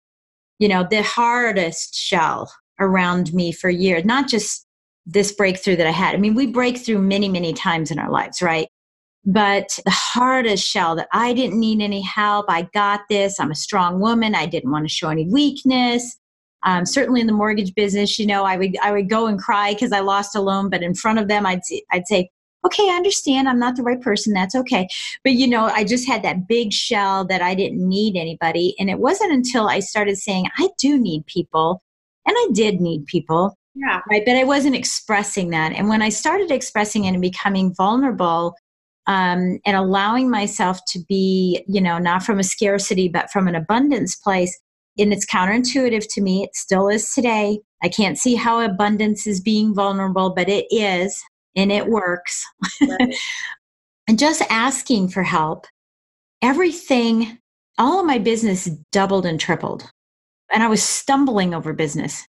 you 0.59 0.67
know, 0.67 0.85
the 0.87 1.01
hardest 1.01 1.95
shell 1.95 2.53
around 2.79 3.33
me 3.33 3.51
for 3.51 3.69
years, 3.69 4.05
not 4.05 4.27
just 4.27 4.67
this 5.05 5.31
breakthrough 5.31 5.75
that 5.77 5.87
I 5.87 5.91
had. 5.91 6.13
I 6.13 6.17
mean, 6.17 6.35
we 6.35 6.47
break 6.47 6.77
through 6.77 6.99
many, 6.99 7.27
many 7.27 7.53
times 7.53 7.89
in 7.89 7.97
our 7.97 8.11
lives, 8.11 8.41
right? 8.41 8.67
But 9.25 9.79
the 9.83 9.91
hardest 9.91 10.67
shell 10.67 10.95
that 10.97 11.07
I 11.11 11.33
didn't 11.33 11.59
need 11.59 11.81
any 11.81 12.01
help. 12.01 12.45
I 12.47 12.63
got 12.73 13.01
this. 13.09 13.39
I'm 13.39 13.51
a 13.51 13.55
strong 13.55 13.99
woman. 13.99 14.35
I 14.35 14.45
didn't 14.45 14.71
want 14.71 14.85
to 14.85 14.93
show 14.93 15.09
any 15.09 15.27
weakness. 15.27 16.17
Um, 16.63 16.85
certainly 16.85 17.21
in 17.21 17.27
the 17.27 17.33
mortgage 17.33 17.73
business, 17.75 18.17
you 18.17 18.25
know, 18.25 18.43
I 18.43 18.57
would 18.57 18.75
I 18.81 18.91
would 18.91 19.09
go 19.09 19.27
and 19.27 19.39
cry 19.39 19.73
because 19.73 19.91
I 19.91 19.99
lost 19.99 20.35
a 20.35 20.41
loan, 20.41 20.69
but 20.69 20.81
in 20.81 20.95
front 20.95 21.19
of 21.19 21.27
them, 21.27 21.45
I'd 21.45 21.61
I'd 21.91 22.07
say, 22.07 22.29
okay, 22.65 22.89
I 22.89 22.95
understand. 22.95 23.47
I'm 23.47 23.59
not 23.59 23.75
the 23.75 23.83
right 23.83 24.01
person. 24.01 24.33
That's 24.33 24.55
okay. 24.55 24.87
But 25.23 25.33
you 25.33 25.47
know, 25.47 25.65
I 25.65 25.83
just 25.83 26.07
had 26.07 26.23
that 26.23 26.47
big 26.47 26.73
shell 26.73 27.25
that 27.25 27.41
I 27.41 27.53
didn't 27.53 27.87
need 27.87 28.17
anybody, 28.17 28.75
and 28.79 28.89
it 28.89 28.99
wasn't 28.99 29.31
until 29.31 29.67
I 29.67 29.79
started 29.79 30.17
saying 30.17 30.47
I 30.57 30.69
do 30.79 30.99
need 30.99 31.25
people, 31.27 31.83
and 32.25 32.35
I 32.35 32.47
did 32.53 32.81
need 32.81 33.05
people. 33.05 33.57
Yeah. 33.75 34.01
Right. 34.09 34.23
But 34.25 34.37
I 34.37 34.43
wasn't 34.45 34.75
expressing 34.75 35.51
that, 35.51 35.71
and 35.73 35.87
when 35.87 36.01
I 36.01 36.09
started 36.09 36.49
expressing 36.49 37.05
it 37.05 37.09
and 37.09 37.21
becoming 37.21 37.75
vulnerable 37.75 38.55
um, 39.07 39.59
and 39.65 39.77
allowing 39.77 40.29
myself 40.29 40.79
to 40.87 40.99
be, 41.07 41.63
you 41.67 41.81
know, 41.81 41.97
not 41.97 42.23
from 42.23 42.39
a 42.39 42.43
scarcity, 42.43 43.07
but 43.07 43.29
from 43.29 43.47
an 43.47 43.55
abundance 43.55 44.15
place. 44.15 44.57
And 44.97 45.13
it's 45.13 45.25
counterintuitive 45.25 46.05
to 46.13 46.21
me. 46.21 46.43
It 46.43 46.55
still 46.55 46.87
is 46.87 47.13
today. 47.13 47.59
I 47.83 47.89
can't 47.89 48.17
see 48.17 48.35
how 48.35 48.61
abundance 48.61 49.27
is 49.27 49.41
being 49.41 49.75
vulnerable, 49.75 50.33
but 50.33 50.49
it 50.49 50.65
is, 50.71 51.21
and 51.55 51.71
it 51.71 51.87
works. 51.87 52.45
Right. 52.81 53.15
and 54.07 54.17
just 54.17 54.41
asking 54.49 55.09
for 55.09 55.23
help, 55.23 55.67
everything, 56.41 57.37
all 57.77 57.99
of 57.99 58.05
my 58.05 58.17
business 58.17 58.69
doubled 58.91 59.25
and 59.25 59.39
tripled. 59.39 59.89
And 60.51 60.63
I 60.63 60.67
was 60.67 60.81
stumbling 60.81 61.53
over 61.53 61.73
business 61.73 62.25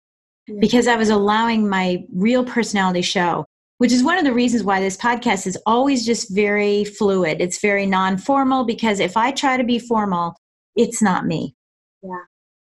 because 0.59 0.87
I 0.87 0.95
was 0.95 1.09
allowing 1.09 1.69
my 1.69 2.03
real 2.13 2.43
personality 2.43 3.01
show 3.01 3.45
which 3.77 3.91
is 3.91 4.03
one 4.03 4.17
of 4.17 4.23
the 4.23 4.33
reasons 4.33 4.63
why 4.63 4.79
this 4.79 4.97
podcast 4.97 5.45
is 5.47 5.57
always 5.65 6.05
just 6.05 6.33
very 6.33 6.85
fluid. 6.85 7.41
It's 7.41 7.59
very 7.59 7.85
non 7.85 8.17
formal 8.17 8.63
because 8.63 8.99
if 8.99 9.17
I 9.17 9.31
try 9.31 9.57
to 9.57 9.63
be 9.63 9.79
formal, 9.79 10.35
it's 10.75 11.01
not 11.01 11.25
me 11.25 11.55
yeah. 12.01 12.23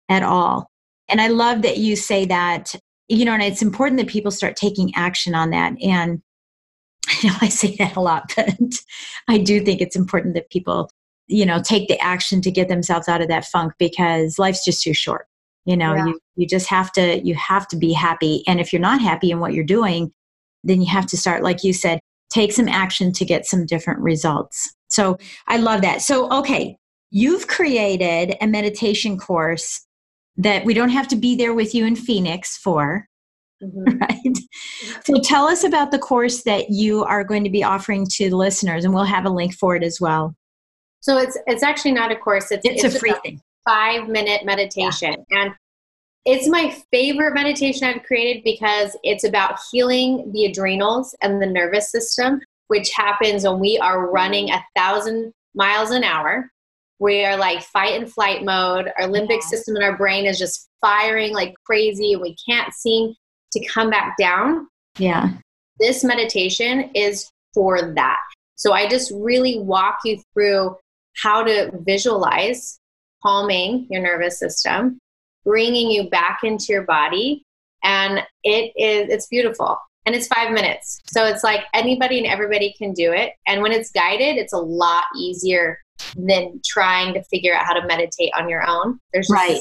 at 0.09 0.23
all. 0.23 0.69
And 1.09 1.21
I 1.21 1.27
love 1.27 1.61
that 1.61 1.77
you 1.77 1.95
say 1.95 2.25
that, 2.25 2.75
you 3.07 3.23
know, 3.23 3.33
and 3.33 3.43
it's 3.43 3.61
important 3.61 3.99
that 3.99 4.09
people 4.09 4.31
start 4.31 4.57
taking 4.57 4.93
action 4.95 5.33
on 5.33 5.51
that. 5.51 5.73
And 5.81 6.21
I 7.07 7.27
know 7.27 7.35
I 7.41 7.47
say 7.47 7.75
that 7.77 7.95
a 7.95 8.01
lot, 8.01 8.33
but 8.35 8.55
I 9.29 9.37
do 9.37 9.61
think 9.61 9.79
it's 9.79 9.95
important 9.95 10.33
that 10.35 10.49
people, 10.49 10.89
you 11.27 11.45
know, 11.45 11.61
take 11.61 11.87
the 11.87 11.99
action 11.99 12.41
to 12.41 12.51
get 12.51 12.67
themselves 12.67 13.07
out 13.07 13.21
of 13.21 13.29
that 13.29 13.45
funk 13.45 13.73
because 13.79 14.37
life's 14.37 14.65
just 14.65 14.83
too 14.83 14.93
short. 14.93 15.27
You 15.63 15.75
know, 15.75 15.95
yeah. 15.95 16.05
you, 16.05 16.19
you 16.37 16.47
just 16.47 16.67
have 16.69 16.93
to, 16.93 17.21
you 17.25 17.35
have 17.35 17.67
to 17.69 17.75
be 17.75 17.91
happy. 17.91 18.43
And 18.47 18.61
if 18.61 18.71
you're 18.71 18.81
not 18.81 19.01
happy 19.01 19.31
in 19.31 19.39
what 19.41 19.53
you're 19.53 19.65
doing, 19.65 20.13
then 20.63 20.81
you 20.81 20.87
have 20.91 21.05
to 21.07 21.17
start, 21.17 21.43
like 21.43 21.63
you 21.63 21.73
said, 21.73 21.99
take 22.29 22.51
some 22.51 22.67
action 22.67 23.11
to 23.13 23.25
get 23.25 23.45
some 23.45 23.65
different 23.65 23.99
results. 23.99 24.73
So 24.89 25.17
I 25.47 25.57
love 25.57 25.81
that. 25.81 26.01
So, 26.01 26.31
okay, 26.31 26.77
you've 27.09 27.47
created 27.47 28.35
a 28.41 28.47
meditation 28.47 29.17
course 29.17 29.85
that 30.37 30.65
we 30.65 30.73
don't 30.73 30.89
have 30.89 31.07
to 31.09 31.15
be 31.15 31.35
there 31.35 31.53
with 31.53 31.73
you 31.73 31.85
in 31.85 31.95
Phoenix 31.95 32.57
for. 32.57 33.07
Mm-hmm. 33.63 33.97
Right. 33.97 34.37
So 35.03 35.19
tell 35.23 35.47
us 35.47 35.63
about 35.63 35.89
the 35.89 35.97
course 35.97 36.43
that 36.43 36.69
you 36.69 37.03
are 37.03 37.23
going 37.23 37.43
to 37.43 37.49
be 37.49 37.63
offering 37.63 38.05
to 38.11 38.29
the 38.29 38.35
listeners, 38.37 38.85
and 38.85 38.93
we'll 38.93 39.03
have 39.03 39.25
a 39.25 39.29
link 39.29 39.55
for 39.55 39.75
it 39.75 39.83
as 39.83 39.99
well. 39.99 40.35
So 40.99 41.17
it's 41.17 41.37
it's 41.47 41.63
actually 41.63 41.93
not 41.93 42.11
a 42.11 42.15
course. 42.15 42.51
It's 42.51 42.65
it's, 42.65 42.83
it's 42.83 42.95
a 42.95 42.99
free 42.99 43.15
thing. 43.23 43.41
Five 43.67 44.09
minute 44.09 44.45
meditation, 44.45 45.15
yeah. 45.31 45.41
and 45.41 45.51
it's 46.27 46.49
my 46.49 46.75
favorite 46.91 47.33
meditation 47.33 47.87
I've 47.87 48.03
created 48.03 48.43
because 48.43 48.97
it's 49.03 49.23
about 49.23 49.59
healing 49.71 50.29
the 50.33 50.43
adrenals 50.43 51.15
and 51.21 51.41
the 51.41 51.45
nervous 51.45 51.89
system, 51.89 52.41
which 52.67 52.91
happens 52.91 53.45
when 53.45 53.59
we 53.59 53.77
are 53.77 54.11
running 54.11 54.49
a 54.49 54.61
thousand 54.75 55.31
miles 55.55 55.91
an 55.91 56.03
hour. 56.03 56.51
We 56.99 57.23
are 57.23 57.37
like 57.37 57.63
fight 57.63 57.97
and 57.97 58.11
flight 58.11 58.43
mode. 58.43 58.91
Our 58.99 59.07
limbic 59.07 59.39
yeah. 59.41 59.47
system 59.47 59.77
in 59.77 59.83
our 59.83 59.95
brain 59.95 60.25
is 60.25 60.37
just 60.37 60.67
firing 60.81 61.33
like 61.33 61.53
crazy, 61.65 62.11
and 62.11 62.21
we 62.21 62.35
can't 62.45 62.73
seem 62.73 63.13
to 63.53 63.65
come 63.65 63.89
back 63.89 64.17
down. 64.19 64.67
Yeah. 64.99 65.29
This 65.79 66.03
meditation 66.03 66.91
is 66.93 67.31
for 67.53 67.93
that. 67.93 68.19
So 68.57 68.73
I 68.73 68.89
just 68.89 69.13
really 69.15 69.59
walk 69.59 69.99
you 70.03 70.19
through 70.33 70.75
how 71.15 71.45
to 71.45 71.71
visualize 71.85 72.79
calming 73.23 73.87
your 73.89 74.01
nervous 74.01 74.37
system 74.37 74.99
bringing 75.47 75.89
you 75.89 76.09
back 76.09 76.39
into 76.43 76.65
your 76.69 76.83
body. 76.83 77.45
And 77.83 78.19
it 78.43 78.73
is 78.75 79.09
it's 79.09 79.27
beautiful. 79.27 79.77
And 80.05 80.13
it's 80.13 80.27
five 80.27 80.51
minutes. 80.51 81.01
So 81.07 81.25
it's 81.25 81.43
like 81.43 81.61
anybody 81.73 82.17
and 82.17 82.27
everybody 82.27 82.75
can 82.77 82.93
do 82.93 83.11
it. 83.13 83.33
And 83.47 83.61
when 83.61 83.71
it's 83.71 83.89
guided 83.91 84.35
it's 84.35 84.53
a 84.53 84.59
lot 84.59 85.05
easier 85.17 85.79
than 86.15 86.61
trying 86.65 87.13
to 87.13 87.23
figure 87.23 87.55
out 87.55 87.65
how 87.65 87.73
to 87.73 87.87
meditate 87.87 88.31
on 88.37 88.49
your 88.49 88.67
own. 88.67 88.99
There's 89.13 89.29
right. 89.31 89.59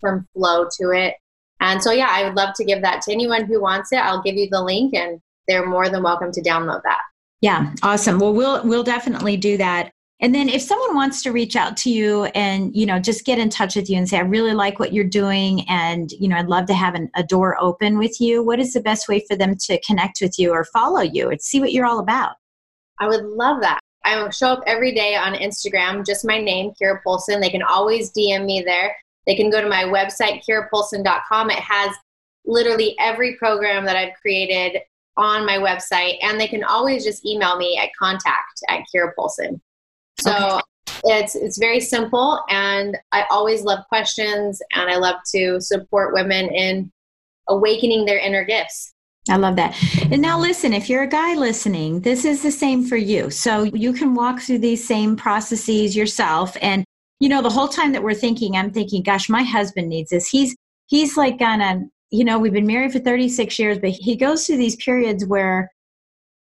from 0.00 0.26
flow 0.34 0.66
to 0.80 0.90
it. 0.90 1.14
And 1.60 1.82
so 1.82 1.92
yeah 1.92 2.08
i 2.10 2.24
would 2.24 2.34
love 2.34 2.54
to 2.56 2.64
give 2.64 2.82
that 2.82 3.02
to 3.02 3.12
anyone 3.12 3.44
who 3.44 3.60
wants 3.60 3.92
it. 3.92 3.98
I'll 3.98 4.22
give 4.22 4.34
you 4.34 4.48
the 4.50 4.62
link 4.62 4.94
and 4.94 5.20
they're 5.46 5.66
more 5.66 5.88
than 5.88 6.02
welcome 6.02 6.32
to 6.32 6.42
download 6.42 6.82
that. 6.82 7.00
Yeah 7.40 7.72
awesome. 7.84 8.18
Well 8.18 8.34
we'll 8.34 8.66
we'll 8.66 8.82
definitely 8.82 9.36
do 9.36 9.56
that 9.58 9.92
and 10.20 10.34
then 10.34 10.50
if 10.50 10.60
someone 10.60 10.94
wants 10.94 11.22
to 11.22 11.32
reach 11.32 11.56
out 11.56 11.78
to 11.78 11.90
you 11.90 12.24
and, 12.26 12.76
you 12.76 12.84
know, 12.84 12.98
just 12.98 13.24
get 13.24 13.38
in 13.38 13.48
touch 13.48 13.74
with 13.74 13.88
you 13.88 13.96
and 13.96 14.06
say, 14.06 14.18
I 14.18 14.22
really 14.22 14.52
like 14.52 14.78
what 14.78 14.92
you're 14.92 15.04
doing 15.04 15.66
and, 15.68 16.12
you 16.12 16.28
know, 16.28 16.36
I'd 16.36 16.48
love 16.48 16.66
to 16.66 16.74
have 16.74 16.94
an, 16.94 17.10
a 17.16 17.22
door 17.22 17.56
open 17.58 17.96
with 17.96 18.20
you, 18.20 18.42
what 18.42 18.60
is 18.60 18.74
the 18.74 18.82
best 18.82 19.08
way 19.08 19.24
for 19.26 19.34
them 19.34 19.56
to 19.56 19.80
connect 19.80 20.20
with 20.20 20.38
you 20.38 20.50
or 20.50 20.64
follow 20.64 21.00
you 21.00 21.30
and 21.30 21.40
see 21.40 21.58
what 21.58 21.72
you're 21.72 21.86
all 21.86 22.00
about? 22.00 22.36
I 22.98 23.08
would 23.08 23.24
love 23.24 23.62
that. 23.62 23.80
I 24.04 24.28
show 24.30 24.48
up 24.48 24.62
every 24.66 24.94
day 24.94 25.16
on 25.16 25.34
Instagram, 25.34 26.04
just 26.04 26.26
my 26.26 26.38
name, 26.38 26.72
Kira 26.80 27.00
Poulsen. 27.02 27.40
They 27.40 27.50
can 27.50 27.62
always 27.62 28.12
DM 28.12 28.44
me 28.44 28.62
there. 28.64 28.94
They 29.26 29.34
can 29.34 29.50
go 29.50 29.62
to 29.62 29.68
my 29.68 29.84
website, 29.84 30.42
kirapoulsen.com. 30.46 31.50
It 31.50 31.58
has 31.58 31.94
literally 32.44 32.94
every 32.98 33.36
program 33.36 33.86
that 33.86 33.96
I've 33.96 34.14
created 34.20 34.80
on 35.16 35.46
my 35.46 35.58
website. 35.58 36.16
And 36.22 36.38
they 36.38 36.48
can 36.48 36.64
always 36.64 37.04
just 37.04 37.24
email 37.24 37.56
me 37.56 37.78
at 37.82 37.90
contact 37.98 38.60
at 38.68 38.80
Kira 38.94 39.12
Poulsen. 39.18 39.60
So 40.20 40.60
okay. 41.04 41.20
it's 41.20 41.34
it's 41.34 41.58
very 41.58 41.80
simple, 41.80 42.40
and 42.48 42.96
I 43.12 43.24
always 43.30 43.62
love 43.62 43.80
questions, 43.88 44.60
and 44.74 44.90
I 44.90 44.96
love 44.96 45.16
to 45.34 45.60
support 45.60 46.14
women 46.14 46.48
in 46.48 46.90
awakening 47.48 48.04
their 48.06 48.18
inner 48.18 48.44
gifts. 48.44 48.92
I 49.28 49.36
love 49.36 49.56
that. 49.56 49.76
And 50.10 50.22
now, 50.22 50.38
listen, 50.38 50.72
if 50.72 50.88
you're 50.88 51.02
a 51.02 51.08
guy 51.08 51.34
listening, 51.34 52.00
this 52.00 52.24
is 52.24 52.42
the 52.42 52.50
same 52.50 52.84
for 52.84 52.96
you. 52.96 53.30
So 53.30 53.64
you 53.64 53.92
can 53.92 54.14
walk 54.14 54.40
through 54.40 54.58
these 54.58 54.86
same 54.86 55.14
processes 55.14 55.94
yourself. 55.94 56.56
And, 56.62 56.84
you 57.20 57.28
know, 57.28 57.42
the 57.42 57.50
whole 57.50 57.68
time 57.68 57.92
that 57.92 58.02
we're 58.02 58.14
thinking, 58.14 58.56
I'm 58.56 58.72
thinking, 58.72 59.02
gosh, 59.02 59.28
my 59.28 59.42
husband 59.42 59.88
needs 59.88 60.10
this. 60.10 60.28
He's, 60.28 60.56
he's 60.86 61.16
like 61.16 61.40
on 61.40 61.60
a, 61.60 61.82
you 62.10 62.24
know, 62.24 62.38
we've 62.38 62.52
been 62.52 62.66
married 62.66 62.92
for 62.92 62.98
36 62.98 63.58
years, 63.58 63.78
but 63.78 63.90
he 63.90 64.16
goes 64.16 64.46
through 64.46 64.56
these 64.56 64.76
periods 64.76 65.24
where, 65.26 65.70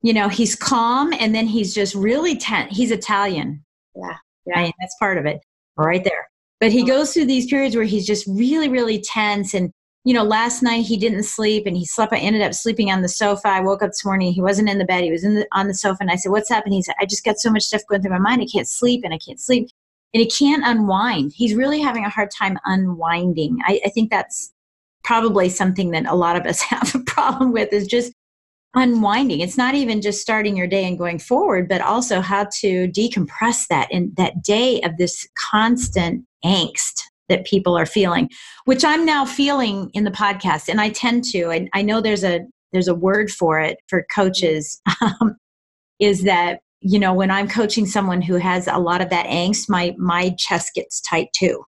you 0.02 0.14
know, 0.14 0.30
he's 0.30 0.56
calm 0.56 1.12
and 1.20 1.36
then 1.36 1.48
he's 1.48 1.74
just 1.74 1.94
really 1.94 2.38
tense. 2.38 2.76
He's 2.76 2.92
Italian. 2.92 3.64
Yeah. 3.96 4.16
Yeah. 4.46 4.60
Right? 4.60 4.74
That's 4.80 4.96
part 5.00 5.18
of 5.18 5.26
it 5.26 5.40
right 5.78 6.04
there. 6.04 6.28
But 6.60 6.72
he 6.72 6.84
goes 6.84 7.14
through 7.14 7.26
these 7.26 7.48
periods 7.48 7.76
where 7.76 7.86
he's 7.86 8.06
just 8.06 8.28
really, 8.28 8.68
really 8.68 9.02
tense. 9.02 9.54
And, 9.54 9.72
you 10.04 10.14
know, 10.14 10.24
last 10.24 10.62
night 10.62 10.86
he 10.86 10.98
didn't 10.98 11.24
sleep 11.24 11.66
and 11.66 11.78
he 11.78 11.86
slept. 11.86 12.12
I 12.12 12.18
ended 12.18 12.42
up 12.42 12.54
sleeping 12.54 12.92
on 12.92 13.02
the 13.02 13.08
sofa. 13.08 13.48
I 13.48 13.62
woke 13.62 13.82
up 13.82 13.92
this 13.92 14.04
morning. 14.04 14.34
He 14.34 14.42
wasn't 14.42 14.70
in 14.70 14.78
the 14.78 14.86
bed. 14.86 15.04
He 15.04 15.12
was 15.12 15.24
in 15.24 15.36
the, 15.36 15.48
on 15.54 15.68
the 15.68 15.74
sofa. 15.74 15.98
And 16.02 16.12
I 16.12 16.16
said, 16.16 16.32
What's 16.32 16.50
happening? 16.50 16.78
He 16.78 16.84
said, 16.84 16.96
I 17.00 17.06
just 17.06 17.24
got 17.24 17.40
so 17.40 17.50
much 17.50 17.64
stuff 17.64 17.82
going 17.90 18.02
through 18.02 18.12
my 18.12 18.20
mind. 18.20 18.42
I 18.42 18.48
can't 18.52 18.68
sleep 18.68 19.02
and 19.06 19.14
I 19.14 19.18
can't 19.18 19.40
sleep. 19.40 19.70
And 20.14 20.22
he 20.22 20.30
can't 20.30 20.64
unwind. 20.66 21.34
He's 21.36 21.54
really 21.54 21.80
having 21.80 22.04
a 22.04 22.10
hard 22.10 22.30
time 22.32 22.58
unwinding. 22.66 23.60
I, 23.66 23.80
I 23.86 23.90
think 23.90 24.10
that's 24.10 24.52
probably 25.04 25.50
something 25.50 25.92
that 25.92 26.08
a 26.08 26.16
lot 26.16 26.36
of 26.36 26.46
us 26.46 26.62
have 26.62 26.94
a 26.96 27.00
problem 27.00 27.52
with 27.54 27.72
is 27.72 27.88
just 27.88 28.12
unwinding 28.76 29.40
it's 29.40 29.58
not 29.58 29.74
even 29.74 30.02
just 30.02 30.22
starting 30.22 30.56
your 30.56 30.68
day 30.68 30.86
and 30.86 30.98
going 30.98 31.18
forward 31.18 31.68
but 31.68 31.82
also 31.82 32.22
how 32.22 32.46
to 32.60 32.88
decompress 32.90 33.68
that 33.68 33.92
in 33.92 34.12
that 34.16 34.44
day 34.44 34.80
of 34.82 34.96
this 34.98 35.28
constant 35.52 36.24
angst 36.46 37.02
that 37.30 37.46
people 37.46 37.76
are 37.78 37.86
feeling 37.86 38.30
which 38.66 38.86
i'm 38.86 39.06
now 39.06 39.26
feeling 39.26 39.90
in 39.94 40.04
the 40.04 40.12
podcast 40.12 40.70
and 40.70 40.80
i 40.80 40.90
tend 40.90 41.24
to 41.24 41.50
and 41.50 41.68
i 41.74 41.82
know 41.82 42.00
there's 42.00 42.24
a 42.24 42.42
there's 42.72 42.88
a 42.88 42.96
word 42.96 43.32
for 43.32 43.60
it 43.60 43.78
for 43.88 44.06
coaches 44.14 44.82
um, 45.02 45.36
is 46.00 46.24
that 46.24 46.60
you 46.82 47.00
know 47.00 47.14
when 47.14 47.32
i'm 47.32 47.48
coaching 47.48 47.88
someone 47.88 48.22
who 48.22 48.36
has 48.36 48.68
a 48.68 48.78
lot 48.78 49.02
of 49.02 49.10
that 49.10 49.26
angst 49.26 49.68
my 49.68 49.96
my 49.98 50.30
chest 50.38 50.74
gets 50.76 51.02
tight 51.02 51.28
too 51.34 51.64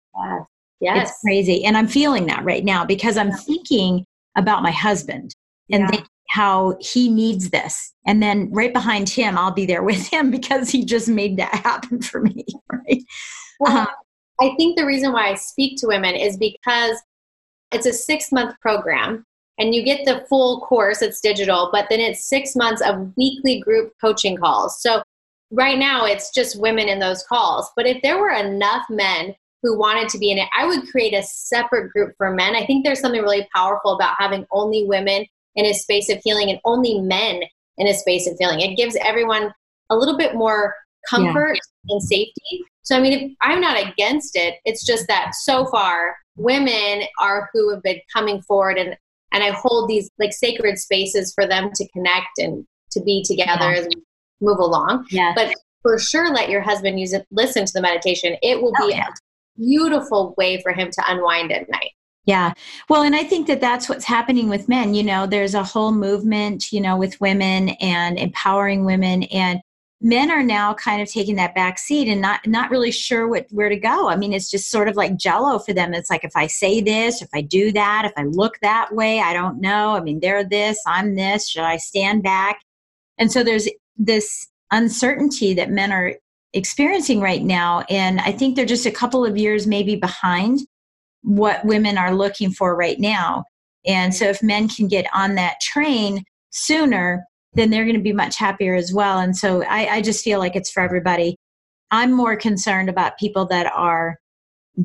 Yes. 0.80 1.10
It's 1.10 1.20
crazy. 1.20 1.64
And 1.64 1.76
I'm 1.76 1.86
feeling 1.86 2.26
that 2.26 2.44
right 2.44 2.64
now 2.64 2.84
because 2.84 3.16
I'm 3.16 3.32
thinking 3.32 4.04
about 4.36 4.62
my 4.62 4.70
husband 4.70 5.34
and 5.70 5.82
Yeah. 5.82 6.00
How 6.30 6.76
he 6.80 7.08
needs 7.10 7.50
this. 7.50 7.92
And 8.06 8.22
then 8.22 8.48
right 8.52 8.72
behind 8.72 9.08
him, 9.08 9.36
I'll 9.36 9.50
be 9.52 9.66
there 9.66 9.82
with 9.82 10.06
him 10.06 10.30
because 10.38 10.70
he 10.70 10.84
just 10.84 11.08
made 11.08 11.36
that 11.38 11.54
happen 11.54 12.00
for 12.00 12.20
me. 12.20 12.44
Right. 12.72 13.02
Well, 13.58 13.76
Uh-huh. 13.76 13.86
I 14.40 14.54
think 14.56 14.78
the 14.78 14.86
reason 14.86 15.12
why 15.12 15.28
I 15.28 15.34
speak 15.34 15.78
to 15.80 15.86
women 15.86 16.14
is 16.14 16.38
because 16.38 16.96
it's 17.72 17.84
a 17.84 17.92
six 17.92 18.32
month 18.32 18.54
program 18.60 19.26
and 19.58 19.74
you 19.74 19.84
get 19.84 20.06
the 20.06 20.24
full 20.30 20.60
course, 20.62 21.02
it's 21.02 21.20
digital, 21.20 21.68
but 21.72 21.86
then 21.90 22.00
it's 22.00 22.26
six 22.26 22.56
months 22.56 22.80
of 22.80 23.12
weekly 23.18 23.60
group 23.60 23.92
coaching 24.00 24.36
calls. 24.38 24.80
So 24.80 25.02
right 25.50 25.78
now 25.78 26.06
it's 26.06 26.32
just 26.32 26.58
women 26.60 26.88
in 26.88 27.00
those 27.00 27.22
calls. 27.24 27.70
But 27.76 27.86
if 27.86 28.00
there 28.02 28.18
were 28.18 28.30
enough 28.30 28.84
men 28.88 29.34
who 29.62 29.78
wanted 29.78 30.08
to 30.08 30.18
be 30.18 30.30
in 30.30 30.38
it, 30.38 30.48
I 30.56 30.64
would 30.64 30.88
create 30.88 31.12
a 31.12 31.22
separate 31.22 31.90
group 31.92 32.14
for 32.16 32.32
men. 32.32 32.56
I 32.56 32.64
think 32.64 32.82
there's 32.84 33.00
something 33.00 33.20
really 33.20 33.46
powerful 33.54 33.92
about 33.94 34.14
having 34.18 34.46
only 34.52 34.86
women 34.86 35.26
in 35.56 35.66
a 35.66 35.74
space 35.74 36.08
of 36.10 36.18
healing 36.24 36.50
and 36.50 36.60
only 36.64 37.00
men 37.00 37.42
in 37.78 37.86
a 37.86 37.94
space 37.94 38.26
of 38.28 38.36
healing. 38.38 38.60
It 38.60 38.76
gives 38.76 38.96
everyone 39.04 39.52
a 39.90 39.96
little 39.96 40.16
bit 40.16 40.34
more 40.34 40.74
comfort 41.08 41.58
and 41.88 42.02
safety. 42.02 42.62
So, 42.82 42.96
I 42.96 43.00
mean, 43.00 43.12
if, 43.12 43.32
I'm 43.40 43.60
not 43.60 43.76
against 43.80 44.36
it. 44.36 44.54
It's 44.64 44.84
just 44.84 45.06
that 45.08 45.34
so 45.34 45.66
far, 45.66 46.16
women 46.36 47.02
are 47.18 47.48
who 47.52 47.70
have 47.72 47.82
been 47.82 48.00
coming 48.12 48.42
forward, 48.42 48.78
and 48.78 48.96
and 49.32 49.44
I 49.44 49.50
hold 49.50 49.88
these 49.88 50.10
like 50.18 50.32
sacred 50.32 50.78
spaces 50.78 51.32
for 51.34 51.46
them 51.46 51.70
to 51.74 51.88
connect 51.90 52.38
and 52.38 52.66
to 52.92 53.00
be 53.02 53.22
together 53.24 53.72
Yeah. 53.72 53.78
as 53.80 53.86
we 53.86 54.02
move 54.40 54.58
along. 54.58 55.06
Yeah. 55.10 55.32
But 55.34 55.54
for 55.82 55.98
sure, 55.98 56.30
let 56.32 56.50
your 56.50 56.60
husband 56.60 56.98
use 56.98 57.12
it. 57.12 57.26
Listen 57.30 57.64
to 57.64 57.72
the 57.72 57.80
meditation. 57.80 58.36
It 58.42 58.60
will 58.60 58.72
Oh, 58.80 58.88
be 58.88 58.94
yeah. 58.94 59.06
a 59.08 59.60
beautiful 59.60 60.34
way 60.36 60.60
for 60.62 60.72
him 60.72 60.90
to 60.90 61.02
unwind 61.08 61.52
at 61.52 61.68
night. 61.70 61.90
Yeah. 62.30 62.52
Well, 62.88 63.02
and 63.02 63.16
I 63.16 63.24
think 63.24 63.48
that 63.48 63.60
that's 63.60 63.88
what's 63.88 64.04
happening 64.04 64.48
with 64.48 64.68
men. 64.68 64.94
You 64.94 65.02
know, 65.02 65.26
there's 65.26 65.54
a 65.54 65.64
whole 65.64 65.90
movement, 65.90 66.70
you 66.70 66.80
know, 66.80 66.96
with 66.96 67.20
women 67.20 67.70
and 67.80 68.16
empowering 68.20 68.84
women 68.84 69.24
and 69.24 69.60
men 70.00 70.30
are 70.30 70.44
now 70.44 70.72
kind 70.74 71.02
of 71.02 71.10
taking 71.10 71.34
that 71.34 71.56
back 71.56 71.76
seat 71.76 72.06
and 72.06 72.20
not 72.20 72.46
not 72.46 72.70
really 72.70 72.92
sure 72.92 73.26
what 73.26 73.48
where 73.50 73.68
to 73.68 73.76
go. 73.76 74.08
I 74.08 74.14
mean, 74.14 74.32
it's 74.32 74.48
just 74.48 74.70
sort 74.70 74.86
of 74.86 74.94
like 74.94 75.16
jello 75.16 75.58
for 75.58 75.72
them. 75.72 75.92
It's 75.92 76.08
like 76.08 76.22
if 76.22 76.36
I 76.36 76.46
say 76.46 76.80
this, 76.80 77.20
if 77.20 77.28
I 77.34 77.40
do 77.40 77.72
that, 77.72 78.04
if 78.04 78.12
I 78.16 78.22
look 78.22 78.60
that 78.62 78.94
way, 78.94 79.18
I 79.18 79.32
don't 79.32 79.60
know. 79.60 79.96
I 79.96 80.00
mean, 80.00 80.20
they're 80.20 80.44
this, 80.44 80.80
I'm 80.86 81.16
this, 81.16 81.48
should 81.48 81.64
I 81.64 81.78
stand 81.78 82.22
back? 82.22 82.60
And 83.18 83.32
so 83.32 83.42
there's 83.42 83.68
this 83.96 84.46
uncertainty 84.70 85.52
that 85.54 85.70
men 85.70 85.90
are 85.90 86.14
experiencing 86.52 87.20
right 87.20 87.42
now 87.42 87.80
and 87.90 88.20
I 88.20 88.30
think 88.30 88.54
they're 88.54 88.66
just 88.66 88.86
a 88.86 88.90
couple 88.92 89.24
of 89.24 89.36
years 89.36 89.66
maybe 89.66 89.96
behind 89.96 90.60
what 91.22 91.64
women 91.64 91.98
are 91.98 92.14
looking 92.14 92.50
for 92.50 92.76
right 92.76 92.98
now. 92.98 93.44
And 93.86 94.14
so 94.14 94.26
if 94.26 94.42
men 94.42 94.68
can 94.68 94.88
get 94.88 95.06
on 95.14 95.34
that 95.36 95.60
train 95.60 96.24
sooner, 96.50 97.24
then 97.54 97.70
they're 97.70 97.84
going 97.84 97.96
to 97.96 98.02
be 98.02 98.12
much 98.12 98.36
happier 98.36 98.74
as 98.74 98.92
well. 98.92 99.18
And 99.18 99.36
so 99.36 99.62
I, 99.64 99.96
I 99.96 100.02
just 100.02 100.24
feel 100.24 100.38
like 100.38 100.56
it's 100.56 100.70
for 100.70 100.82
everybody. 100.82 101.36
I'm 101.90 102.12
more 102.12 102.36
concerned 102.36 102.88
about 102.88 103.18
people 103.18 103.46
that 103.46 103.70
are 103.74 104.18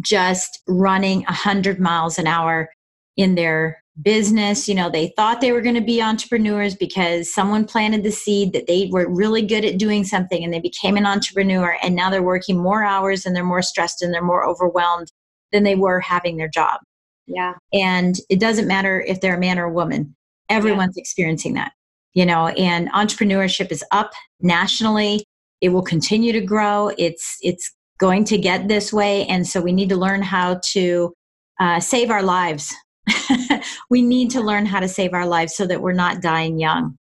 just 0.01 0.61
running 0.67 1.21
100 1.23 1.79
miles 1.79 2.17
an 2.17 2.27
hour 2.27 2.69
in 3.17 3.35
their 3.35 3.81
business. 4.01 4.67
You 4.67 4.75
know, 4.75 4.89
they 4.89 5.13
thought 5.15 5.41
they 5.41 5.51
were 5.51 5.61
going 5.61 5.75
to 5.75 5.81
be 5.81 6.01
entrepreneurs 6.01 6.75
because 6.75 7.33
someone 7.33 7.65
planted 7.65 8.03
the 8.03 8.11
seed 8.11 8.53
that 8.53 8.67
they 8.67 8.89
were 8.91 9.07
really 9.09 9.41
good 9.41 9.63
at 9.63 9.77
doing 9.77 10.03
something 10.03 10.43
and 10.43 10.53
they 10.53 10.59
became 10.59 10.97
an 10.97 11.05
entrepreneur. 11.05 11.77
And 11.81 11.95
now 11.95 12.09
they're 12.09 12.23
working 12.23 12.57
more 12.57 12.83
hours 12.83 13.25
and 13.25 13.35
they're 13.35 13.43
more 13.43 13.61
stressed 13.61 14.01
and 14.01 14.13
they're 14.13 14.23
more 14.23 14.45
overwhelmed 14.45 15.11
than 15.51 15.63
they 15.63 15.75
were 15.75 15.99
having 15.99 16.37
their 16.37 16.47
job. 16.47 16.79
Yeah. 17.27 17.53
And 17.73 18.15
it 18.29 18.39
doesn't 18.39 18.67
matter 18.67 19.01
if 19.01 19.21
they're 19.21 19.35
a 19.35 19.39
man 19.39 19.59
or 19.59 19.65
a 19.65 19.73
woman, 19.73 20.15
everyone's 20.49 20.97
experiencing 20.97 21.53
that, 21.55 21.71
you 22.13 22.25
know, 22.25 22.47
and 22.49 22.91
entrepreneurship 22.91 23.71
is 23.71 23.83
up 23.91 24.11
nationally. 24.41 25.25
It 25.61 25.69
will 25.69 25.81
continue 25.81 26.31
to 26.33 26.41
grow. 26.41 26.91
It's, 26.97 27.37
it's 27.41 27.73
going 27.99 28.25
to 28.25 28.37
get 28.37 28.67
this 28.67 28.93
way. 28.93 29.25
And 29.25 29.47
so 29.47 29.61
we 29.61 29.71
need 29.71 29.89
to 29.89 29.95
learn 29.95 30.21
how 30.21 30.59
to 30.71 31.13
uh, 31.59 31.79
save 31.79 32.11
our 32.11 32.23
lives. 32.23 32.73
we 33.89 34.01
need 34.01 34.29
to 34.31 34.41
learn 34.41 34.65
how 34.65 34.79
to 34.79 34.87
save 34.87 35.13
our 35.13 35.25
lives 35.25 35.55
so 35.55 35.65
that 35.65 35.81
we're 35.81 35.93
not 35.93 36.21
dying 36.21 36.59
young. 36.59 36.97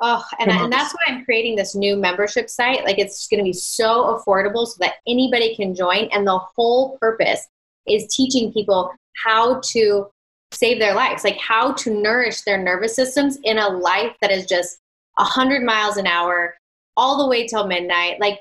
Oh, 0.00 0.24
and, 0.38 0.50
on. 0.50 0.64
and 0.64 0.72
that's 0.72 0.94
why 0.94 1.00
I'm 1.08 1.24
creating 1.24 1.56
this 1.56 1.74
new 1.74 1.96
membership 1.96 2.48
site. 2.48 2.84
Like 2.84 2.98
it's 2.98 3.26
going 3.26 3.38
to 3.38 3.44
be 3.44 3.52
so 3.52 4.16
affordable 4.16 4.66
so 4.66 4.76
that 4.80 4.94
anybody 5.08 5.56
can 5.56 5.74
join. 5.74 6.08
And 6.12 6.26
the 6.26 6.38
whole 6.38 6.96
purpose 6.98 7.46
is 7.90 8.14
teaching 8.14 8.52
people 8.52 8.90
how 9.24 9.60
to 9.72 10.06
save 10.52 10.78
their 10.78 10.94
lives, 10.94 11.24
like 11.24 11.38
how 11.38 11.72
to 11.72 11.90
nourish 11.90 12.42
their 12.42 12.58
nervous 12.58 12.94
systems 12.94 13.38
in 13.44 13.58
a 13.58 13.68
life 13.68 14.14
that 14.20 14.30
is 14.30 14.46
just 14.46 14.78
100 15.16 15.62
miles 15.62 15.96
an 15.96 16.06
hour 16.06 16.54
all 16.96 17.18
the 17.18 17.28
way 17.28 17.46
till 17.46 17.66
midnight. 17.66 18.20
Like 18.20 18.40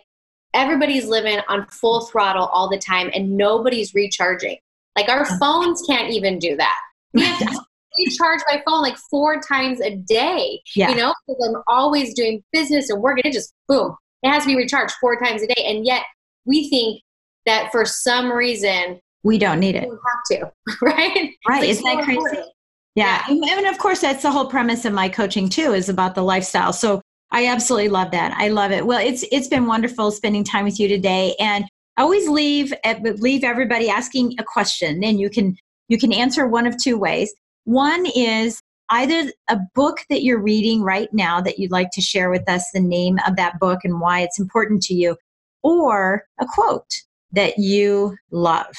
everybody's 0.54 1.06
living 1.06 1.40
on 1.48 1.68
full 1.68 2.06
throttle 2.06 2.48
all 2.48 2.70
the 2.70 2.78
time 2.78 3.10
and 3.14 3.36
nobody's 3.36 3.94
recharging. 3.94 4.58
Like 4.96 5.10
our 5.10 5.26
mm. 5.26 5.40
phones 5.40 5.84
can't 5.88 6.10
even 6.10 6.40
do 6.40 6.56
that. 6.56 6.78
We 7.14 7.24
have 7.24 7.40
to 7.40 7.62
recharge 7.98 8.42
my 8.48 8.62
phone 8.66 8.82
like 8.82 8.98
four 9.10 9.40
times 9.42 9.82
a 9.82 9.96
day 9.96 10.62
Yeah. 10.76 10.90
you 10.90 10.96
know 10.96 11.14
because 11.28 11.50
i'm 11.50 11.62
always 11.68 12.14
doing 12.14 12.44
business 12.52 12.90
and 12.90 13.02
work 13.02 13.18
and 13.18 13.26
it 13.26 13.36
just 13.36 13.54
boom 13.68 13.96
it 14.24 14.30
has 14.30 14.44
to 14.44 14.48
be 14.48 14.56
recharged 14.56 14.94
four 15.02 15.20
times 15.20 15.42
a 15.42 15.48
day 15.48 15.64
and 15.66 15.86
yet 15.86 16.04
we 16.46 16.70
think 16.70 17.02
that 17.46 17.72
for 17.72 17.86
some 17.86 18.32
reason 18.32 19.00
We 19.24 19.38
don't 19.38 19.60
need 19.60 19.76
it. 19.76 19.88
don't 19.90 20.00
have 20.40 20.40
to 20.40 20.52
right 20.82 21.32
Right. 21.48 21.64
It's 21.64 21.80
Isn't 21.80 21.84
so 21.84 21.96
that 21.96 22.04
crazy? 22.04 22.18
important. 22.18 22.48
Yeah. 22.96 23.24
And, 23.28 23.44
and 23.44 23.68
of 23.68 23.78
course, 23.78 24.02
that's 24.02 24.24
the 24.24 24.32
whole 24.32 24.48
premise 24.48 24.84
of 24.86 24.94
my 24.94 25.08
coaching 25.08 25.50
too, 25.50 25.74
is 25.74 25.88
about 25.88 26.16
the 26.16 26.24
lifestyle. 26.24 26.74
So 26.74 27.02
I 27.32 27.48
absolutely 27.48 27.90
love 27.90 28.12
that. 28.12 28.34
I 28.38 28.48
love 28.48 28.72
it. 28.72 28.86
Well, 28.86 29.00
it's 29.06 29.24
it's 29.32 29.48
been 29.48 29.68
wonderful 29.68 30.12
spending 30.12 30.44
time 30.44 30.66
with 30.66 30.80
you 30.80 30.88
today. 30.88 31.36
And 31.40 31.66
I 31.98 32.02
always 32.02 32.28
leave 32.28 32.74
eh, 32.84 33.00
leave 33.18 33.44
everybody 33.44 33.90
asking 33.90 34.36
a 34.40 34.44
question, 34.44 35.04
and 35.04 35.20
you 35.20 35.30
can 35.30 35.56
you 35.90 35.98
can 35.98 36.14
answer 36.14 36.48
one 36.48 36.66
of 36.66 36.76
two 36.82 36.98
ways. 36.98 37.34
One 37.66 38.06
is 38.16 38.62
either 38.90 39.32
a 39.50 39.60
book 39.76 40.00
that 40.10 40.24
you're 40.24 40.42
reading 40.42 40.82
right 40.82 41.10
now 41.12 41.42
that 41.42 41.60
you'd 41.60 41.72
like 41.72 41.90
to 41.94 42.02
share 42.02 42.30
with 42.30 42.48
us 42.50 42.66
the 42.74 42.80
name 42.80 43.20
of 43.28 43.36
that 43.36 43.60
book 43.60 43.80
and 43.84 44.00
why 44.00 44.22
it's 44.22 44.40
important 44.40 44.82
to 44.84 44.94
you, 44.94 45.18
or 45.64 46.24
a 46.40 46.46
quote 46.46 46.94
that 47.34 47.58
you 47.58 48.16
love. 48.32 48.74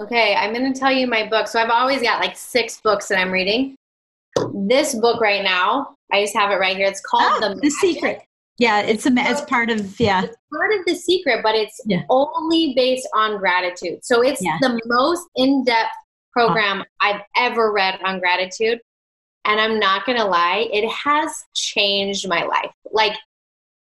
Okay 0.00 0.34
i'm 0.36 0.52
going 0.52 0.72
to 0.72 0.78
tell 0.78 0.92
you 0.92 1.06
my 1.06 1.26
book 1.28 1.46
so 1.48 1.60
i've 1.60 1.70
always 1.70 2.02
got 2.02 2.20
like 2.20 2.36
six 2.36 2.80
books 2.80 3.08
that 3.08 3.18
i'm 3.18 3.30
reading 3.30 3.76
this 4.66 4.94
book 4.94 5.20
right 5.20 5.42
now 5.44 5.94
i 6.12 6.20
just 6.22 6.34
have 6.36 6.50
it 6.50 6.56
right 6.56 6.76
here 6.76 6.86
it's 6.86 7.00
called 7.00 7.22
Ah, 7.42 7.48
the, 7.48 7.60
the 7.60 7.70
secret. 7.70 8.22
Yeah, 8.56 8.82
it's 8.82 9.04
a 9.04 9.10
it's 9.16 9.40
part 9.42 9.68
of 9.68 9.98
yeah. 9.98 10.22
it's 10.22 10.36
part 10.52 10.72
of 10.78 10.84
the 10.86 10.94
secret, 10.94 11.40
but 11.42 11.56
it's 11.56 11.80
Yeah. 11.86 12.02
only 12.08 12.72
based 12.76 13.08
on 13.12 13.38
gratitude. 13.38 14.04
So 14.04 14.22
it's 14.22 14.40
Yeah. 14.40 14.58
the 14.60 14.80
most 14.86 15.26
in 15.34 15.64
depth 15.64 15.90
program 16.32 16.84
I've 17.00 17.22
ever 17.36 17.72
read 17.72 17.98
on 18.04 18.20
gratitude. 18.20 18.78
And 19.44 19.60
I'm 19.60 19.80
not 19.80 20.06
going 20.06 20.18
to 20.18 20.24
lie, 20.24 20.68
it 20.72 20.88
has 20.88 21.32
changed 21.56 22.28
my 22.28 22.44
life. 22.44 22.70
Like 22.92 23.16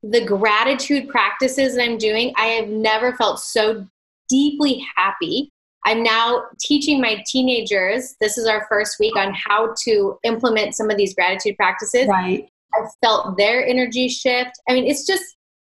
the 0.05 0.25
gratitude 0.25 1.09
practices 1.09 1.75
that 1.75 1.83
I'm 1.83 1.99
doing, 1.99 2.33
I 2.37 2.47
have 2.47 2.69
never 2.69 3.17
felt 3.17 3.41
so 3.41 3.85
deeply 4.29 4.87
happy. 4.97 5.51
I'm 5.85 6.03
now 6.03 6.43
teaching 6.61 7.01
my 7.01 7.23
teenagers, 7.27 8.17
this 8.21 8.37
is 8.37 8.47
our 8.47 8.67
first 8.69 8.99
week, 9.01 9.17
on 9.17 9.35
how 9.35 9.75
to 9.85 10.19
implement 10.25 10.75
some 10.75 10.91
of 10.91 10.97
these 10.97 11.15
gratitude 11.15 11.57
practices. 11.57 12.07
Right. 12.07 12.49
I 12.75 12.87
felt 13.03 13.37
their 13.37 13.67
energy 13.67 14.09
shift. 14.09 14.53
I 14.69 14.75
mean, 14.75 14.87
it's 14.87 15.07
just, 15.07 15.25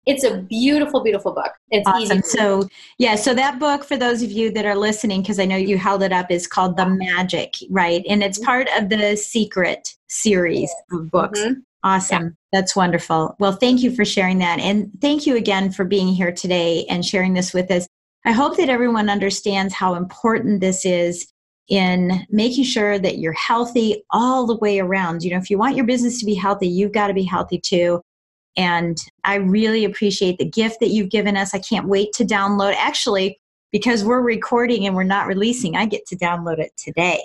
it's 0.05 0.23
a 0.25 0.37
beautiful, 0.41 1.01
beautiful 1.01 1.31
book. 1.31 1.53
It's 1.71 1.87
Awesome. 1.87 2.19
easy. 2.19 2.21
So, 2.21 2.67
yeah, 2.97 3.15
so 3.15 3.33
that 3.33 3.57
book, 3.59 3.85
for 3.85 3.95
those 3.95 4.21
of 4.21 4.31
you 4.31 4.51
that 4.51 4.65
are 4.65 4.75
listening, 4.75 5.21
because 5.21 5.39
I 5.39 5.45
know 5.45 5.55
you 5.55 5.77
held 5.77 6.03
it 6.03 6.11
up, 6.11 6.29
is 6.29 6.45
called 6.45 6.75
The 6.75 6.85
Magic, 6.85 7.55
right? 7.69 8.03
And 8.09 8.21
it's 8.21 8.37
part 8.39 8.67
of 8.77 8.89
the 8.89 9.15
Secret 9.15 9.95
series 10.09 10.69
of 10.91 11.09
books. 11.09 11.39
Mhm. 11.39 11.63
Awesome. 11.85 12.37
That's 12.51 12.75
wonderful. 12.75 13.35
Well, 13.39 13.53
thank 13.53 13.81
you 13.81 13.93
for 13.93 14.05
sharing 14.05 14.37
that. 14.39 14.59
And 14.59 14.91
thank 15.01 15.25
you 15.25 15.35
again 15.35 15.71
for 15.71 15.83
being 15.83 16.07
here 16.07 16.31
today 16.31 16.85
and 16.89 17.05
sharing 17.05 17.33
this 17.33 17.53
with 17.53 17.69
us. 17.71 17.87
I 18.25 18.31
hope 18.31 18.57
that 18.57 18.69
everyone 18.69 19.09
understands 19.09 19.73
how 19.73 19.95
important 19.95 20.61
this 20.61 20.85
is 20.85 21.27
in 21.69 22.25
making 22.29 22.63
sure 22.63 22.99
that 22.99 23.17
you're 23.17 23.33
healthy 23.33 24.03
all 24.11 24.45
the 24.45 24.57
way 24.57 24.79
around. 24.79 25.23
You 25.23 25.31
know, 25.31 25.37
if 25.37 25.49
you 25.49 25.57
want 25.57 25.75
your 25.75 25.85
business 25.85 26.19
to 26.19 26.25
be 26.25 26.35
healthy, 26.35 26.67
you've 26.67 26.91
got 26.91 27.07
to 27.07 27.13
be 27.13 27.23
healthy 27.23 27.59
too. 27.59 28.01
And 28.55 28.97
I 29.23 29.35
really 29.35 29.83
appreciate 29.83 30.37
the 30.37 30.49
gift 30.49 30.79
that 30.79 30.89
you've 30.89 31.09
given 31.09 31.35
us. 31.35 31.53
I 31.53 31.59
can't 31.59 31.87
wait 31.87 32.13
to 32.13 32.25
download. 32.25 32.75
Actually, 32.77 33.39
because 33.71 34.03
we're 34.03 34.21
recording 34.21 34.85
and 34.85 34.95
we're 34.95 35.03
not 35.03 35.27
releasing, 35.27 35.75
I 35.75 35.85
get 35.85 36.05
to 36.07 36.15
download 36.15 36.59
it 36.59 36.71
today. 36.77 37.21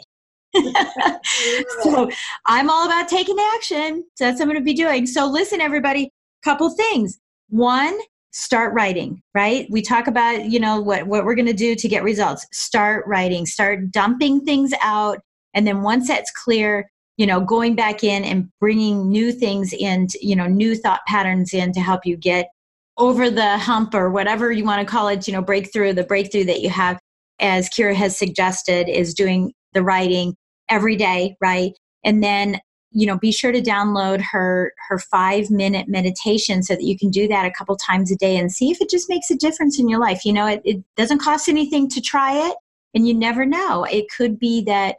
so 1.83 2.11
I'm 2.47 2.71
all 2.71 2.87
about 2.87 3.09
taking 3.09 3.37
action. 3.55 4.05
So 4.15 4.25
that's 4.25 4.39
what 4.39 4.45
I'm 4.45 4.49
going 4.49 4.61
to 4.61 4.65
be 4.65 4.75
doing. 4.75 5.07
So 5.07 5.27
listen, 5.27 5.61
everybody, 5.61 6.11
couple 6.43 6.71
things. 6.71 7.19
One, 7.51 7.97
start 8.39 8.73
writing, 8.73 9.21
right? 9.35 9.67
We 9.71 9.83
talk 9.83 10.07
about, 10.07 10.45
you 10.45 10.61
know, 10.61 10.81
what, 10.81 11.07
what 11.07 11.25
we're 11.25 11.35
going 11.35 11.47
to 11.47 11.53
do 11.53 11.75
to 11.75 11.89
get 11.89 12.05
results. 12.05 12.47
Start 12.53 13.05
writing, 13.07 13.47
start 13.47 13.91
dumping 13.91 14.45
things 14.45 14.73
out. 14.83 15.19
And 15.55 15.67
then 15.67 15.83
once 15.83 16.07
that's 16.09 16.31
clear, 16.31 16.89
you 17.17 17.27
know, 17.27 17.41
going 17.41 17.75
back 17.75 18.05
in 18.05 18.25
and 18.25 18.49
bringing 18.61 19.09
new 19.09 19.33
things 19.33 19.73
in, 19.73 20.07
you 20.21 20.37
know, 20.37 20.47
new 20.47 20.77
thought 20.77 21.01
patterns 21.09 21.53
in 21.53 21.73
to 21.73 21.81
help 21.81 22.07
you 22.07 22.17
get 22.17 22.49
over 22.97 23.29
the 23.29 23.59
hump 23.59 23.93
or 23.93 24.11
whatever 24.11 24.53
you 24.53 24.65
want 24.65 24.81
to 24.81 24.91
call 24.91 25.09
it, 25.09 25.27
you 25.27 25.33
know, 25.33 25.43
breakthrough, 25.43 25.93
the 25.93 26.05
breakthrough 26.05 26.45
that 26.45 26.61
you 26.61 26.71
have, 26.71 26.99
as 27.41 27.69
Kira 27.69 27.95
has 27.95 28.17
suggested, 28.17 28.89
is 28.89 29.15
doing 29.15 29.53
the 29.73 29.83
writing 29.83 30.37
every 30.69 30.97
day, 30.97 31.37
right? 31.41 31.73
And 32.05 32.23
then 32.23 32.61
you 32.91 33.07
know 33.07 33.19
be 33.19 33.33
sure 33.33 33.53
to 33.53 33.61
download 33.61 34.21
her 34.21 34.73
her 34.89 34.99
five 34.99 35.51
minute 35.51 35.89
meditation 35.89 36.63
so 36.63 36.75
that 36.75 36.85
you 36.85 36.99
can 36.99 37.11
do 37.11 37.29
that 37.29 37.47
a 37.47 37.51
couple 37.51 37.77
times 37.77 38.11
a 38.11 38.17
day 38.17 38.37
and 38.37 38.53
see 38.53 38.71
if 38.71 38.81
it 38.81 38.91
just 38.91 39.09
makes 39.09 39.31
a 39.31 39.37
difference 39.37 39.79
in 39.79 39.89
your 39.89 40.01
life. 40.01 40.25
You 40.25 40.33
know 40.33 40.47
it, 40.47 40.63
it 40.65 40.83
doesn't 40.97 41.21
cost 41.21 41.49
anything 41.49 41.89
to 41.91 42.01
try 42.01 42.49
it 42.49 42.57
and 42.95 43.07
you 43.07 43.15
never 43.15 43.45
know. 43.45 43.85
It 43.85 44.07
could 44.15 44.39
be 44.39 44.63
that 44.65 44.97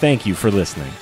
Thank 0.00 0.26
you 0.26 0.34
for 0.34 0.50
listening. 0.50 0.92